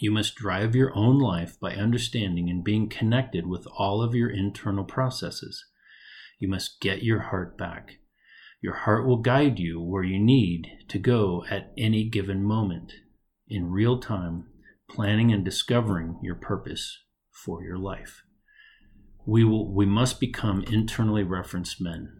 You 0.00 0.12
must 0.12 0.36
drive 0.36 0.76
your 0.76 0.96
own 0.96 1.18
life 1.18 1.58
by 1.58 1.74
understanding 1.74 2.48
and 2.48 2.62
being 2.62 2.88
connected 2.88 3.48
with 3.48 3.66
all 3.76 4.00
of 4.00 4.14
your 4.14 4.30
internal 4.30 4.84
processes. 4.84 5.64
You 6.38 6.46
must 6.46 6.80
get 6.80 7.02
your 7.02 7.18
heart 7.18 7.58
back. 7.58 7.98
Your 8.62 8.74
heart 8.74 9.08
will 9.08 9.16
guide 9.16 9.58
you 9.58 9.80
where 9.80 10.04
you 10.04 10.20
need 10.20 10.68
to 10.88 11.00
go 11.00 11.44
at 11.50 11.72
any 11.76 12.08
given 12.08 12.44
moment, 12.44 12.92
in 13.48 13.72
real 13.72 13.98
time, 13.98 14.46
planning 14.88 15.32
and 15.32 15.44
discovering 15.44 16.20
your 16.22 16.36
purpose 16.36 17.02
for 17.32 17.64
your 17.64 17.78
life. 17.78 18.22
We, 19.26 19.42
will, 19.42 19.74
we 19.74 19.84
must 19.84 20.20
become 20.20 20.62
internally 20.62 21.24
referenced 21.24 21.80
men. 21.80 22.12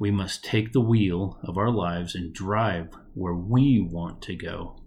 We 0.00 0.10
must 0.10 0.44
take 0.44 0.72
the 0.72 0.80
wheel 0.80 1.38
of 1.44 1.56
our 1.56 1.70
lives 1.70 2.16
and 2.16 2.34
drive 2.34 2.88
where 3.14 3.34
we 3.34 3.80
want 3.80 4.20
to 4.22 4.34
go. 4.34 4.79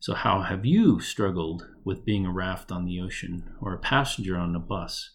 So, 0.00 0.14
how 0.14 0.40
have 0.40 0.64
you 0.64 0.98
struggled 1.00 1.68
with 1.84 2.06
being 2.06 2.24
a 2.24 2.32
raft 2.32 2.72
on 2.72 2.86
the 2.86 2.98
ocean 2.98 3.54
or 3.60 3.74
a 3.74 3.78
passenger 3.78 4.38
on 4.38 4.56
a 4.56 4.58
bus? 4.58 5.10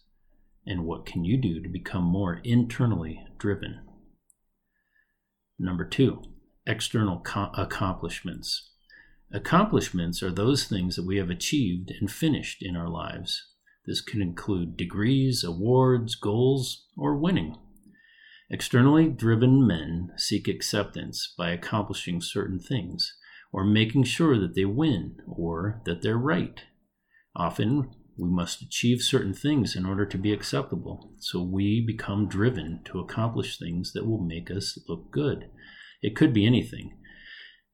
And 0.64 0.84
what 0.84 1.04
can 1.04 1.24
you 1.24 1.36
do 1.36 1.60
to 1.60 1.68
become 1.68 2.04
more 2.04 2.40
internally 2.44 3.26
driven? 3.36 3.80
Number 5.58 5.84
two, 5.84 6.22
external 6.68 7.18
co- 7.18 7.50
accomplishments. 7.54 8.70
Accomplishments 9.32 10.22
are 10.22 10.30
those 10.30 10.66
things 10.66 10.94
that 10.94 11.06
we 11.06 11.16
have 11.16 11.30
achieved 11.30 11.90
and 12.00 12.08
finished 12.08 12.62
in 12.62 12.76
our 12.76 12.88
lives. 12.88 13.44
This 13.86 14.00
can 14.00 14.22
include 14.22 14.76
degrees, 14.76 15.42
awards, 15.42 16.14
goals, 16.14 16.86
or 16.96 17.16
winning. 17.16 17.56
Externally 18.50 19.08
driven 19.08 19.66
men 19.66 20.12
seek 20.16 20.46
acceptance 20.46 21.34
by 21.36 21.50
accomplishing 21.50 22.20
certain 22.20 22.60
things, 22.60 23.16
or 23.56 23.64
making 23.64 24.04
sure 24.04 24.38
that 24.38 24.54
they 24.54 24.66
win, 24.66 25.16
or 25.26 25.80
that 25.86 26.02
they're 26.02 26.18
right. 26.18 26.64
Often, 27.34 27.90
we 28.18 28.28
must 28.28 28.60
achieve 28.60 29.00
certain 29.00 29.32
things 29.32 29.74
in 29.74 29.86
order 29.86 30.04
to 30.04 30.18
be 30.18 30.30
acceptable, 30.30 31.14
so 31.20 31.42
we 31.42 31.80
become 31.80 32.28
driven 32.28 32.82
to 32.84 33.00
accomplish 33.00 33.58
things 33.58 33.94
that 33.94 34.06
will 34.06 34.20
make 34.20 34.50
us 34.50 34.78
look 34.90 35.10
good. 35.10 35.48
It 36.02 36.14
could 36.14 36.34
be 36.34 36.44
anything. 36.44 36.98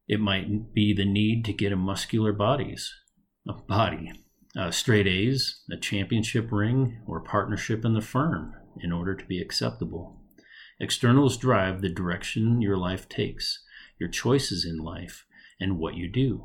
It 0.07 0.21
might 0.21 0.73
be 0.73 0.95
the 0.95 1.05
need 1.05 1.45
to 1.47 1.53
get 1.53 1.73
a 1.73 1.77
muscular 1.77 2.33
bodies, 2.33 2.95
a 3.49 3.55
body, 3.55 4.13
uh, 4.57 4.71
straight 4.71 5.09
A's, 5.09 5.65
a 5.69 5.77
championship 5.77 6.53
ring, 6.53 7.03
or 7.09 7.25
partnership 7.25 7.85
in 7.85 7.95
the 7.95 8.01
firm 8.01 8.55
in 8.81 8.93
order 8.93 9.17
to 9.17 9.25
be 9.25 9.43
acceptable. 9.43 10.23
Externals 10.79 11.37
drive 11.37 11.81
the 11.81 11.89
direction 11.89 12.63
your 12.63 12.77
life 12.77 13.09
takes, 13.09 13.65
your 13.99 14.09
choices 14.09 14.65
in 14.65 14.79
life, 14.79 15.25
and 15.63 15.79
what 15.79 15.95
you 15.95 16.11
do. 16.11 16.45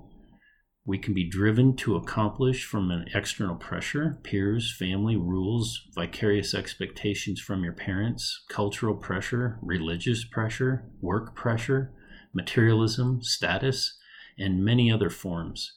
We 0.85 0.97
can 0.97 1.13
be 1.13 1.29
driven 1.29 1.75
to 1.77 1.97
accomplish 1.97 2.63
from 2.63 2.91
an 2.91 3.07
external 3.13 3.55
pressure, 3.55 4.19
peers, 4.23 4.73
family, 4.73 5.17
rules, 5.17 5.81
vicarious 5.93 6.53
expectations 6.53 7.41
from 7.41 7.63
your 7.65 7.73
parents, 7.73 8.45
cultural 8.47 8.95
pressure, 8.95 9.59
religious 9.61 10.23
pressure, 10.23 10.85
work 11.01 11.35
pressure, 11.35 11.91
materialism, 12.33 13.21
status, 13.21 13.97
and 14.39 14.63
many 14.63 14.89
other 14.89 15.09
forms. 15.09 15.73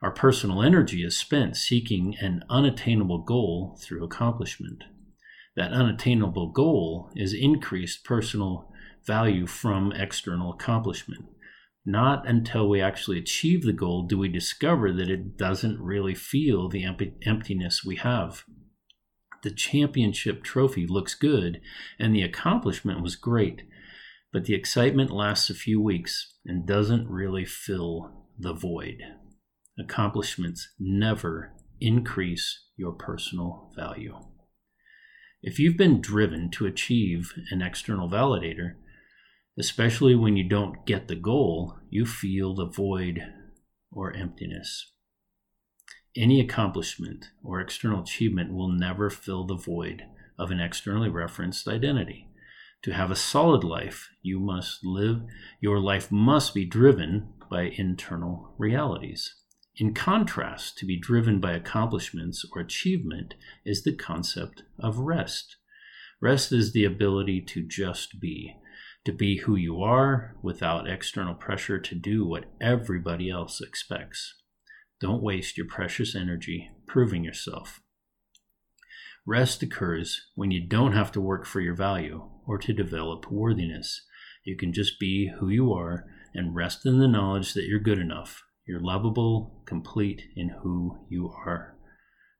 Our 0.00 0.12
personal 0.12 0.62
energy 0.62 1.02
is 1.02 1.18
spent 1.18 1.56
seeking 1.56 2.14
an 2.20 2.44
unattainable 2.48 3.24
goal 3.24 3.76
through 3.82 4.04
accomplishment. 4.04 4.84
That 5.56 5.72
unattainable 5.72 6.52
goal 6.52 7.10
is 7.16 7.32
increased 7.32 8.04
personal 8.04 8.70
value 9.04 9.46
from 9.46 9.90
external 9.92 10.52
accomplishment. 10.52 11.24
Not 11.84 12.26
until 12.26 12.68
we 12.68 12.80
actually 12.80 13.18
achieve 13.18 13.64
the 13.64 13.72
goal 13.72 14.06
do 14.06 14.18
we 14.18 14.28
discover 14.28 14.92
that 14.92 15.10
it 15.10 15.36
doesn't 15.36 15.80
really 15.80 16.14
feel 16.14 16.68
the 16.68 16.84
emptiness 16.84 17.84
we 17.84 17.96
have. 17.96 18.44
The 19.42 19.50
championship 19.50 20.42
trophy 20.42 20.86
looks 20.86 21.14
good 21.14 21.60
and 21.98 22.14
the 22.14 22.22
accomplishment 22.22 23.02
was 23.02 23.16
great, 23.16 23.62
but 24.32 24.44
the 24.44 24.54
excitement 24.54 25.10
lasts 25.10 25.50
a 25.50 25.54
few 25.54 25.80
weeks 25.80 26.38
and 26.46 26.66
doesn't 26.66 27.08
really 27.08 27.44
fill 27.44 28.28
the 28.38 28.54
void 28.54 29.02
accomplishments 29.78 30.68
never 30.78 31.52
increase 31.80 32.66
your 32.76 32.92
personal 32.92 33.72
value. 33.76 34.18
If 35.42 35.58
you've 35.58 35.76
been 35.76 36.00
driven 36.00 36.50
to 36.52 36.66
achieve 36.66 37.32
an 37.50 37.60
external 37.60 38.08
validator, 38.08 38.74
especially 39.58 40.14
when 40.14 40.36
you 40.36 40.48
don't 40.48 40.86
get 40.86 41.08
the 41.08 41.16
goal, 41.16 41.76
you 41.90 42.04
feel 42.04 42.54
the 42.54 42.66
void 42.66 43.20
or 43.92 44.12
emptiness. 44.12 44.92
Any 46.16 46.40
accomplishment 46.40 47.30
or 47.42 47.60
external 47.60 48.02
achievement 48.02 48.52
will 48.52 48.70
never 48.70 49.10
fill 49.10 49.46
the 49.46 49.56
void 49.56 50.04
of 50.38 50.50
an 50.50 50.60
externally 50.60 51.08
referenced 51.08 51.66
identity. 51.68 52.28
To 52.82 52.92
have 52.92 53.10
a 53.10 53.16
solid 53.16 53.64
life, 53.64 54.10
you 54.22 54.38
must 54.38 54.84
live, 54.84 55.22
your 55.60 55.80
life 55.80 56.12
must 56.12 56.54
be 56.54 56.66
driven 56.66 57.32
by 57.50 57.72
internal 57.76 58.54
realities. 58.58 59.34
In 59.76 59.94
contrast, 59.94 60.78
to 60.78 60.86
be 60.86 61.00
driven 61.00 61.40
by 61.40 61.52
accomplishments 61.52 62.44
or 62.52 62.60
achievement 62.60 63.34
is 63.64 63.82
the 63.82 63.96
concept 63.96 64.62
of 64.78 64.98
rest. 64.98 65.56
Rest 66.20 66.52
is 66.52 66.72
the 66.72 66.84
ability 66.84 67.40
to 67.40 67.66
just 67.66 68.20
be, 68.20 68.54
to 69.04 69.12
be 69.12 69.38
who 69.38 69.56
you 69.56 69.82
are 69.82 70.34
without 70.42 70.88
external 70.88 71.34
pressure 71.34 71.78
to 71.78 71.94
do 71.94 72.26
what 72.26 72.52
everybody 72.60 73.30
else 73.30 73.60
expects. 73.60 74.34
Don't 75.00 75.22
waste 75.22 75.58
your 75.58 75.66
precious 75.66 76.14
energy 76.14 76.70
proving 76.86 77.24
yourself. 77.24 77.80
Rest 79.26 79.62
occurs 79.62 80.28
when 80.34 80.50
you 80.50 80.66
don't 80.66 80.92
have 80.92 81.12
to 81.12 81.20
work 81.20 81.46
for 81.46 81.60
your 81.60 81.74
value 81.74 82.28
or 82.46 82.58
to 82.58 82.72
develop 82.72 83.30
worthiness. 83.30 84.02
You 84.44 84.56
can 84.56 84.72
just 84.72 85.00
be 85.00 85.32
who 85.38 85.48
you 85.48 85.72
are 85.72 86.04
and 86.34 86.54
rest 86.54 86.84
in 86.84 86.98
the 86.98 87.08
knowledge 87.08 87.54
that 87.54 87.64
you're 87.64 87.80
good 87.80 87.98
enough 87.98 88.42
you're 88.66 88.80
lovable, 88.80 89.62
complete 89.66 90.22
in 90.34 90.48
who 90.62 91.06
you 91.10 91.28
are. 91.28 91.76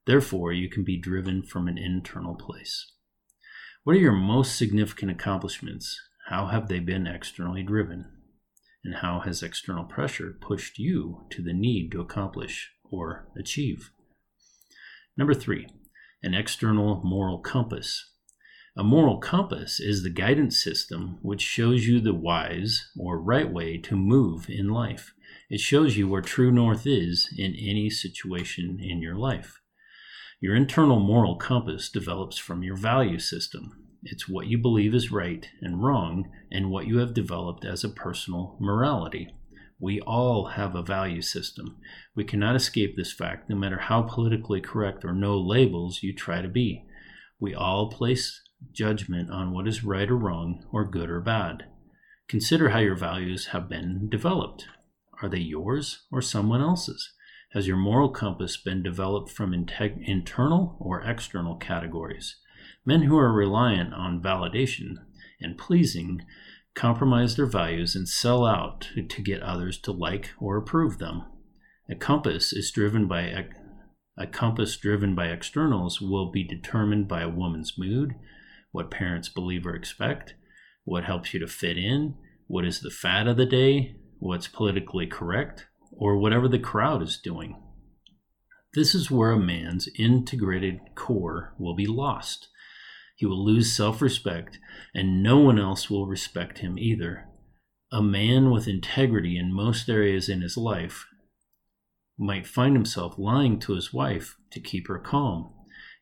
Therefore, 0.06 0.52
you 0.52 0.70
can 0.70 0.82
be 0.84 0.98
driven 0.98 1.42
from 1.42 1.68
an 1.68 1.76
internal 1.76 2.34
place. 2.34 2.92
What 3.84 3.96
are 3.96 4.00
your 4.00 4.12
most 4.12 4.56
significant 4.56 5.10
accomplishments? 5.10 6.00
How 6.28 6.46
have 6.46 6.68
they 6.68 6.80
been 6.80 7.06
externally 7.06 7.62
driven? 7.62 8.06
And 8.82 8.96
how 8.96 9.20
has 9.20 9.42
external 9.42 9.84
pressure 9.84 10.34
pushed 10.40 10.78
you 10.78 11.26
to 11.30 11.42
the 11.42 11.52
need 11.52 11.92
to 11.92 12.00
accomplish 12.00 12.70
or 12.82 13.28
achieve? 13.38 13.90
Number 15.18 15.34
three, 15.34 15.68
an 16.22 16.32
external 16.32 17.02
moral 17.04 17.40
compass. 17.40 18.10
A 18.74 18.82
moral 18.82 19.18
compass 19.18 19.78
is 19.78 20.02
the 20.02 20.10
guidance 20.10 20.62
system 20.62 21.18
which 21.20 21.42
shows 21.42 21.86
you 21.86 22.00
the 22.00 22.14
wise 22.14 22.88
or 22.98 23.20
right 23.20 23.52
way 23.52 23.76
to 23.78 23.94
move 23.94 24.48
in 24.48 24.68
life. 24.68 25.12
It 25.50 25.60
shows 25.60 25.98
you 25.98 26.08
where 26.08 26.22
true 26.22 26.50
north 26.50 26.86
is 26.86 27.28
in 27.36 27.54
any 27.54 27.90
situation 27.90 28.78
in 28.80 29.02
your 29.02 29.16
life. 29.16 29.60
Your 30.40 30.56
internal 30.56 31.00
moral 31.00 31.36
compass 31.36 31.90
develops 31.90 32.38
from 32.38 32.62
your 32.62 32.76
value 32.76 33.18
system. 33.18 33.83
It's 34.04 34.28
what 34.28 34.46
you 34.46 34.58
believe 34.58 34.94
is 34.94 35.10
right 35.10 35.48
and 35.62 35.82
wrong, 35.82 36.30
and 36.52 36.70
what 36.70 36.86
you 36.86 36.98
have 36.98 37.14
developed 37.14 37.64
as 37.64 37.84
a 37.84 37.88
personal 37.88 38.56
morality. 38.60 39.34
We 39.80 40.00
all 40.00 40.48
have 40.48 40.74
a 40.74 40.82
value 40.82 41.22
system. 41.22 41.78
We 42.14 42.24
cannot 42.24 42.54
escape 42.54 42.96
this 42.96 43.12
fact, 43.12 43.48
no 43.48 43.56
matter 43.56 43.78
how 43.78 44.02
politically 44.02 44.60
correct 44.60 45.04
or 45.04 45.12
no 45.12 45.38
labels 45.38 46.02
you 46.02 46.14
try 46.14 46.42
to 46.42 46.48
be. 46.48 46.84
We 47.40 47.54
all 47.54 47.90
place 47.90 48.42
judgment 48.72 49.30
on 49.30 49.52
what 49.52 49.66
is 49.66 49.84
right 49.84 50.08
or 50.08 50.16
wrong, 50.16 50.64
or 50.70 50.84
good 50.84 51.10
or 51.10 51.20
bad. 51.20 51.64
Consider 52.28 52.70
how 52.70 52.78
your 52.78 52.96
values 52.96 53.46
have 53.46 53.68
been 53.68 54.08
developed. 54.08 54.66
Are 55.22 55.28
they 55.28 55.38
yours 55.38 56.04
or 56.12 56.22
someone 56.22 56.60
else's? 56.60 57.12
Has 57.52 57.66
your 57.66 57.76
moral 57.76 58.08
compass 58.10 58.56
been 58.56 58.82
developed 58.82 59.30
from 59.30 59.54
internal 59.54 60.76
or 60.80 61.02
external 61.02 61.56
categories? 61.56 62.36
Men 62.86 63.02
who 63.02 63.16
are 63.18 63.32
reliant 63.32 63.94
on 63.94 64.22
validation 64.22 64.96
and 65.40 65.58
pleasing 65.58 66.22
compromise 66.74 67.36
their 67.36 67.46
values 67.46 67.94
and 67.94 68.08
sell 68.08 68.44
out 68.44 68.88
to, 69.08 69.22
get 69.22 69.42
others 69.42 69.78
to 69.78 69.92
like 69.92 70.30
or 70.38 70.56
approve 70.56 70.98
them. 70.98 71.22
A 71.88 71.94
compass 71.94 72.52
is 72.52 72.70
driven 72.70 73.06
by 73.06 73.46
a 74.16 74.26
compass 74.26 74.76
driven 74.76 75.14
by 75.14 75.26
externals 75.26 76.00
will 76.00 76.30
be 76.30 76.44
determined 76.44 77.08
by 77.08 77.22
a 77.22 77.28
woman's 77.28 77.74
mood, 77.76 78.14
what 78.70 78.90
parents 78.90 79.28
believe 79.28 79.66
or 79.66 79.74
expect, 79.74 80.34
what 80.84 81.04
helps 81.04 81.34
you 81.34 81.40
to 81.40 81.46
fit 81.46 81.76
in, 81.76 82.14
what 82.46 82.64
is 82.64 82.80
the 82.80 82.90
fad 82.90 83.26
of 83.26 83.36
the 83.36 83.46
day, 83.46 83.96
what's 84.18 84.46
politically 84.46 85.06
correct, 85.06 85.66
or 85.90 86.16
whatever 86.16 86.48
the 86.48 86.58
crowd 86.58 87.02
is 87.02 87.18
doing. 87.18 87.60
This 88.74 88.94
is 88.94 89.10
where 89.10 89.30
a 89.30 89.38
man's 89.38 89.88
integrated 89.98 90.80
core 90.94 91.54
will 91.58 91.74
be 91.74 91.86
lost. 91.86 92.48
He 93.14 93.26
will 93.26 93.44
lose 93.44 93.72
self 93.72 94.02
respect, 94.02 94.58
and 94.94 95.22
no 95.22 95.38
one 95.38 95.58
else 95.58 95.88
will 95.88 96.06
respect 96.06 96.58
him 96.58 96.78
either. 96.78 97.28
A 97.92 98.02
man 98.02 98.50
with 98.50 98.66
integrity 98.66 99.36
in 99.36 99.52
most 99.52 99.88
areas 99.88 100.28
in 100.28 100.40
his 100.40 100.56
life 100.56 101.06
might 102.18 102.46
find 102.46 102.74
himself 102.74 103.18
lying 103.18 103.58
to 103.60 103.74
his 103.74 103.92
wife 103.92 104.36
to 104.50 104.60
keep 104.60 104.88
her 104.88 104.98
calm. 104.98 105.52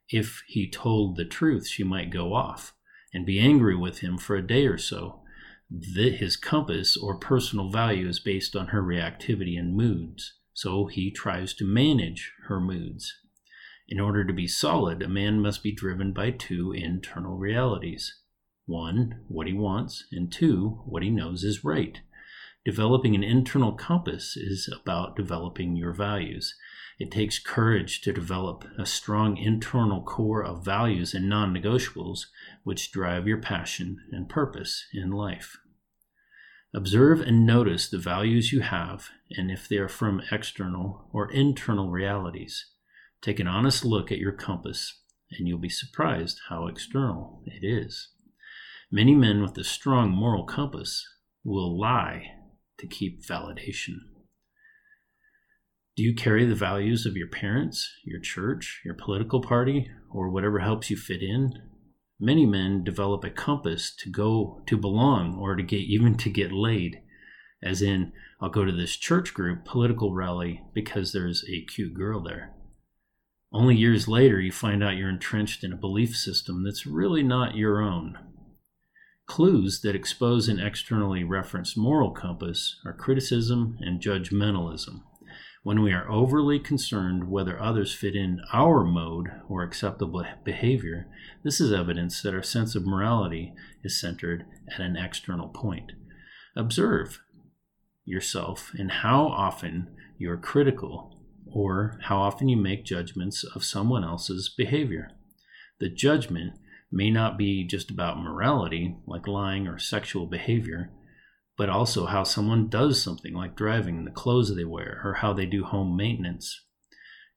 If 0.09 0.43
he 0.47 0.71
told 0.71 1.17
the 1.17 1.25
truth, 1.25 1.67
she 1.67 1.85
might 1.85 2.11
go 2.11 2.35
off 2.35 2.75
and 3.13 3.27
be 3.27 3.39
angry 3.39 3.77
with 3.77 3.99
him 3.99 4.19
for 4.19 4.37
a 4.37 4.47
day 4.47 4.67
or 4.67 4.79
so. 4.79 5.23
his 5.71 6.37
compass 6.37 6.97
or 6.97 7.19
personal 7.19 7.71
value 7.71 8.09
is 8.09 8.21
based 8.21 8.57
on 8.57 8.69
her 8.69 8.83
reactivity 8.83 9.59
and 9.59 9.77
moods, 9.77 10.35
so 10.53 10.87
he 10.87 11.11
tries 11.11 11.55
to 11.55 11.67
manage 11.67 12.33
her 12.47 12.61
moods. 12.61 13.15
In 13.93 14.01
order 14.01 14.25
to 14.25 14.33
be 14.33 14.49
solid, 14.49 15.03
a 15.03 15.07
man 15.07 15.43
must 15.43 15.63
be 15.63 15.71
driven 15.71 16.15
by 16.15 16.31
two 16.31 16.73
internal 16.73 17.37
realities 17.37 18.21
one, 18.65 19.21
what 19.29 19.47
he 19.47 19.53
wants, 19.53 20.07
and 20.11 20.33
two, 20.33 20.81
what 20.87 21.03
he 21.03 21.11
knows 21.11 21.45
is 21.45 21.63
right. 21.63 22.01
Developing 22.65 23.15
an 23.15 23.23
internal 23.23 23.73
compass 23.73 24.35
is 24.35 24.67
about 24.75 25.15
developing 25.15 25.77
your 25.77 25.93
values. 25.93 26.55
It 26.99 27.11
takes 27.11 27.39
courage 27.39 28.01
to 28.01 28.15
develop 28.15 28.65
a 28.79 28.87
strong 28.87 29.37
internal 29.37 30.03
core 30.03 30.43
of 30.43 30.65
values 30.65 31.13
and 31.13 31.29
non 31.29 31.55
negotiables 31.55 32.29
which 32.65 32.93
drive 32.93 33.29
your 33.29 33.43
passion 33.43 33.99
and 34.11 34.27
purpose 34.27 34.87
in 34.95 35.11
life. 35.11 35.59
Observe 36.73 37.21
and 37.21 37.45
notice 37.45 37.91
the 37.91 37.99
values 37.99 38.55
you 38.55 38.63
have 38.63 39.11
and 39.31 39.51
if 39.51 39.69
they 39.69 39.77
are 39.77 39.87
from 39.87 40.23
external 40.31 41.11
or 41.13 41.31
internal 41.31 41.91
realities. 41.91 42.71
Take 43.23 43.39
an 43.39 43.47
honest 43.47 43.85
look 43.85 44.11
at 44.11 44.19
your 44.19 44.33
compass 44.33 45.01
and 45.31 45.47
you'll 45.47 45.59
be 45.59 45.69
surprised 45.69 46.41
how 46.49 46.67
external 46.67 47.43
it 47.47 47.65
is. 47.65 48.09
Many 48.91 49.15
men 49.15 49.41
with 49.41 49.57
a 49.57 49.65
strong 49.65 50.11
moral 50.11 50.45
compass 50.45 51.07
will 51.45 51.79
lie 51.79 52.35
to 52.79 52.87
keep 52.87 53.25
validation. 53.25 53.95
Do 55.97 56.03
you 56.03 56.15
carry 56.15 56.45
the 56.45 56.55
values 56.55 57.07
of 57.07 57.17
your 57.17 57.29
parents, 57.29 57.91
your 58.05 58.21
church, 58.21 58.81
your 58.85 58.95
political 58.95 59.41
party, 59.41 59.89
or 60.11 60.29
whatever 60.29 60.59
helps 60.59 60.91
you 60.91 60.97
fit 60.97 61.23
in? 61.23 61.53
Many 62.19 62.45
men 62.45 62.83
develop 62.83 63.25
a 63.25 63.31
compass 63.31 63.95
to 64.01 64.11
go 64.11 64.63
to 64.67 64.77
belong 64.77 65.37
or 65.37 65.55
to 65.55 65.63
get 65.63 65.81
even 65.81 66.17
to 66.17 66.31
get 66.31 66.51
laid. 66.51 67.01
As 67.63 67.83
in, 67.83 68.13
I'll 68.41 68.51
go 68.51 68.65
to 68.65 68.73
this 68.73 68.97
church 68.97 69.33
group 69.33 69.65
political 69.65 70.13
rally 70.13 70.63
because 70.75 71.13
there's 71.13 71.45
a 71.49 71.65
cute 71.65 71.95
girl 71.95 72.21
there. 72.21 72.55
Only 73.53 73.77
years 73.77 74.09
later, 74.09 74.41
you 74.41 74.51
find 74.51 74.83
out 74.83 74.97
you're 74.97 75.09
entrenched 75.09 75.63
in 75.63 75.73
a 75.73 75.77
belief 75.77 76.17
system 76.17 76.65
that's 76.65 76.87
really 76.87 77.23
not 77.23 77.55
your 77.57 77.83
own. 77.83 78.19
Clues 79.27 79.81
that 79.83 79.95
expose 79.95 80.49
an 80.49 80.59
externally 80.59 81.25
referenced 81.25 81.77
moral 81.77 82.11
compass 82.11 82.77
are 82.85 82.93
criticism 82.93 83.79
and 83.81 84.01
judgmentalism 84.01 85.03
when 85.63 85.81
we 85.81 85.93
are 85.93 86.11
overly 86.11 86.59
concerned 86.59 87.31
whether 87.31 87.61
others 87.61 87.95
fit 87.95 88.17
in 88.17 88.41
our 88.53 88.83
mode 88.83 89.29
or 89.49 89.63
acceptable 89.63 90.25
behavior, 90.45 91.07
this 91.45 91.61
is 91.61 91.73
evidence 91.73 92.21
that 92.23 92.35
our 92.35 92.43
sense 92.43 92.75
of 92.75 92.85
morality 92.85 93.55
is 93.85 94.01
centered 94.01 94.45
at 94.75 94.81
an 94.81 94.97
external 94.97 95.49
point. 95.49 95.93
Observe 96.57 97.21
yourself 98.05 98.73
and 98.77 98.91
how 98.91 99.29
often 99.29 99.95
you're 100.19 100.37
critical 100.37 101.22
or 101.53 101.99
how 102.03 102.19
often 102.19 102.49
you 102.49 102.57
make 102.57 102.85
judgments 102.85 103.45
of 103.45 103.65
someone 103.65 104.05
else's 104.05 104.49
behavior. 104.49 105.11
The 105.81 105.89
judgment 105.89 106.55
may 106.91 107.11
not 107.11 107.39
be 107.39 107.67
just 107.67 107.91
about 107.91 108.23
morality, 108.23 108.97
like 109.07 109.27
lying 109.27 109.67
or 109.67 109.79
sexual 109.79 110.27
behavior, 110.27 110.91
but 111.57 111.69
also 111.69 112.07
how 112.07 112.25
someone 112.25 112.69
does 112.69 113.03
something 113.03 113.35
like 113.35 113.57
driving, 113.57 114.05
the 114.05 114.11
clothes 114.11 114.55
they 114.55 114.65
wear, 114.65 115.01
or 115.05 115.15
how 115.15 115.33
they 115.33 115.47
do 115.47 115.65
home 115.65 115.97
maintenance. 115.97 116.61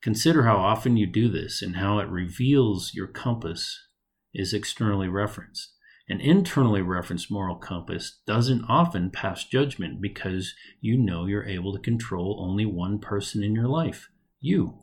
Consider 0.01 0.43
how 0.43 0.57
often 0.57 0.97
you 0.97 1.07
do 1.07 1.29
this 1.29 1.61
and 1.61 1.77
how 1.77 1.99
it 1.99 2.07
reveals 2.09 2.93
your 2.93 3.07
compass 3.07 3.87
is 4.33 4.53
externally 4.53 5.07
referenced. 5.07 5.74
An 6.07 6.19
internally 6.21 6.81
referenced 6.81 7.31
moral 7.31 7.55
compass 7.55 8.19
doesn't 8.27 8.65
often 8.69 9.09
pass 9.09 9.43
judgment 9.43 10.01
because 10.01 10.53
you 10.79 10.97
know 10.97 11.25
you're 11.25 11.47
able 11.47 11.73
to 11.73 11.79
control 11.79 12.45
only 12.47 12.65
one 12.65 12.99
person 12.99 13.43
in 13.43 13.55
your 13.55 13.67
life 13.67 14.09
you. 14.45 14.75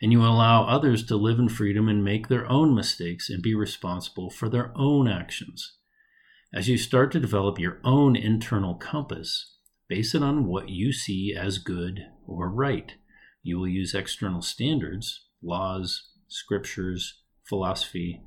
And 0.00 0.12
you 0.12 0.20
allow 0.20 0.64
others 0.64 1.04
to 1.06 1.16
live 1.16 1.38
in 1.38 1.48
freedom 1.48 1.88
and 1.88 2.04
make 2.04 2.28
their 2.28 2.48
own 2.50 2.74
mistakes 2.74 3.30
and 3.30 3.42
be 3.42 3.54
responsible 3.54 4.30
for 4.30 4.48
their 4.48 4.70
own 4.76 5.08
actions. 5.08 5.76
As 6.54 6.68
you 6.68 6.78
start 6.78 7.10
to 7.12 7.20
develop 7.20 7.58
your 7.58 7.80
own 7.84 8.14
internal 8.14 8.74
compass, 8.74 9.56
base 9.88 10.14
it 10.14 10.22
on 10.22 10.46
what 10.46 10.68
you 10.68 10.92
see 10.92 11.34
as 11.36 11.58
good 11.58 12.00
or 12.26 12.48
right. 12.50 12.92
You 13.42 13.58
will 13.58 13.68
use 13.68 13.94
external 13.94 14.42
standards, 14.42 15.26
laws, 15.42 16.10
scriptures, 16.28 17.22
philosophy, 17.48 18.22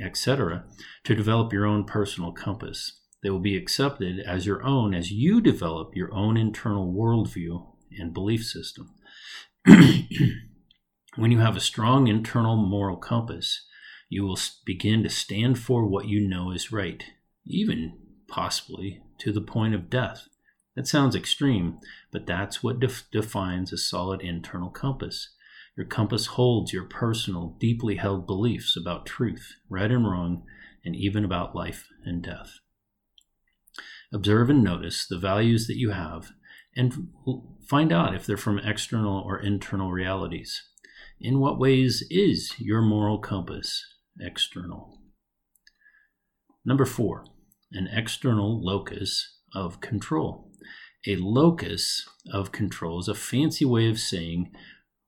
etc., 0.00 0.64
to 1.04 1.14
develop 1.14 1.52
your 1.52 1.66
own 1.66 1.84
personal 1.84 2.32
compass. 2.32 3.00
They 3.22 3.30
will 3.30 3.40
be 3.40 3.56
accepted 3.56 4.20
as 4.20 4.46
your 4.46 4.62
own 4.62 4.94
as 4.94 5.10
you 5.10 5.40
develop 5.40 5.94
your 5.94 6.12
own 6.14 6.36
internal 6.36 6.92
worldview 6.92 7.66
and 7.98 8.14
belief 8.14 8.44
system. 8.44 8.94
when 9.66 11.30
you 11.30 11.38
have 11.38 11.56
a 11.56 11.60
strong 11.60 12.06
internal 12.06 12.56
moral 12.56 12.96
compass, 12.96 13.66
you 14.08 14.24
will 14.24 14.38
begin 14.64 15.02
to 15.02 15.10
stand 15.10 15.58
for 15.58 15.86
what 15.86 16.06
you 16.06 16.26
know 16.26 16.52
is 16.52 16.70
right 16.70 17.04
even 17.46 17.96
possibly 18.28 19.02
to 19.18 19.32
the 19.32 19.40
point 19.40 19.74
of 19.74 19.90
death. 19.90 20.28
That 20.74 20.86
sounds 20.86 21.16
extreme, 21.16 21.78
but 22.12 22.26
that's 22.26 22.62
what 22.62 22.80
def- 22.80 23.04
defines 23.10 23.72
a 23.72 23.78
solid 23.78 24.20
internal 24.20 24.68
compass. 24.68 25.30
Your 25.76 25.86
compass 25.86 26.26
holds 26.26 26.72
your 26.72 26.84
personal, 26.84 27.56
deeply 27.60 27.96
held 27.96 28.26
beliefs 28.26 28.76
about 28.76 29.04
truth, 29.06 29.54
right 29.68 29.90
and 29.90 30.08
wrong, 30.08 30.44
and 30.84 30.96
even 30.96 31.24
about 31.24 31.54
life 31.54 31.86
and 32.04 32.22
death. 32.22 32.60
Observe 34.12 34.48
and 34.48 34.64
notice 34.64 35.06
the 35.06 35.18
values 35.18 35.66
that 35.66 35.76
you 35.76 35.90
have 35.90 36.30
and 36.74 37.08
find 37.68 37.92
out 37.92 38.14
if 38.14 38.24
they're 38.24 38.36
from 38.36 38.58
external 38.58 39.18
or 39.18 39.38
internal 39.38 39.90
realities. 39.90 40.62
In 41.20 41.40
what 41.40 41.58
ways 41.58 42.04
is 42.10 42.52
your 42.58 42.82
moral 42.82 43.18
compass 43.18 43.84
external? 44.20 45.00
Number 46.64 46.84
four, 46.84 47.24
an 47.72 47.88
external 47.92 48.62
locus 48.62 49.38
of 49.54 49.80
control. 49.80 50.52
A 51.06 51.16
locus 51.16 52.08
of 52.32 52.52
control 52.52 52.98
is 53.00 53.08
a 53.08 53.14
fancy 53.14 53.64
way 53.64 53.88
of 53.88 53.98
saying 53.98 54.52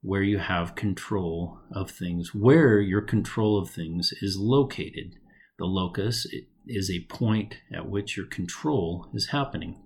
where 0.01 0.23
you 0.23 0.37
have 0.37 0.75
control 0.75 1.59
of 1.71 1.91
things, 1.91 2.33
where 2.33 2.79
your 2.79 3.01
control 3.01 3.57
of 3.57 3.69
things 3.69 4.13
is 4.21 4.37
located. 4.37 5.15
The 5.57 5.65
locus 5.65 6.25
is 6.65 6.89
a 6.89 7.05
point 7.09 7.55
at 7.73 7.89
which 7.89 8.15
your 8.15 8.25
control 8.25 9.09
is 9.13 9.29
happening. 9.31 9.81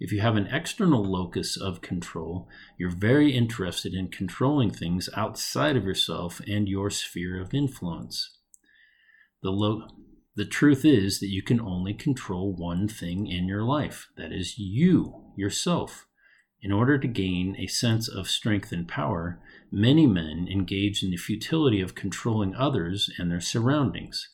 If 0.00 0.10
you 0.10 0.20
have 0.20 0.36
an 0.36 0.48
external 0.48 1.04
locus 1.04 1.56
of 1.56 1.80
control, 1.80 2.48
you're 2.76 2.90
very 2.90 3.30
interested 3.30 3.94
in 3.94 4.08
controlling 4.08 4.70
things 4.70 5.08
outside 5.16 5.76
of 5.76 5.84
yourself 5.84 6.40
and 6.48 6.68
your 6.68 6.90
sphere 6.90 7.40
of 7.40 7.54
influence. 7.54 8.36
The, 9.44 9.50
lo- 9.50 9.86
the 10.34 10.44
truth 10.44 10.84
is 10.84 11.20
that 11.20 11.28
you 11.28 11.40
can 11.40 11.60
only 11.60 11.94
control 11.94 12.52
one 12.52 12.88
thing 12.88 13.28
in 13.28 13.46
your 13.46 13.62
life 13.62 14.08
that 14.16 14.32
is, 14.32 14.58
you, 14.58 15.32
yourself. 15.36 16.06
In 16.62 16.70
order 16.70 16.96
to 16.96 17.08
gain 17.08 17.56
a 17.58 17.66
sense 17.66 18.08
of 18.08 18.30
strength 18.30 18.70
and 18.70 18.86
power, 18.86 19.40
many 19.72 20.06
men 20.06 20.46
engage 20.48 21.02
in 21.02 21.10
the 21.10 21.16
futility 21.16 21.80
of 21.80 21.96
controlling 21.96 22.54
others 22.54 23.10
and 23.18 23.28
their 23.28 23.40
surroundings. 23.40 24.28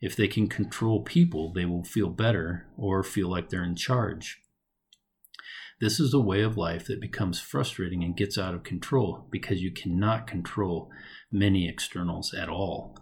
If 0.00 0.16
they 0.16 0.26
can 0.26 0.48
control 0.48 1.02
people, 1.02 1.52
they 1.52 1.66
will 1.66 1.84
feel 1.84 2.08
better 2.08 2.66
or 2.78 3.02
feel 3.02 3.28
like 3.28 3.50
they're 3.50 3.62
in 3.62 3.76
charge. 3.76 4.40
This 5.78 6.00
is 6.00 6.14
a 6.14 6.20
way 6.20 6.40
of 6.40 6.56
life 6.56 6.86
that 6.86 7.02
becomes 7.02 7.40
frustrating 7.40 8.02
and 8.02 8.16
gets 8.16 8.38
out 8.38 8.54
of 8.54 8.62
control 8.62 9.28
because 9.30 9.60
you 9.60 9.70
cannot 9.70 10.26
control 10.26 10.90
many 11.30 11.68
externals 11.68 12.32
at 12.32 12.48
all. 12.48 12.96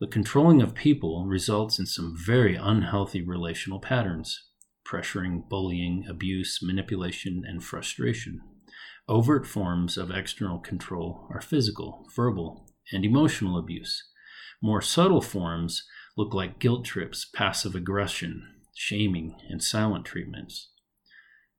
The 0.00 0.06
controlling 0.06 0.62
of 0.62 0.74
people 0.74 1.26
results 1.26 1.78
in 1.78 1.84
some 1.84 2.16
very 2.16 2.56
unhealthy 2.56 3.20
relational 3.20 3.80
patterns 3.80 4.48
pressuring, 4.84 5.48
bullying, 5.48 6.04
abuse, 6.08 6.60
manipulation, 6.62 7.42
and 7.46 7.62
frustration. 7.62 8.40
Overt 9.08 9.46
forms 9.46 9.96
of 9.96 10.10
external 10.10 10.58
control 10.58 11.26
are 11.30 11.40
physical, 11.40 12.06
verbal, 12.14 12.66
and 12.92 13.04
emotional 13.04 13.58
abuse. 13.58 14.02
More 14.62 14.80
subtle 14.80 15.20
forms 15.20 15.84
look 16.16 16.32
like 16.32 16.58
guilt 16.58 16.84
trips, 16.84 17.26
passive 17.34 17.74
aggression, 17.74 18.46
shaming, 18.74 19.36
and 19.48 19.62
silent 19.62 20.04
treatments. 20.04 20.70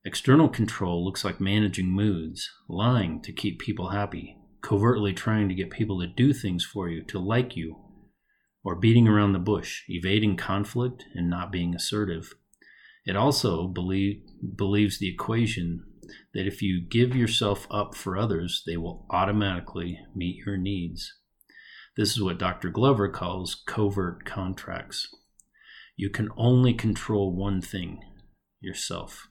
External 0.03 0.49
control 0.49 1.03
looks 1.03 1.25
like 1.25 1.41
managing 1.41 1.89
moods, 1.89 2.49
lying 2.69 3.21
to 3.21 3.33
keep 3.33 3.59
people 3.59 3.89
happy, 3.89 4.37
covertly 4.61 5.13
trying 5.13 5.49
to 5.49 5.55
get 5.55 5.71
people 5.71 5.99
to 5.99 6.07
do 6.07 6.33
things 6.33 6.63
for 6.63 6.89
you, 6.89 7.03
to 7.03 7.19
like 7.19 7.55
you, 7.55 7.75
or 8.63 8.75
beating 8.75 9.07
around 9.07 9.33
the 9.33 9.39
bush, 9.39 9.83
evading 9.87 10.35
conflict, 10.35 11.05
and 11.13 11.29
not 11.29 11.51
being 11.51 11.75
assertive. 11.75 12.33
It 13.05 13.15
also 13.15 13.67
believe, 13.67 14.21
believes 14.55 14.97
the 14.97 15.09
equation 15.09 15.83
that 16.33 16.47
if 16.47 16.61
you 16.61 16.81
give 16.81 17.15
yourself 17.15 17.67
up 17.69 17.95
for 17.95 18.17
others, 18.17 18.63
they 18.65 18.77
will 18.77 19.05
automatically 19.09 19.99
meet 20.15 20.37
your 20.45 20.57
needs. 20.57 21.13
This 21.97 22.11
is 22.11 22.21
what 22.21 22.39
Dr. 22.39 22.69
Glover 22.69 23.07
calls 23.07 23.63
covert 23.65 24.25
contracts. 24.25 25.07
You 25.95 26.09
can 26.09 26.29
only 26.35 26.73
control 26.73 27.33
one 27.33 27.61
thing 27.61 28.01
yourself. 28.59 29.27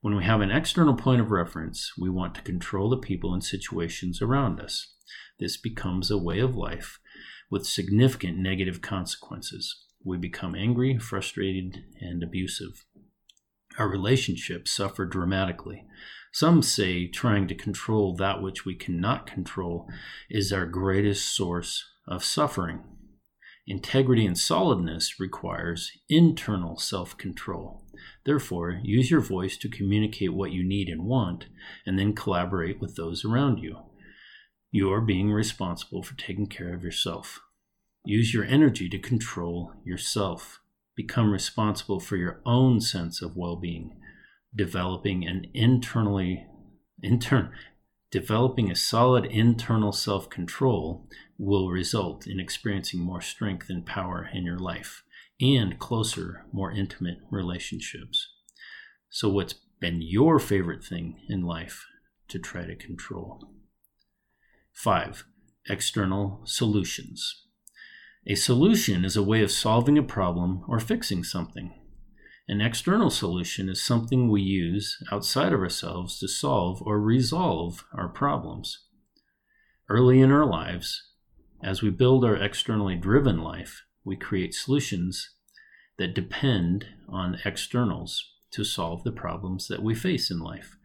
When 0.00 0.16
we 0.16 0.24
have 0.24 0.40
an 0.40 0.50
external 0.50 0.94
point 0.94 1.20
of 1.20 1.30
reference, 1.30 1.92
we 1.98 2.08
want 2.08 2.34
to 2.34 2.42
control 2.42 2.88
the 2.88 2.96
people 2.96 3.34
and 3.34 3.44
situations 3.44 4.22
around 4.22 4.58
us. 4.58 4.94
This 5.38 5.56
becomes 5.56 6.10
a 6.10 6.18
way 6.18 6.38
of 6.38 6.56
life 6.56 6.98
with 7.50 7.66
significant 7.66 8.38
negative 8.38 8.80
consequences. 8.80 9.84
We 10.04 10.16
become 10.16 10.54
angry, 10.54 10.98
frustrated, 10.98 11.84
and 12.00 12.22
abusive. 12.22 12.84
Our 13.78 13.88
relationships 13.88 14.70
suffer 14.70 15.06
dramatically. 15.06 15.86
Some 16.32 16.62
say 16.62 17.06
trying 17.06 17.48
to 17.48 17.54
control 17.54 18.14
that 18.16 18.42
which 18.42 18.64
we 18.64 18.74
cannot 18.74 19.26
control 19.26 19.88
is 20.30 20.52
our 20.52 20.66
greatest 20.66 21.34
source 21.34 21.84
of 22.06 22.24
suffering. 22.24 22.84
Integrity 23.66 24.26
and 24.26 24.36
solidness 24.36 25.20
requires 25.20 25.92
internal 26.08 26.78
self 26.78 27.16
control. 27.16 27.86
Therefore, 28.24 28.80
use 28.82 29.10
your 29.10 29.20
voice 29.20 29.56
to 29.58 29.68
communicate 29.68 30.34
what 30.34 30.52
you 30.52 30.64
need 30.64 30.88
and 30.88 31.04
want, 31.04 31.46
and 31.86 31.98
then 31.98 32.14
collaborate 32.14 32.80
with 32.80 32.96
those 32.96 33.24
around 33.24 33.58
you. 33.58 33.78
You 34.70 34.92
are 34.92 35.00
being 35.00 35.30
responsible 35.30 36.02
for 36.02 36.16
taking 36.16 36.46
care 36.46 36.74
of 36.74 36.82
yourself. 36.82 37.40
Use 38.04 38.34
your 38.34 38.44
energy 38.44 38.88
to 38.88 38.98
control 38.98 39.74
yourself. 39.84 40.61
Become 40.94 41.32
responsible 41.32 42.00
for 42.00 42.16
your 42.16 42.40
own 42.44 42.80
sense 42.80 43.22
of 43.22 43.36
well 43.36 43.56
being 43.56 43.98
developing 44.54 45.26
an 45.26 45.46
internally 45.54 46.46
intern 47.02 47.52
developing 48.12 48.70
a 48.70 48.76
solid 48.76 49.24
internal 49.24 49.90
self-control 49.90 51.08
will 51.38 51.70
result 51.70 52.26
in 52.26 52.38
experiencing 52.38 53.00
more 53.00 53.22
strength 53.22 53.70
and 53.70 53.86
power 53.86 54.28
in 54.32 54.44
your 54.44 54.58
life 54.58 55.02
and 55.40 55.78
closer 55.78 56.44
more 56.52 56.70
intimate 56.70 57.16
relationships. 57.30 58.28
So 59.08 59.30
what's 59.30 59.54
been 59.80 60.02
your 60.02 60.38
favorite 60.38 60.84
thing 60.84 61.20
in 61.28 61.42
life 61.42 61.86
to 62.28 62.38
try 62.38 62.66
to 62.66 62.76
control? 62.76 63.40
5 64.74 65.24
external 65.68 66.42
solutions 66.44 67.46
a 68.26 68.34
solution 68.34 69.04
is 69.04 69.16
a 69.16 69.22
way 69.22 69.42
of 69.42 69.50
solving 69.50 69.98
a 69.98 70.02
problem 70.02 70.64
or 70.68 70.78
fixing 70.78 71.24
something 71.24 71.74
an 72.48 72.60
external 72.60 73.08
solution 73.08 73.68
is 73.68 73.80
something 73.80 74.28
we 74.28 74.42
use 74.42 74.98
outside 75.12 75.52
of 75.52 75.60
ourselves 75.60 76.18
to 76.18 76.28
solve 76.28 76.82
or 76.82 77.00
resolve 77.00 77.84
our 77.94 78.08
problems. 78.08 78.86
Early 79.88 80.20
in 80.20 80.32
our 80.32 80.44
lives, 80.44 81.12
as 81.62 81.82
we 81.82 81.90
build 81.90 82.24
our 82.24 82.36
externally 82.36 82.96
driven 82.96 83.40
life, 83.40 83.82
we 84.04 84.16
create 84.16 84.54
solutions 84.54 85.30
that 85.98 86.14
depend 86.14 86.86
on 87.08 87.38
externals 87.44 88.32
to 88.50 88.64
solve 88.64 89.04
the 89.04 89.12
problems 89.12 89.68
that 89.68 89.82
we 89.82 89.94
face 89.94 90.30
in 90.30 90.40
life. 90.40 90.76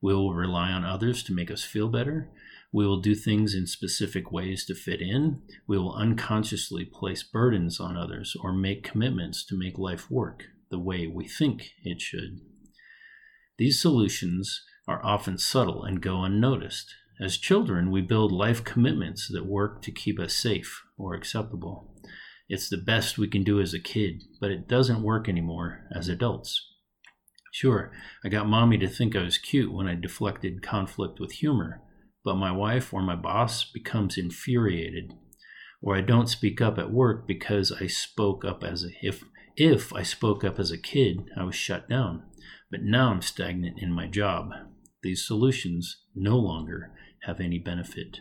We 0.00 0.14
will 0.14 0.34
rely 0.34 0.70
on 0.70 0.84
others 0.84 1.22
to 1.24 1.34
make 1.34 1.50
us 1.50 1.62
feel 1.62 1.88
better. 1.88 2.30
We 2.72 2.86
will 2.86 3.00
do 3.00 3.14
things 3.14 3.54
in 3.54 3.66
specific 3.66 4.32
ways 4.32 4.64
to 4.66 4.74
fit 4.74 5.02
in. 5.02 5.42
We 5.66 5.76
will 5.76 5.94
unconsciously 5.94 6.86
place 6.86 7.22
burdens 7.22 7.78
on 7.78 7.96
others 7.96 8.34
or 8.40 8.52
make 8.52 8.82
commitments 8.82 9.44
to 9.46 9.58
make 9.58 9.78
life 9.78 10.10
work 10.10 10.44
the 10.70 10.78
way 10.78 11.06
we 11.06 11.28
think 11.28 11.72
it 11.84 12.00
should. 12.00 12.40
These 13.58 13.80
solutions 13.80 14.62
are 14.88 15.04
often 15.04 15.36
subtle 15.36 15.84
and 15.84 16.00
go 16.00 16.24
unnoticed. 16.24 16.94
As 17.20 17.36
children, 17.36 17.90
we 17.90 18.00
build 18.00 18.32
life 18.32 18.64
commitments 18.64 19.28
that 19.30 19.46
work 19.46 19.82
to 19.82 19.92
keep 19.92 20.18
us 20.18 20.32
safe 20.32 20.82
or 20.96 21.14
acceptable. 21.14 21.94
It's 22.48 22.68
the 22.68 22.78
best 22.78 23.18
we 23.18 23.28
can 23.28 23.44
do 23.44 23.60
as 23.60 23.74
a 23.74 23.78
kid, 23.78 24.24
but 24.40 24.50
it 24.50 24.66
doesn't 24.66 25.02
work 25.02 25.28
anymore 25.28 25.86
as 25.94 26.08
adults. 26.08 26.68
Sure, 27.52 27.92
I 28.24 28.30
got 28.30 28.48
mommy 28.48 28.78
to 28.78 28.88
think 28.88 29.14
I 29.14 29.22
was 29.22 29.36
cute 29.36 29.72
when 29.72 29.86
I 29.86 29.94
deflected 29.94 30.62
conflict 30.62 31.20
with 31.20 31.32
humor, 31.32 31.82
but 32.24 32.36
my 32.36 32.52
wife 32.52 32.92
or 32.92 33.02
my 33.02 33.16
boss 33.16 33.64
becomes 33.64 34.16
infuriated. 34.18 35.14
Or 35.80 35.96
I 35.96 36.00
don't 36.00 36.28
speak 36.28 36.60
up 36.60 36.78
at 36.78 36.92
work 36.92 37.26
because 37.26 37.72
I 37.72 37.86
spoke 37.86 38.44
up 38.44 38.62
as 38.62 38.84
a 38.84 38.88
if 39.02 39.24
if 39.56 39.92
I 39.92 40.02
spoke 40.02 40.44
up 40.44 40.58
as 40.58 40.70
a 40.70 40.78
kid, 40.78 41.24
I 41.36 41.44
was 41.44 41.54
shut 41.54 41.88
down, 41.88 42.22
but 42.70 42.82
now 42.82 43.10
I'm 43.10 43.20
stagnant 43.20 43.78
in 43.80 43.92
my 43.92 44.06
job. 44.06 44.50
These 45.02 45.26
solutions 45.26 46.04
no 46.14 46.38
longer 46.38 46.92
have 47.24 47.40
any 47.40 47.58
benefit. 47.58 48.20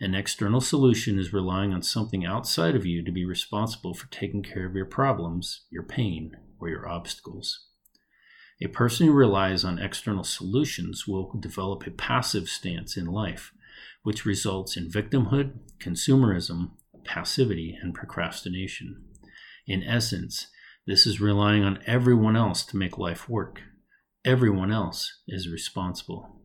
An 0.00 0.14
external 0.14 0.60
solution 0.60 1.18
is 1.18 1.32
relying 1.32 1.72
on 1.72 1.82
something 1.82 2.24
outside 2.24 2.76
of 2.76 2.84
you 2.84 3.04
to 3.04 3.10
be 3.10 3.24
responsible 3.24 3.94
for 3.94 4.08
taking 4.10 4.42
care 4.42 4.66
of 4.66 4.74
your 4.74 4.86
problems, 4.86 5.64
your 5.70 5.82
pain, 5.82 6.36
or 6.60 6.68
your 6.68 6.88
obstacles. 6.88 7.67
A 8.60 8.66
person 8.66 9.06
who 9.06 9.12
relies 9.12 9.64
on 9.64 9.78
external 9.78 10.24
solutions 10.24 11.06
will 11.06 11.32
develop 11.38 11.86
a 11.86 11.92
passive 11.92 12.48
stance 12.48 12.96
in 12.96 13.06
life, 13.06 13.52
which 14.02 14.24
results 14.24 14.76
in 14.76 14.90
victimhood, 14.90 15.58
consumerism, 15.78 16.72
passivity, 17.04 17.78
and 17.80 17.94
procrastination. 17.94 19.04
In 19.66 19.84
essence, 19.84 20.48
this 20.86 21.06
is 21.06 21.20
relying 21.20 21.62
on 21.62 21.78
everyone 21.86 22.34
else 22.34 22.64
to 22.66 22.76
make 22.76 22.98
life 22.98 23.28
work. 23.28 23.62
Everyone 24.24 24.72
else 24.72 25.20
is 25.28 25.48
responsible. 25.48 26.40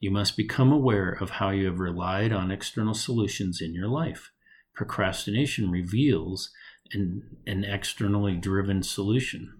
You 0.00 0.10
must 0.10 0.36
become 0.36 0.72
aware 0.72 1.12
of 1.12 1.30
how 1.30 1.50
you 1.50 1.66
have 1.66 1.78
relied 1.78 2.32
on 2.32 2.50
external 2.50 2.94
solutions 2.94 3.60
in 3.60 3.72
your 3.72 3.86
life. 3.86 4.32
Procrastination 4.74 5.70
reveals 5.70 6.50
an, 6.92 7.36
an 7.46 7.62
externally 7.62 8.34
driven 8.34 8.82
solution. 8.82 9.52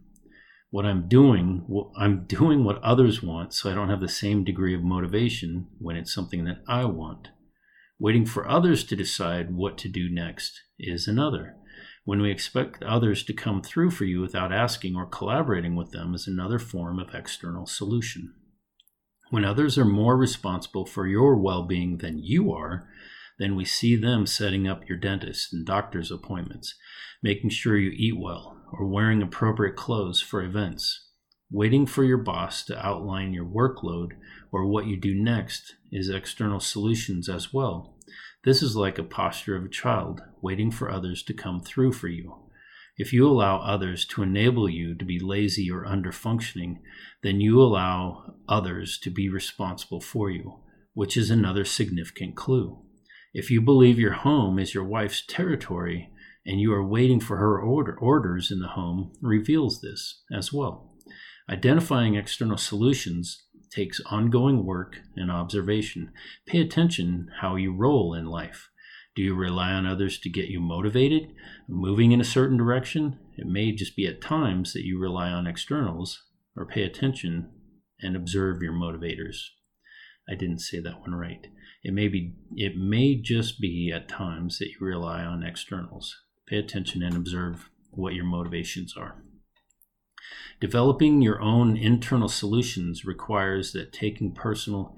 What 0.72 0.86
I'm 0.86 1.06
doing, 1.06 1.66
I'm 1.98 2.24
doing 2.24 2.64
what 2.64 2.82
others 2.82 3.22
want, 3.22 3.52
so 3.52 3.70
I 3.70 3.74
don't 3.74 3.90
have 3.90 4.00
the 4.00 4.08
same 4.08 4.42
degree 4.42 4.74
of 4.74 4.82
motivation 4.82 5.66
when 5.78 5.96
it's 5.96 6.14
something 6.14 6.46
that 6.46 6.62
I 6.66 6.86
want. 6.86 7.28
Waiting 7.98 8.24
for 8.24 8.48
others 8.48 8.82
to 8.84 8.96
decide 8.96 9.54
what 9.54 9.76
to 9.76 9.90
do 9.90 10.08
next 10.08 10.62
is 10.78 11.06
another. 11.06 11.56
When 12.06 12.22
we 12.22 12.30
expect 12.30 12.82
others 12.82 13.22
to 13.24 13.34
come 13.34 13.60
through 13.60 13.90
for 13.90 14.06
you 14.06 14.22
without 14.22 14.50
asking 14.50 14.96
or 14.96 15.04
collaborating 15.04 15.76
with 15.76 15.90
them 15.90 16.14
is 16.14 16.26
another 16.26 16.58
form 16.58 16.98
of 16.98 17.14
external 17.14 17.66
solution. 17.66 18.32
When 19.28 19.44
others 19.44 19.76
are 19.76 19.84
more 19.84 20.16
responsible 20.16 20.86
for 20.86 21.06
your 21.06 21.36
well 21.36 21.64
being 21.64 21.98
than 21.98 22.18
you 22.18 22.50
are, 22.50 22.88
then 23.38 23.56
we 23.56 23.64
see 23.64 23.96
them 23.96 24.26
setting 24.26 24.68
up 24.68 24.88
your 24.88 24.98
dentist 24.98 25.52
and 25.52 25.66
doctor's 25.66 26.10
appointments, 26.10 26.74
making 27.22 27.50
sure 27.50 27.76
you 27.76 27.90
eat 27.90 28.18
well, 28.18 28.56
or 28.72 28.86
wearing 28.86 29.22
appropriate 29.22 29.76
clothes 29.76 30.20
for 30.20 30.42
events. 30.42 31.08
Waiting 31.50 31.86
for 31.86 32.02
your 32.02 32.18
boss 32.18 32.64
to 32.64 32.86
outline 32.86 33.34
your 33.34 33.44
workload 33.44 34.12
or 34.50 34.66
what 34.66 34.86
you 34.86 34.96
do 34.96 35.14
next 35.14 35.74
is 35.90 36.08
external 36.08 36.60
solutions 36.60 37.28
as 37.28 37.52
well. 37.52 37.96
This 38.44 38.62
is 38.62 38.74
like 38.74 38.98
a 38.98 39.04
posture 39.04 39.56
of 39.56 39.64
a 39.64 39.68
child, 39.68 40.20
waiting 40.40 40.70
for 40.70 40.90
others 40.90 41.22
to 41.24 41.34
come 41.34 41.60
through 41.60 41.92
for 41.92 42.08
you. 42.08 42.36
If 42.98 43.12
you 43.12 43.26
allow 43.28 43.58
others 43.58 44.04
to 44.06 44.22
enable 44.22 44.68
you 44.68 44.94
to 44.94 45.04
be 45.04 45.18
lazy 45.18 45.70
or 45.70 45.84
underfunctioning, 45.84 46.78
then 47.22 47.40
you 47.40 47.60
allow 47.60 48.34
others 48.48 48.98
to 48.98 49.10
be 49.10 49.28
responsible 49.28 50.00
for 50.00 50.30
you, 50.30 50.60
which 50.92 51.16
is 51.16 51.30
another 51.30 51.64
significant 51.64 52.36
clue. 52.36 52.82
If 53.34 53.50
you 53.50 53.62
believe 53.62 53.98
your 53.98 54.12
home 54.12 54.58
is 54.58 54.74
your 54.74 54.84
wife's 54.84 55.24
territory 55.26 56.10
and 56.44 56.60
you 56.60 56.72
are 56.74 56.86
waiting 56.86 57.18
for 57.18 57.38
her 57.38 57.58
order, 57.58 57.96
orders 57.98 58.50
in 58.50 58.60
the 58.60 58.68
home, 58.68 59.12
reveals 59.22 59.80
this 59.80 60.22
as 60.30 60.52
well. 60.52 60.92
Identifying 61.48 62.14
external 62.14 62.58
solutions 62.58 63.46
takes 63.70 64.00
ongoing 64.06 64.66
work 64.66 64.98
and 65.16 65.30
observation. 65.30 66.12
Pay 66.46 66.60
attention 66.60 67.30
how 67.40 67.56
you 67.56 67.74
roll 67.74 68.12
in 68.12 68.26
life. 68.26 68.68
Do 69.14 69.22
you 69.22 69.34
rely 69.34 69.72
on 69.72 69.86
others 69.86 70.18
to 70.20 70.30
get 70.30 70.48
you 70.48 70.60
motivated, 70.60 71.32
moving 71.68 72.12
in 72.12 72.20
a 72.20 72.24
certain 72.24 72.58
direction? 72.58 73.18
It 73.36 73.46
may 73.46 73.72
just 73.72 73.96
be 73.96 74.06
at 74.06 74.20
times 74.20 74.74
that 74.74 74.84
you 74.84 74.98
rely 74.98 75.30
on 75.30 75.46
externals, 75.46 76.22
or 76.56 76.66
pay 76.66 76.82
attention 76.82 77.50
and 78.00 78.14
observe 78.14 78.62
your 78.62 78.74
motivators. 78.74 79.36
I 80.28 80.34
didn't 80.34 80.60
say 80.60 80.80
that 80.80 81.00
one 81.00 81.14
right. 81.14 81.46
It 81.82 81.92
may 81.92 82.08
be 82.08 82.34
it 82.54 82.76
may 82.76 83.16
just 83.16 83.60
be 83.60 83.92
at 83.94 84.08
times 84.08 84.58
that 84.58 84.68
you 84.68 84.86
rely 84.86 85.22
on 85.22 85.42
externals. 85.42 86.16
Pay 86.46 86.58
attention 86.58 87.02
and 87.02 87.16
observe 87.16 87.68
what 87.90 88.14
your 88.14 88.24
motivations 88.24 88.96
are. 88.96 89.22
Developing 90.60 91.22
your 91.22 91.40
own 91.40 91.76
internal 91.76 92.28
solutions 92.28 93.04
requires 93.04 93.72
that 93.72 93.92
taking 93.92 94.32
personal 94.32 94.96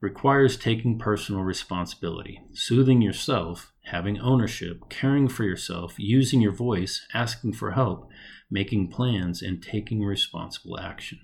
requires 0.00 0.56
taking 0.56 0.98
personal 0.98 1.42
responsibility, 1.42 2.42
soothing 2.52 3.00
yourself 3.00 3.72
having 3.86 4.18
ownership, 4.18 4.88
caring 4.88 5.28
for 5.28 5.44
yourself, 5.44 5.94
using 5.98 6.40
your 6.40 6.52
voice, 6.52 7.06
asking 7.12 7.52
for 7.52 7.72
help, 7.72 8.08
making 8.50 8.88
plans, 8.88 9.42
and 9.42 9.62
taking 9.62 10.02
responsible 10.02 10.78
action. 10.78 11.18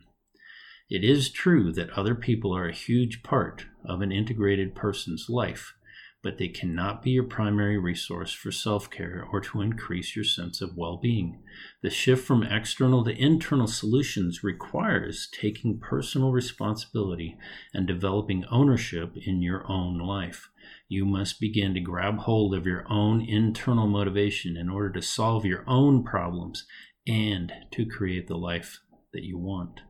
It 0.91 1.05
is 1.05 1.31
true 1.31 1.71
that 1.75 1.91
other 1.91 2.17
people 2.17 2.53
are 2.53 2.67
a 2.67 2.75
huge 2.75 3.23
part 3.23 3.67
of 3.85 4.01
an 4.01 4.11
integrated 4.11 4.75
person's 4.75 5.29
life, 5.29 5.73
but 6.21 6.37
they 6.37 6.49
cannot 6.49 7.01
be 7.05 7.13
your 7.13 7.23
primary 7.23 7.79
resource 7.79 8.33
for 8.33 8.51
self 8.51 8.91
care 8.91 9.25
or 9.33 9.41
to 9.41 9.61
increase 9.61 10.17
your 10.17 10.25
sense 10.25 10.61
of 10.61 10.77
well 10.77 10.97
being. 10.97 11.45
The 11.81 11.91
shift 11.91 12.27
from 12.27 12.43
external 12.43 13.05
to 13.05 13.17
internal 13.17 13.69
solutions 13.69 14.43
requires 14.43 15.29
taking 15.31 15.79
personal 15.79 16.33
responsibility 16.33 17.39
and 17.73 17.87
developing 17.87 18.45
ownership 18.51 19.13
in 19.25 19.43
your 19.43 19.71
own 19.71 19.97
life. 19.97 20.49
You 20.89 21.05
must 21.05 21.39
begin 21.39 21.73
to 21.75 21.81
grab 21.81 22.19
hold 22.19 22.53
of 22.53 22.67
your 22.67 22.85
own 22.91 23.21
internal 23.21 23.87
motivation 23.87 24.57
in 24.57 24.69
order 24.69 24.91
to 24.91 25.03
solve 25.03 25.45
your 25.45 25.63
own 25.69 26.03
problems 26.03 26.67
and 27.07 27.53
to 27.71 27.87
create 27.87 28.27
the 28.27 28.37
life 28.37 28.81
that 29.13 29.23
you 29.23 29.39
want. 29.39 29.83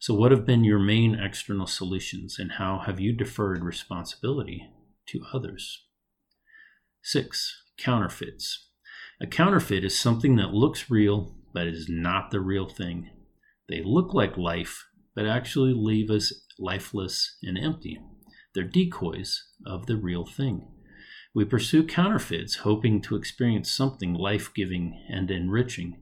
So, 0.00 0.14
what 0.14 0.30
have 0.30 0.46
been 0.46 0.64
your 0.64 0.78
main 0.78 1.14
external 1.14 1.66
solutions, 1.66 2.38
and 2.38 2.52
how 2.52 2.78
have 2.86 2.98
you 2.98 3.12
deferred 3.12 3.62
responsibility 3.62 4.66
to 5.08 5.20
others? 5.34 5.84
Six, 7.02 7.62
counterfeits. 7.78 8.70
A 9.20 9.26
counterfeit 9.26 9.84
is 9.84 9.98
something 9.98 10.36
that 10.36 10.54
looks 10.54 10.90
real, 10.90 11.36
but 11.52 11.66
is 11.66 11.86
not 11.86 12.30
the 12.30 12.40
real 12.40 12.66
thing. 12.66 13.10
They 13.68 13.82
look 13.84 14.14
like 14.14 14.38
life, 14.38 14.86
but 15.14 15.26
actually 15.26 15.74
leave 15.74 16.10
us 16.10 16.32
lifeless 16.58 17.36
and 17.42 17.58
empty. 17.58 18.00
They're 18.54 18.64
decoys 18.64 19.44
of 19.66 19.84
the 19.84 19.98
real 19.98 20.24
thing. 20.24 20.66
We 21.34 21.44
pursue 21.44 21.84
counterfeits, 21.86 22.56
hoping 22.56 23.02
to 23.02 23.16
experience 23.16 23.70
something 23.70 24.14
life 24.14 24.50
giving 24.54 24.98
and 25.10 25.30
enriching. 25.30 26.00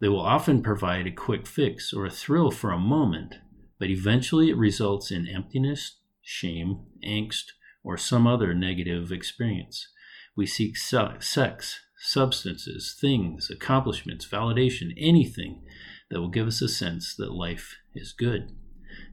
They 0.00 0.08
will 0.08 0.20
often 0.20 0.62
provide 0.62 1.06
a 1.06 1.12
quick 1.12 1.46
fix 1.46 1.92
or 1.92 2.06
a 2.06 2.10
thrill 2.10 2.50
for 2.50 2.70
a 2.70 2.78
moment, 2.78 3.34
but 3.78 3.90
eventually 3.90 4.48
it 4.48 4.56
results 4.56 5.10
in 5.10 5.28
emptiness, 5.28 5.98
shame, 6.22 6.86
angst, 7.04 7.52
or 7.84 7.96
some 7.96 8.26
other 8.26 8.54
negative 8.54 9.12
experience. 9.12 9.88
We 10.36 10.46
seek 10.46 10.76
sex, 10.76 11.80
substances, 11.98 12.96
things, 12.98 13.50
accomplishments, 13.50 14.26
validation, 14.26 14.94
anything 14.96 15.62
that 16.10 16.20
will 16.20 16.30
give 16.30 16.46
us 16.46 16.62
a 16.62 16.68
sense 16.68 17.14
that 17.16 17.32
life 17.32 17.76
is 17.94 18.12
good. 18.12 18.52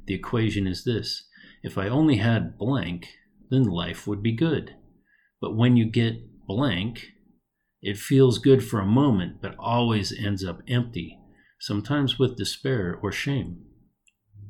The 0.05 0.13
equation 0.13 0.67
is 0.67 0.83
this 0.85 1.27
if 1.63 1.77
I 1.77 1.89
only 1.89 2.17
had 2.17 2.57
blank, 2.57 3.07
then 3.49 3.63
life 3.63 4.07
would 4.07 4.23
be 4.23 4.31
good. 4.31 4.75
But 5.41 5.55
when 5.55 5.75
you 5.75 5.85
get 5.85 6.45
blank, 6.47 7.11
it 7.87 7.97
feels 7.97 8.37
good 8.37 8.61
for 8.61 8.81
a 8.81 8.85
moment, 8.85 9.41
but 9.41 9.55
always 9.57 10.11
ends 10.11 10.43
up 10.43 10.61
empty, 10.67 11.17
sometimes 11.57 12.19
with 12.19 12.35
despair 12.35 12.99
or 13.01 13.13
shame. 13.13 13.63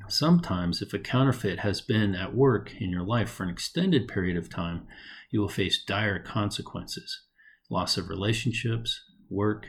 Sometimes, 0.07 0.81
if 0.81 0.91
a 0.91 0.97
counterfeit 0.97 1.59
has 1.59 1.79
been 1.79 2.15
at 2.15 2.33
work 2.33 2.73
in 2.81 2.89
your 2.89 3.03
life 3.03 3.29
for 3.29 3.43
an 3.43 3.51
extended 3.51 4.07
period 4.07 4.37
of 4.37 4.49
time, 4.49 4.87
you 5.29 5.39
will 5.39 5.49
face 5.49 5.83
dire 5.83 6.17
consequences 6.17 7.25
loss 7.69 7.95
of 7.95 8.09
relationships, 8.09 9.03
work, 9.29 9.67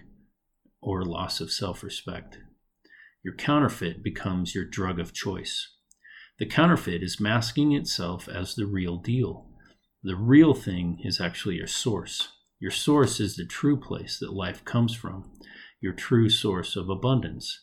or 0.81 1.05
loss 1.05 1.39
of 1.43 1.53
self 1.53 1.83
respect. 1.83 2.39
Your 3.23 3.35
counterfeit 3.35 4.03
becomes 4.03 4.55
your 4.55 4.65
drug 4.65 4.99
of 4.99 5.13
choice. 5.13 5.75
The 6.39 6.47
counterfeit 6.47 7.03
is 7.03 7.21
masking 7.21 7.73
itself 7.73 8.31
as 8.31 8.55
the 8.55 8.65
real 8.65 8.97
deal. 8.97 9.51
The 10.03 10.17
real 10.17 10.55
thing 10.55 11.01
is 11.05 11.21
actually 11.21 11.57
your 11.57 11.67
source. 11.67 12.31
Your 12.61 12.71
source 12.73 13.21
is 13.21 13.37
the 13.37 13.47
true 13.47 13.79
place 13.79 14.19
that 14.19 14.33
life 14.33 14.65
comes 14.65 14.95
from, 14.95 15.31
your 15.81 15.93
true 15.93 16.29
source 16.29 16.75
of 16.75 16.89
abundance. 16.89 17.61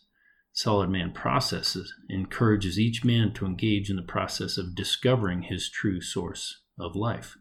Solid 0.54 0.90
Man 0.90 1.12
Processes 1.12 1.94
encourages 2.10 2.80
each 2.80 3.04
man 3.04 3.34
to 3.34 3.46
engage 3.46 3.90
in 3.90 3.98
the 3.98 4.02
process 4.02 4.58
of 4.58 4.74
discovering 4.74 5.44
his 5.44 5.70
true 5.70 6.00
source 6.00 6.62
of 6.80 6.96
life. 6.96 7.36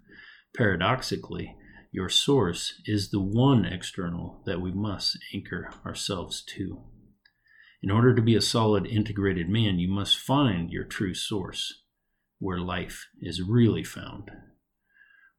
Paradoxically, 0.57 1.55
your 1.93 2.09
source 2.09 2.83
is 2.87 3.11
the 3.11 3.21
one 3.21 3.65
external 3.65 4.43
that 4.47 4.61
we 4.61 4.73
must 4.73 5.17
anchor 5.33 5.71
ourselves 5.87 6.43
to. 6.57 6.83
In 7.81 7.91
order 7.91 8.17
to 8.17 8.23
be 8.23 8.35
a 8.35 8.41
solid, 8.41 8.85
integrated 8.85 9.49
man, 9.49 9.79
you 9.79 9.89
must 9.89 10.19
find 10.19 10.71
your 10.71 10.85
true 10.85 11.15
source, 11.15 11.83
where 12.41 12.59
life 12.59 13.07
is 13.21 13.41
really 13.41 13.85
found. 13.85 14.33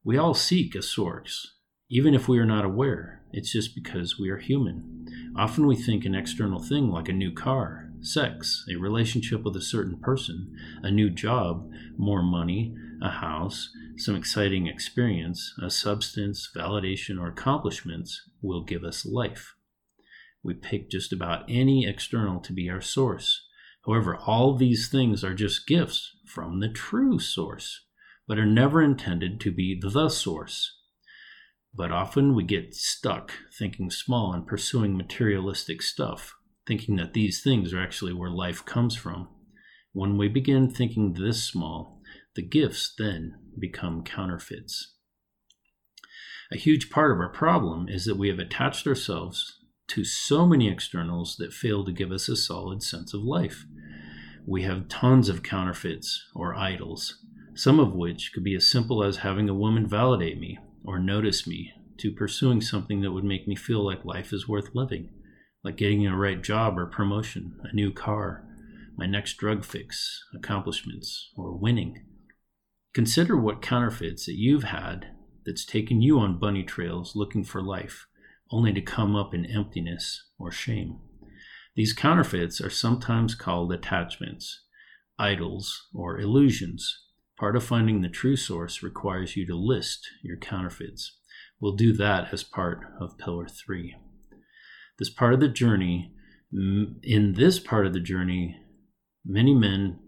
We 0.01 0.17
all 0.17 0.33
seek 0.33 0.75
a 0.75 0.81
source, 0.81 1.54
even 1.89 2.15
if 2.15 2.27
we 2.27 2.39
are 2.39 2.45
not 2.45 2.65
aware, 2.65 3.21
it's 3.31 3.51
just 3.51 3.75
because 3.75 4.17
we 4.19 4.29
are 4.29 4.37
human. 4.37 5.05
Often 5.37 5.67
we 5.67 5.75
think 5.75 6.03
an 6.03 6.15
external 6.15 6.59
thing 6.59 6.89
like 6.89 7.09
a 7.09 7.13
new 7.13 7.31
car, 7.31 7.91
sex, 8.01 8.65
a 8.73 8.77
relationship 8.77 9.43
with 9.43 9.55
a 9.55 9.61
certain 9.61 9.99
person, 9.99 10.51
a 10.81 10.89
new 10.89 11.09
job, 11.11 11.69
more 11.97 12.23
money, 12.23 12.73
a 13.03 13.09
house, 13.09 13.69
some 13.97 14.15
exciting 14.15 14.65
experience, 14.65 15.53
a 15.61 15.69
substance, 15.69 16.49
validation, 16.55 17.19
or 17.19 17.27
accomplishments 17.27 18.29
will 18.41 18.63
give 18.63 18.83
us 18.83 19.05
life. 19.05 19.53
We 20.43 20.53
pick 20.53 20.89
just 20.89 21.13
about 21.13 21.45
any 21.47 21.87
external 21.87 22.39
to 22.41 22.53
be 22.53 22.69
our 22.69 22.81
source. 22.81 23.47
However, 23.85 24.15
all 24.15 24.55
these 24.55 24.89
things 24.89 25.23
are 25.23 25.35
just 25.35 25.67
gifts 25.67 26.11
from 26.25 26.59
the 26.59 26.69
true 26.69 27.19
source, 27.19 27.85
but 28.27 28.39
are 28.39 28.45
never 28.45 28.81
intended 28.81 29.39
to 29.41 29.51
be 29.51 29.79
the 29.79 30.09
source. 30.09 30.71
But 31.77 31.91
often 31.91 32.35
we 32.35 32.45
get 32.45 32.73
stuck 32.73 33.33
thinking 33.57 33.91
small 33.91 34.33
and 34.33 34.47
pursuing 34.47 34.95
materialistic 34.95 35.81
stuff, 35.81 36.33
thinking 36.65 36.95
that 36.95 37.13
these 37.13 37.41
things 37.41 37.73
are 37.73 37.81
actually 37.81 38.13
where 38.13 38.29
life 38.29 38.63
comes 38.63 38.95
from. 38.95 39.27
When 39.91 40.17
we 40.17 40.29
begin 40.29 40.69
thinking 40.69 41.13
this 41.13 41.43
small, 41.43 42.01
the 42.35 42.41
gifts 42.41 42.93
then 42.97 43.39
become 43.59 44.03
counterfeits. 44.03 44.93
A 46.51 46.57
huge 46.57 46.89
part 46.89 47.11
of 47.11 47.19
our 47.19 47.29
problem 47.29 47.89
is 47.89 48.05
that 48.05 48.17
we 48.17 48.29
have 48.29 48.39
attached 48.39 48.87
ourselves 48.87 49.59
to 49.87 50.05
so 50.05 50.45
many 50.45 50.69
externals 50.69 51.35
that 51.37 51.53
fail 51.53 51.83
to 51.83 51.91
give 51.91 52.11
us 52.11 52.29
a 52.29 52.37
solid 52.37 52.83
sense 52.83 53.13
of 53.13 53.21
life. 53.21 53.65
We 54.45 54.63
have 54.63 54.87
tons 54.87 55.27
of 55.27 55.43
counterfeits 55.43 56.23
or 56.33 56.55
idols, 56.55 57.21
some 57.53 57.79
of 57.79 57.93
which 57.93 58.31
could 58.33 58.43
be 58.43 58.55
as 58.55 58.67
simple 58.67 59.03
as 59.03 59.17
having 59.17 59.49
a 59.49 59.53
woman 59.53 59.87
validate 59.87 60.39
me 60.39 60.59
or 60.85 60.99
notice 60.99 61.47
me 61.47 61.73
to 61.97 62.11
pursuing 62.11 62.61
something 62.61 63.01
that 63.01 63.11
would 63.11 63.23
make 63.23 63.47
me 63.47 63.55
feel 63.55 63.85
like 63.85 64.05
life 64.05 64.33
is 64.33 64.47
worth 64.47 64.69
living, 64.73 65.09
like 65.63 65.77
getting 65.77 66.05
a 66.05 66.15
right 66.15 66.41
job 66.41 66.77
or 66.77 66.85
promotion, 66.85 67.59
a 67.63 67.75
new 67.75 67.91
car, 67.91 68.43
my 68.97 69.05
next 69.05 69.37
drug 69.37 69.65
fix, 69.65 70.23
accomplishments, 70.35 71.31
or 71.35 71.57
winning. 71.57 72.05
Consider 72.93 73.35
what 73.35 73.61
counterfeits 73.61 74.25
that 74.25 74.37
you've 74.37 74.63
had 74.63 75.07
that's 75.45 75.65
taken 75.65 76.01
you 76.01 76.19
on 76.19 76.39
bunny 76.39 76.63
trails 76.63 77.15
looking 77.15 77.43
for 77.43 77.61
life, 77.61 78.07
only 78.51 78.73
to 78.73 78.81
come 78.81 79.15
up 79.15 79.33
in 79.33 79.45
emptiness 79.45 80.23
or 80.39 80.51
shame. 80.51 80.99
These 81.75 81.93
counterfeits 81.93 82.61
are 82.61 82.69
sometimes 82.69 83.35
called 83.35 83.73
attachments, 83.73 84.63
idols, 85.19 85.87
or 85.93 86.19
illusions 86.19 87.04
Part 87.37 87.57
of 87.57 87.65
finding 87.65 88.01
the 88.01 88.09
true 88.09 88.37
source 88.37 88.81
requires 88.81 89.35
you 89.35 89.45
to 89.47 89.55
list 89.55 90.07
your 90.23 90.37
counterfeits. 90.37 91.17
We'll 91.59 91.75
do 91.75 91.91
that 91.93 92.33
as 92.33 92.43
part 92.43 92.79
of 92.99 93.17
Pillar 93.17 93.47
3. 93.47 93.95
This 94.97 95.09
part 95.09 95.33
of 95.33 95.41
the 95.41 95.49
journey, 95.49 96.13
in 96.53 97.33
this 97.35 97.59
part 97.59 97.85
of 97.85 97.91
the 97.91 97.99
journey, 97.99 98.61
many 99.25 99.53
men, 99.53 99.99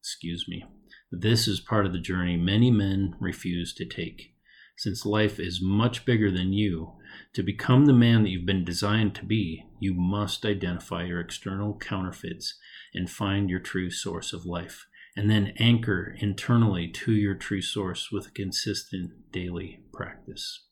excuse 0.00 0.46
me, 0.48 0.64
this 1.10 1.48
is 1.48 1.58
part 1.58 1.86
of 1.86 1.92
the 1.92 1.98
journey 1.98 2.36
many 2.36 2.70
men 2.70 3.16
refuse 3.18 3.74
to 3.74 3.84
take. 3.84 4.34
Since 4.76 5.04
life 5.04 5.40
is 5.40 5.60
much 5.60 6.04
bigger 6.04 6.30
than 6.30 6.52
you, 6.52 6.92
to 7.34 7.42
become 7.42 7.86
the 7.86 7.92
man 7.92 8.22
that 8.22 8.30
you've 8.30 8.46
been 8.46 8.64
designed 8.64 9.14
to 9.16 9.24
be, 9.24 9.64
you 9.80 9.92
must 9.94 10.46
identify 10.46 11.04
your 11.04 11.20
external 11.20 11.76
counterfeits 11.78 12.58
and 12.94 13.10
find 13.10 13.50
your 13.50 13.60
true 13.60 13.90
source 13.90 14.32
of 14.32 14.46
life 14.46 14.86
and 15.16 15.30
then 15.30 15.52
anchor 15.58 16.14
internally 16.18 16.88
to 16.88 17.12
your 17.12 17.34
true 17.34 17.62
source 17.62 18.10
with 18.10 18.26
a 18.26 18.30
consistent 18.30 19.30
daily 19.30 19.80
practice. 19.92 20.64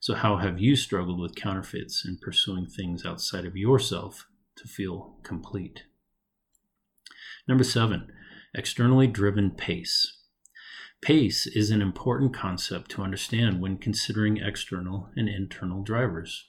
So, 0.00 0.14
how 0.14 0.36
have 0.36 0.60
you 0.60 0.76
struggled 0.76 1.20
with 1.20 1.34
counterfeits 1.34 2.04
and 2.04 2.20
pursuing 2.20 2.66
things 2.66 3.04
outside 3.04 3.44
of 3.44 3.56
yourself 3.56 4.26
to 4.56 4.68
feel 4.68 5.16
complete? 5.22 5.84
Number 7.48 7.64
seven, 7.64 8.12
externally 8.54 9.06
driven 9.06 9.50
pace. 9.50 10.14
Pace 11.00 11.46
is 11.46 11.70
an 11.70 11.80
important 11.80 12.34
concept 12.34 12.90
to 12.92 13.02
understand 13.02 13.60
when 13.60 13.78
considering 13.78 14.38
external 14.38 15.10
and 15.16 15.28
internal 15.28 15.82
drivers. 15.82 16.46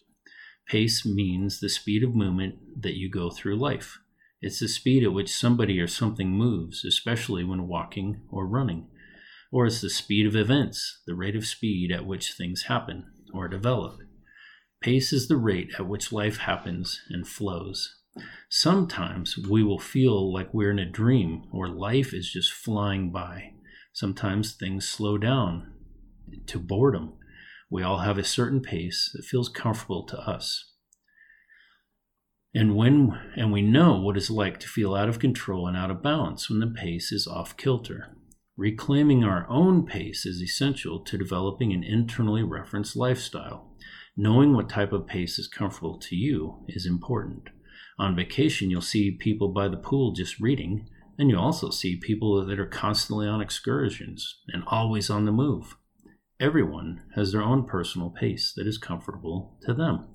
Pace 0.67 1.05
means 1.05 1.59
the 1.59 1.69
speed 1.69 2.03
of 2.03 2.15
movement 2.15 2.81
that 2.81 2.97
you 2.97 3.09
go 3.09 3.29
through 3.29 3.57
life. 3.57 3.99
It's 4.41 4.59
the 4.59 4.67
speed 4.67 5.03
at 5.03 5.13
which 5.13 5.29
somebody 5.33 5.79
or 5.79 5.87
something 5.87 6.29
moves, 6.31 6.85
especially 6.85 7.43
when 7.43 7.67
walking 7.67 8.21
or 8.31 8.47
running. 8.47 8.87
or 9.51 9.65
it's 9.65 9.81
the 9.81 9.89
speed 9.89 10.27
of 10.27 10.35
events, 10.35 11.01
the 11.07 11.15
rate 11.15 11.35
of 11.35 11.45
speed 11.45 11.91
at 11.91 12.05
which 12.05 12.33
things 12.33 12.63
happen 12.63 13.05
or 13.33 13.47
develop. 13.47 13.99
Pace 14.81 15.11
is 15.11 15.27
the 15.27 15.37
rate 15.37 15.71
at 15.77 15.87
which 15.87 16.11
life 16.11 16.37
happens 16.37 17.01
and 17.09 17.27
flows. 17.27 17.95
Sometimes 18.49 19.37
we 19.37 19.63
will 19.63 19.79
feel 19.79 20.31
like 20.31 20.53
we're 20.53 20.71
in 20.71 20.79
a 20.79 20.89
dream 20.89 21.43
or 21.51 21.67
life 21.67 22.13
is 22.13 22.31
just 22.31 22.51
flying 22.51 23.11
by. 23.11 23.53
Sometimes 23.93 24.53
things 24.53 24.87
slow 24.87 25.17
down 25.17 25.73
to 26.45 26.59
boredom. 26.59 27.13
We 27.69 27.83
all 27.83 27.99
have 27.99 28.17
a 28.17 28.23
certain 28.23 28.61
pace 28.61 29.11
that 29.13 29.25
feels 29.25 29.49
comfortable 29.49 30.05
to 30.07 30.17
us. 30.17 30.68
And 32.53 32.75
when 32.75 33.17
and 33.35 33.51
we 33.51 33.61
know 33.61 33.99
what 33.99 34.17
it's 34.17 34.29
like 34.29 34.59
to 34.59 34.67
feel 34.67 34.95
out 34.95 35.09
of 35.09 35.19
control 35.19 35.67
and 35.67 35.77
out 35.77 35.91
of 35.91 36.01
balance 36.01 36.49
when 36.49 36.59
the 36.59 36.67
pace 36.67 37.11
is 37.11 37.27
off 37.27 37.55
kilter. 37.57 38.15
Reclaiming 38.57 39.23
our 39.23 39.47
own 39.49 39.85
pace 39.85 40.25
is 40.25 40.41
essential 40.41 40.99
to 41.01 41.17
developing 41.17 41.71
an 41.71 41.83
internally 41.83 42.43
referenced 42.43 42.95
lifestyle. 42.95 43.77
Knowing 44.17 44.53
what 44.53 44.67
type 44.67 44.91
of 44.91 45.07
pace 45.07 45.39
is 45.39 45.47
comfortable 45.47 45.97
to 45.99 46.15
you 46.15 46.65
is 46.67 46.85
important. 46.85 47.49
On 47.99 48.15
vacation, 48.15 48.69
you'll 48.69 48.81
see 48.81 49.11
people 49.11 49.49
by 49.49 49.67
the 49.67 49.77
pool 49.77 50.11
just 50.11 50.39
reading, 50.39 50.89
and 51.17 51.29
you'll 51.29 51.39
also 51.39 51.69
see 51.69 51.95
people 51.95 52.45
that 52.45 52.59
are 52.59 52.65
constantly 52.65 53.27
on 53.27 53.41
excursions 53.41 54.41
and 54.49 54.63
always 54.67 55.09
on 55.09 55.25
the 55.25 55.31
move. 55.31 55.75
Everyone 56.39 57.03
has 57.15 57.31
their 57.31 57.41
own 57.41 57.65
personal 57.65 58.09
pace 58.09 58.51
that 58.55 58.67
is 58.67 58.77
comfortable 58.77 59.57
to 59.61 59.73
them. 59.73 60.07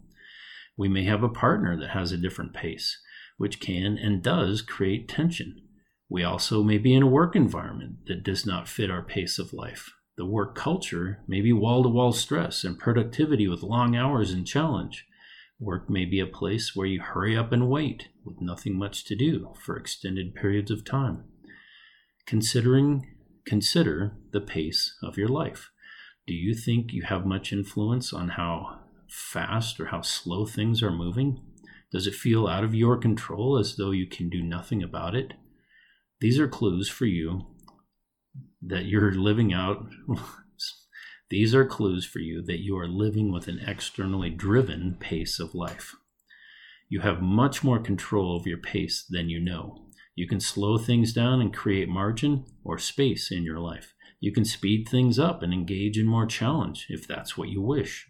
We 0.76 0.88
may 0.88 1.04
have 1.04 1.22
a 1.22 1.28
partner 1.28 1.78
that 1.78 1.90
has 1.90 2.12
a 2.12 2.16
different 2.16 2.52
pace, 2.52 2.98
which 3.36 3.60
can 3.60 3.96
and 3.96 4.22
does 4.22 4.62
create 4.62 5.08
tension. 5.08 5.62
We 6.08 6.22
also 6.22 6.62
may 6.62 6.78
be 6.78 6.94
in 6.94 7.02
a 7.02 7.08
work 7.08 7.34
environment 7.34 8.06
that 8.06 8.24
does 8.24 8.44
not 8.44 8.68
fit 8.68 8.90
our 8.90 9.02
pace 9.02 9.38
of 9.38 9.52
life. 9.52 9.90
The 10.16 10.26
work 10.26 10.54
culture 10.54 11.20
may 11.26 11.40
be 11.40 11.52
wall 11.52 11.82
to 11.82 11.88
wall 11.88 12.12
stress 12.12 12.62
and 12.62 12.78
productivity 12.78 13.48
with 13.48 13.62
long 13.62 13.96
hours 13.96 14.30
and 14.30 14.46
challenge. 14.46 15.06
Work 15.58 15.88
may 15.88 16.04
be 16.04 16.20
a 16.20 16.26
place 16.26 16.72
where 16.74 16.86
you 16.86 17.00
hurry 17.00 17.36
up 17.36 17.52
and 17.52 17.68
wait 17.68 18.08
with 18.24 18.40
nothing 18.40 18.78
much 18.78 19.04
to 19.06 19.16
do 19.16 19.54
for 19.60 19.76
extended 19.76 20.34
periods 20.34 20.70
of 20.70 20.84
time. 20.84 21.24
Considering 22.26 23.06
consider 23.44 24.16
the 24.32 24.40
pace 24.40 24.96
of 25.02 25.18
your 25.18 25.28
life. 25.28 25.70
Do 26.26 26.34
you 26.34 26.54
think 26.54 26.92
you 26.92 27.02
have 27.02 27.26
much 27.26 27.52
influence 27.52 28.12
on 28.12 28.30
how 28.30 28.83
fast 29.08 29.80
or 29.80 29.86
how 29.86 30.00
slow 30.00 30.46
things 30.46 30.82
are 30.82 30.90
moving? 30.90 31.40
Does 31.92 32.06
it 32.06 32.14
feel 32.14 32.46
out 32.46 32.64
of 32.64 32.74
your 32.74 32.96
control 32.96 33.58
as 33.58 33.76
though 33.76 33.92
you 33.92 34.06
can 34.06 34.28
do 34.28 34.42
nothing 34.42 34.82
about 34.82 35.14
it? 35.14 35.34
These 36.20 36.38
are 36.38 36.48
clues 36.48 36.88
for 36.88 37.06
you 37.06 37.46
that 38.62 38.86
you're 38.86 39.12
living 39.12 39.52
out. 39.52 39.86
These 41.30 41.54
are 41.54 41.64
clues 41.64 42.04
for 42.04 42.18
you 42.18 42.42
that 42.42 42.60
you 42.60 42.76
are 42.78 42.88
living 42.88 43.32
with 43.32 43.48
an 43.48 43.60
externally 43.66 44.30
driven 44.30 44.96
pace 44.98 45.38
of 45.38 45.54
life. 45.54 45.94
You 46.88 47.00
have 47.00 47.22
much 47.22 47.64
more 47.64 47.78
control 47.78 48.32
over 48.32 48.48
your 48.48 48.58
pace 48.58 49.04
than 49.08 49.28
you 49.28 49.40
know. 49.40 49.86
You 50.14 50.28
can 50.28 50.40
slow 50.40 50.78
things 50.78 51.12
down 51.12 51.40
and 51.40 51.52
create 51.52 51.88
margin 51.88 52.44
or 52.62 52.78
space 52.78 53.32
in 53.32 53.42
your 53.42 53.58
life. 53.58 53.94
You 54.20 54.32
can 54.32 54.44
speed 54.44 54.88
things 54.88 55.18
up 55.18 55.42
and 55.42 55.52
engage 55.52 55.98
in 55.98 56.06
more 56.06 56.26
challenge 56.26 56.86
if 56.88 57.06
that's 57.06 57.36
what 57.36 57.48
you 57.48 57.60
wish. 57.60 58.08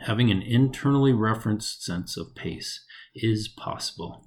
Having 0.00 0.30
an 0.30 0.42
internally 0.42 1.12
referenced 1.12 1.84
sense 1.84 2.16
of 2.16 2.34
pace 2.34 2.84
is 3.14 3.48
possible. 3.48 4.26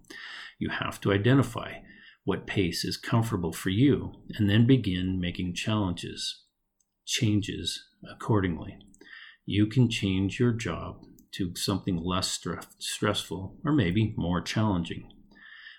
You 0.59 0.69
have 0.69 0.99
to 1.01 1.11
identify 1.11 1.75
what 2.23 2.45
pace 2.45 2.83
is 2.83 2.97
comfortable 2.97 3.53
for 3.53 3.69
you 3.69 4.13
and 4.35 4.49
then 4.49 4.67
begin 4.67 5.19
making 5.19 5.55
challenges, 5.55 6.43
changes 7.05 7.83
accordingly. 8.09 8.77
You 9.45 9.65
can 9.65 9.89
change 9.89 10.39
your 10.39 10.51
job 10.51 11.03
to 11.33 11.55
something 11.55 11.97
less 11.97 12.39
stressful 12.77 13.57
or 13.65 13.71
maybe 13.71 14.13
more 14.17 14.41
challenging. 14.41 15.09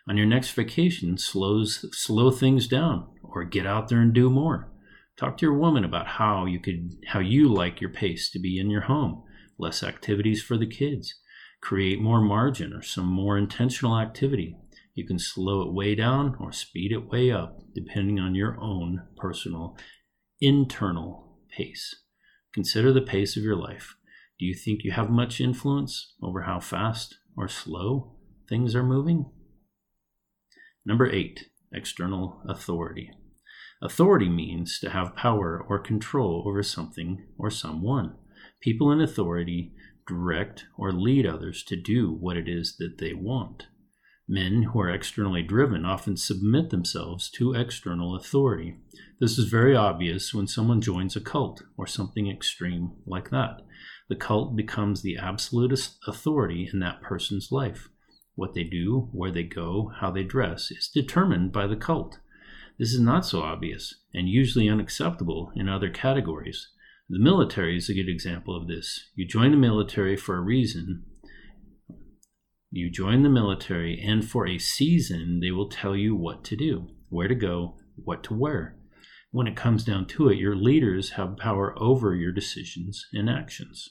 On 0.08 0.16
your 0.16 0.26
next 0.26 0.50
vacation, 0.52 1.16
slows, 1.16 1.84
slow 1.96 2.30
things 2.30 2.66
down 2.66 3.06
or 3.22 3.44
get 3.44 3.66
out 3.66 3.88
there 3.88 4.00
and 4.00 4.12
do 4.12 4.28
more. 4.28 4.68
Talk 5.16 5.36
to 5.36 5.46
your 5.46 5.54
woman 5.54 5.84
about 5.84 6.06
how 6.06 6.46
you 6.46 6.58
could 6.58 6.96
how 7.06 7.20
you 7.20 7.52
like 7.52 7.80
your 7.80 7.90
pace 7.90 8.30
to 8.30 8.40
be 8.40 8.58
in 8.58 8.70
your 8.70 8.82
home. 8.82 9.22
Less 9.62 9.84
activities 9.84 10.42
for 10.42 10.58
the 10.58 10.66
kids. 10.66 11.14
Create 11.60 12.00
more 12.00 12.20
margin 12.20 12.72
or 12.72 12.82
some 12.82 13.06
more 13.06 13.38
intentional 13.38 13.96
activity. 13.96 14.56
You 14.96 15.06
can 15.06 15.20
slow 15.20 15.62
it 15.62 15.72
way 15.72 15.94
down 15.94 16.34
or 16.40 16.50
speed 16.50 16.90
it 16.90 17.08
way 17.08 17.30
up 17.30 17.60
depending 17.72 18.18
on 18.18 18.34
your 18.34 18.60
own 18.60 19.06
personal 19.16 19.78
internal 20.40 21.38
pace. 21.56 21.94
Consider 22.52 22.92
the 22.92 23.02
pace 23.02 23.36
of 23.36 23.44
your 23.44 23.54
life. 23.54 23.94
Do 24.36 24.46
you 24.46 24.54
think 24.56 24.82
you 24.82 24.90
have 24.90 25.10
much 25.10 25.40
influence 25.40 26.16
over 26.20 26.42
how 26.42 26.58
fast 26.58 27.18
or 27.36 27.46
slow 27.46 28.16
things 28.48 28.74
are 28.74 28.82
moving? 28.82 29.30
Number 30.84 31.08
eight, 31.08 31.50
external 31.72 32.42
authority. 32.48 33.12
Authority 33.80 34.28
means 34.28 34.80
to 34.80 34.90
have 34.90 35.14
power 35.14 35.64
or 35.68 35.78
control 35.78 36.42
over 36.48 36.64
something 36.64 37.28
or 37.38 37.48
someone. 37.48 38.16
People 38.62 38.92
in 38.92 39.00
authority 39.00 39.72
direct 40.06 40.66
or 40.78 40.92
lead 40.92 41.26
others 41.26 41.64
to 41.64 41.76
do 41.76 42.12
what 42.12 42.36
it 42.36 42.48
is 42.48 42.76
that 42.78 42.98
they 42.98 43.12
want. 43.12 43.66
Men 44.28 44.62
who 44.62 44.80
are 44.80 44.88
externally 44.88 45.42
driven 45.42 45.84
often 45.84 46.16
submit 46.16 46.70
themselves 46.70 47.28
to 47.32 47.54
external 47.54 48.14
authority. 48.14 48.76
This 49.20 49.36
is 49.36 49.48
very 49.48 49.74
obvious 49.74 50.32
when 50.32 50.46
someone 50.46 50.80
joins 50.80 51.16
a 51.16 51.20
cult 51.20 51.64
or 51.76 51.88
something 51.88 52.30
extreme 52.30 52.92
like 53.04 53.30
that. 53.30 53.62
The 54.08 54.16
cult 54.16 54.54
becomes 54.54 55.02
the 55.02 55.16
absolute 55.16 55.72
authority 56.06 56.70
in 56.72 56.78
that 56.78 57.02
person's 57.02 57.50
life. 57.50 57.88
What 58.36 58.54
they 58.54 58.64
do, 58.64 59.08
where 59.12 59.32
they 59.32 59.42
go, 59.42 59.92
how 60.00 60.12
they 60.12 60.22
dress 60.22 60.70
is 60.70 60.88
determined 60.88 61.52
by 61.52 61.66
the 61.66 61.76
cult. 61.76 62.20
This 62.78 62.92
is 62.92 63.00
not 63.00 63.26
so 63.26 63.42
obvious 63.42 63.94
and 64.14 64.28
usually 64.28 64.68
unacceptable 64.68 65.52
in 65.56 65.68
other 65.68 65.90
categories. 65.90 66.68
The 67.12 67.18
military 67.18 67.76
is 67.76 67.90
a 67.90 67.94
good 67.94 68.08
example 68.08 68.56
of 68.56 68.66
this. 68.66 69.10
You 69.14 69.26
join 69.26 69.50
the 69.50 69.58
military 69.58 70.16
for 70.16 70.34
a 70.34 70.40
reason. 70.40 71.04
You 72.70 72.88
join 72.88 73.22
the 73.22 73.28
military, 73.28 74.00
and 74.00 74.26
for 74.26 74.46
a 74.46 74.56
season, 74.56 75.40
they 75.40 75.50
will 75.50 75.68
tell 75.68 75.94
you 75.94 76.16
what 76.16 76.42
to 76.44 76.56
do, 76.56 76.88
where 77.10 77.28
to 77.28 77.34
go, 77.34 77.76
what 78.02 78.24
to 78.24 78.34
wear. 78.34 78.78
When 79.30 79.46
it 79.46 79.56
comes 79.56 79.84
down 79.84 80.06
to 80.06 80.30
it, 80.30 80.38
your 80.38 80.56
leaders 80.56 81.10
have 81.10 81.36
power 81.36 81.74
over 81.78 82.14
your 82.14 82.32
decisions 82.32 83.06
and 83.12 83.28
actions. 83.28 83.90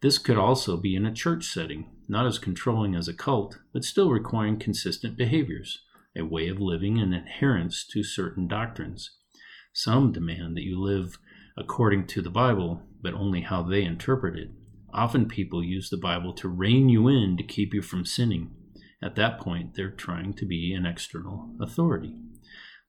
This 0.00 0.16
could 0.16 0.38
also 0.38 0.78
be 0.78 0.96
in 0.96 1.04
a 1.04 1.12
church 1.12 1.44
setting, 1.44 1.90
not 2.08 2.24
as 2.24 2.38
controlling 2.38 2.94
as 2.94 3.08
a 3.08 3.14
cult, 3.14 3.58
but 3.74 3.84
still 3.84 4.08
requiring 4.08 4.58
consistent 4.58 5.18
behaviors 5.18 5.82
a 6.16 6.24
way 6.24 6.48
of 6.48 6.58
living 6.60 6.98
and 6.98 7.14
adherence 7.14 7.86
to 7.88 8.02
certain 8.02 8.48
doctrines. 8.48 9.18
Some 9.74 10.12
demand 10.12 10.56
that 10.56 10.64
you 10.64 10.80
live 10.80 11.18
according 11.58 12.06
to 12.06 12.22
the 12.22 12.30
Bible, 12.30 12.82
but 13.02 13.14
only 13.14 13.42
how 13.42 13.62
they 13.62 13.82
interpret 13.82 14.38
it. 14.38 14.50
Often 14.94 15.28
people 15.28 15.62
use 15.62 15.90
the 15.90 15.96
Bible 15.96 16.32
to 16.34 16.48
rein 16.48 16.88
you 16.88 17.08
in 17.08 17.36
to 17.36 17.42
keep 17.42 17.74
you 17.74 17.82
from 17.82 18.06
sinning. 18.06 18.52
At 19.02 19.16
that 19.16 19.38
point, 19.38 19.74
they're 19.74 19.90
trying 19.90 20.34
to 20.34 20.46
be 20.46 20.72
an 20.72 20.86
external 20.86 21.54
authority. 21.60 22.14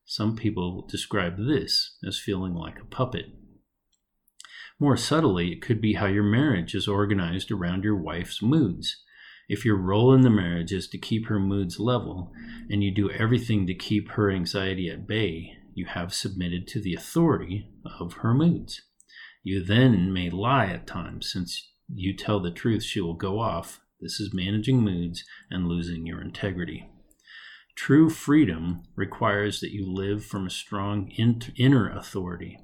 Some 0.05 0.35
people 0.35 0.87
describe 0.89 1.37
this 1.37 1.97
as 2.07 2.19
feeling 2.19 2.53
like 2.53 2.79
a 2.79 2.85
puppet. 2.85 3.25
More 4.79 4.97
subtly, 4.97 5.51
it 5.51 5.61
could 5.61 5.81
be 5.81 5.95
how 5.95 6.07
your 6.07 6.23
marriage 6.23 6.73
is 6.73 6.87
organized 6.87 7.51
around 7.51 7.83
your 7.83 7.97
wife's 7.97 8.41
moods. 8.41 9.03
If 9.49 9.65
your 9.65 9.75
role 9.75 10.13
in 10.13 10.21
the 10.21 10.29
marriage 10.29 10.71
is 10.71 10.87
to 10.89 10.97
keep 10.97 11.27
her 11.27 11.39
moods 11.39 11.79
level, 11.79 12.31
and 12.69 12.83
you 12.83 12.91
do 12.93 13.11
everything 13.11 13.67
to 13.67 13.73
keep 13.73 14.11
her 14.11 14.31
anxiety 14.31 14.89
at 14.89 15.07
bay, 15.07 15.58
you 15.79 15.85
have 15.85 16.13
submitted 16.13 16.67
to 16.67 16.81
the 16.81 16.93
authority 16.93 17.65
of 17.99 18.13
her 18.15 18.33
moods. 18.33 18.81
You 19.43 19.63
then 19.63 20.11
may 20.11 20.29
lie 20.29 20.65
at 20.65 20.85
times, 20.85 21.31
since 21.31 21.71
you 21.87 22.13
tell 22.13 22.41
the 22.41 22.51
truth, 22.51 22.83
she 22.83 22.99
will 22.99 23.13
go 23.13 23.39
off. 23.39 23.79
This 24.01 24.19
is 24.19 24.33
managing 24.33 24.81
moods 24.81 25.23
and 25.49 25.67
losing 25.67 26.05
your 26.05 26.21
integrity. 26.21 26.89
True 27.75 28.09
freedom 28.09 28.83
requires 28.97 29.61
that 29.61 29.71
you 29.71 29.89
live 29.89 30.25
from 30.25 30.45
a 30.45 30.49
strong 30.49 31.09
inner 31.57 31.89
authority. 31.89 32.59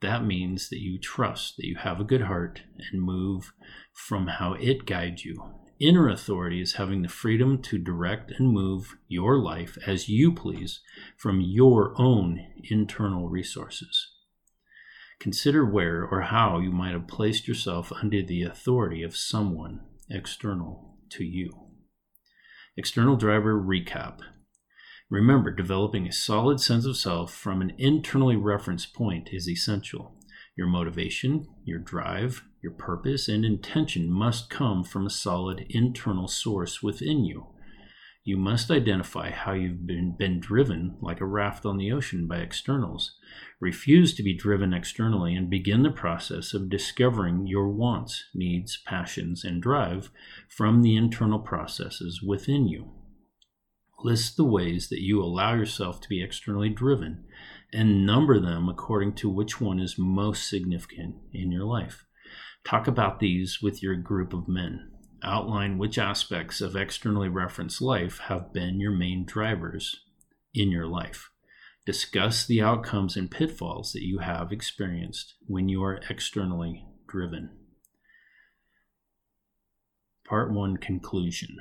That 0.00 0.24
means 0.24 0.68
that 0.68 0.80
you 0.80 0.98
trust 0.98 1.56
that 1.56 1.66
you 1.66 1.76
have 1.76 2.00
a 2.00 2.04
good 2.04 2.22
heart 2.22 2.62
and 2.90 3.00
move 3.00 3.52
from 3.92 4.26
how 4.26 4.54
it 4.54 4.84
guides 4.84 5.24
you 5.24 5.44
Inner 5.80 6.08
authority 6.08 6.60
is 6.60 6.74
having 6.74 7.02
the 7.02 7.08
freedom 7.08 7.62
to 7.62 7.78
direct 7.78 8.32
and 8.32 8.50
move 8.50 8.96
your 9.06 9.38
life 9.38 9.78
as 9.86 10.08
you 10.08 10.32
please 10.32 10.80
from 11.16 11.40
your 11.40 11.94
own 11.96 12.44
internal 12.64 13.28
resources. 13.28 14.08
Consider 15.20 15.64
where 15.64 16.04
or 16.04 16.22
how 16.22 16.58
you 16.58 16.72
might 16.72 16.94
have 16.94 17.06
placed 17.06 17.46
yourself 17.46 17.92
under 18.02 18.22
the 18.22 18.42
authority 18.42 19.04
of 19.04 19.16
someone 19.16 19.80
external 20.10 20.96
to 21.10 21.22
you. 21.22 21.68
External 22.76 23.16
driver 23.16 23.54
recap. 23.60 24.18
Remember, 25.08 25.52
developing 25.52 26.08
a 26.08 26.12
solid 26.12 26.60
sense 26.60 26.86
of 26.86 26.96
self 26.96 27.32
from 27.32 27.62
an 27.62 27.72
internally 27.78 28.36
referenced 28.36 28.94
point 28.94 29.30
is 29.32 29.48
essential. 29.48 30.14
Your 30.56 30.66
motivation, 30.66 31.46
your 31.64 31.78
drive, 31.78 32.42
your 32.62 32.72
purpose, 32.72 33.28
and 33.28 33.44
intention 33.44 34.10
must 34.10 34.50
come 34.50 34.84
from 34.84 35.06
a 35.06 35.10
solid 35.10 35.66
internal 35.68 36.28
source 36.28 36.82
within 36.82 37.24
you. 37.24 37.48
You 38.24 38.36
must 38.36 38.70
identify 38.70 39.30
how 39.30 39.52
you've 39.52 39.86
been, 39.86 40.14
been 40.18 40.38
driven 40.38 40.98
like 41.00 41.22
a 41.22 41.26
raft 41.26 41.64
on 41.64 41.78
the 41.78 41.90
ocean 41.90 42.26
by 42.26 42.40
externals. 42.40 43.14
Refuse 43.58 44.14
to 44.14 44.22
be 44.22 44.36
driven 44.36 44.74
externally 44.74 45.34
and 45.34 45.48
begin 45.48 45.82
the 45.82 45.90
process 45.90 46.52
of 46.52 46.68
discovering 46.68 47.46
your 47.46 47.70
wants, 47.70 48.24
needs, 48.34 48.82
passions, 48.84 49.44
and 49.44 49.62
drive 49.62 50.10
from 50.48 50.82
the 50.82 50.94
internal 50.94 51.38
processes 51.38 52.20
within 52.22 52.68
you. 52.68 52.90
List 54.04 54.36
the 54.36 54.44
ways 54.44 54.90
that 54.90 55.00
you 55.00 55.22
allow 55.22 55.54
yourself 55.54 56.00
to 56.02 56.08
be 56.08 56.22
externally 56.22 56.68
driven 56.68 57.24
and 57.72 58.04
number 58.04 58.38
them 58.38 58.68
according 58.68 59.14
to 59.14 59.30
which 59.30 59.58
one 59.58 59.80
is 59.80 59.96
most 59.98 60.48
significant 60.48 61.16
in 61.32 61.50
your 61.50 61.64
life. 61.64 62.04
Talk 62.64 62.86
about 62.86 63.20
these 63.20 63.60
with 63.62 63.82
your 63.82 63.96
group 63.96 64.32
of 64.32 64.48
men. 64.48 64.90
Outline 65.22 65.78
which 65.78 65.98
aspects 65.98 66.60
of 66.60 66.76
externally 66.76 67.28
referenced 67.28 67.80
life 67.80 68.18
have 68.18 68.52
been 68.52 68.78
your 68.78 68.92
main 68.92 69.24
drivers 69.24 70.04
in 70.54 70.70
your 70.70 70.86
life. 70.86 71.30
Discuss 71.86 72.46
the 72.46 72.60
outcomes 72.60 73.16
and 73.16 73.30
pitfalls 73.30 73.92
that 73.92 74.06
you 74.06 74.18
have 74.18 74.52
experienced 74.52 75.34
when 75.46 75.68
you 75.68 75.82
are 75.82 76.00
externally 76.08 76.84
driven. 77.08 77.50
Part 80.26 80.52
1 80.52 80.76
Conclusion 80.76 81.56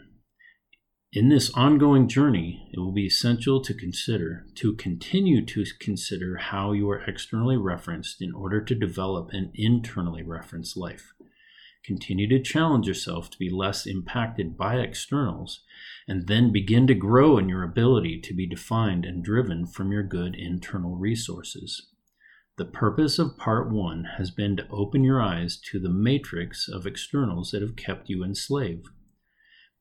in 1.14 1.30
this 1.30 1.49
ongoing 1.51 2.08
journey, 2.10 2.70
it 2.74 2.80
will 2.80 2.91
be 2.91 3.05
essential 3.05 3.62
to 3.62 3.74
consider, 3.74 4.45
to 4.55 4.76
continue 4.76 5.45
to 5.45 5.64
consider 5.80 6.38
how 6.38 6.74
you 6.74 6.89
are 6.89 7.01
externally 7.03 7.55
referenced 7.55 8.22
in 8.22 8.34
order 8.34 8.62
to 8.62 8.76
develop 8.76 9.30
an 9.32 9.51
internally 9.55 10.22
referenced 10.22 10.76
life. 10.76 11.14
Continue 11.86 12.28
to 12.28 12.43
challenge 12.43 12.86
yourself 12.86 13.30
to 13.30 13.39
be 13.39 13.49
less 13.49 13.86
impacted 13.86 14.58
by 14.58 14.76
externals, 14.76 15.64
and 16.10 16.28
then 16.28 16.51
begin 16.51 16.86
to 16.88 16.93
grow 16.93 17.38
in 17.38 17.47
your 17.47 17.64
ability 17.64 18.20
to 18.20 18.34
be 18.34 18.45
defined 18.45 19.05
and 19.05 19.24
driven 19.24 19.66
from 19.66 19.93
your 19.93 20.03
good 20.03 20.36
internal 20.36 20.97
resources. 20.97 21.88
The 22.58 22.66
purpose 22.66 23.18
of 23.18 23.38
part 23.38 23.72
one 23.72 24.03
has 24.18 24.32
been 24.32 24.58
to 24.58 24.68
open 24.70 25.05
your 25.05 25.22
eyes 25.22 25.58
to 25.72 25.80
the 25.80 25.89
matrix 25.89 26.68
of 26.68 26.86
externals 26.86 27.51
that 27.51 27.62
have 27.62 27.78
kept 27.78 28.10
you 28.10 28.24
enslaved. 28.24 28.88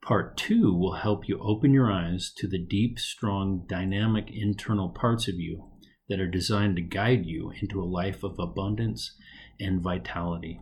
Part 0.07 0.37
two 0.37 0.73
will 0.73 0.95
help 0.95 1.27
you 1.27 1.37
open 1.43 1.73
your 1.73 1.91
eyes 1.91 2.33
to 2.37 2.47
the 2.47 2.65
deep, 2.65 2.97
strong, 2.97 3.67
dynamic 3.69 4.31
internal 4.33 4.89
parts 4.89 5.27
of 5.27 5.35
you 5.35 5.73
that 6.09 6.21
are 6.21 6.31
designed 6.31 6.77
to 6.77 6.83
guide 6.83 7.27
you 7.27 7.51
into 7.61 7.83
a 7.83 7.91
life 7.91 8.23
of 8.23 8.39
abundance 8.39 9.17
and 9.59 9.83
vitality. 9.83 10.61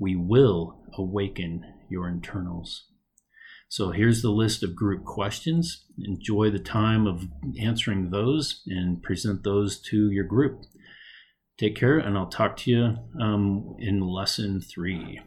We 0.00 0.16
will 0.16 0.82
awaken 0.98 1.62
your 1.88 2.08
internals. 2.08 2.88
So 3.68 3.92
here's 3.92 4.20
the 4.20 4.32
list 4.32 4.64
of 4.64 4.74
group 4.74 5.04
questions. 5.04 5.86
Enjoy 5.96 6.50
the 6.50 6.58
time 6.58 7.06
of 7.06 7.28
answering 7.60 8.10
those 8.10 8.62
and 8.66 9.00
present 9.00 9.44
those 9.44 9.80
to 9.90 10.10
your 10.10 10.24
group. 10.24 10.60
Take 11.56 11.76
care, 11.76 11.98
and 11.98 12.18
I'll 12.18 12.26
talk 12.26 12.56
to 12.58 12.70
you 12.72 12.96
um, 13.22 13.76
in 13.78 14.00
lesson 14.00 14.60
three. 14.60 15.20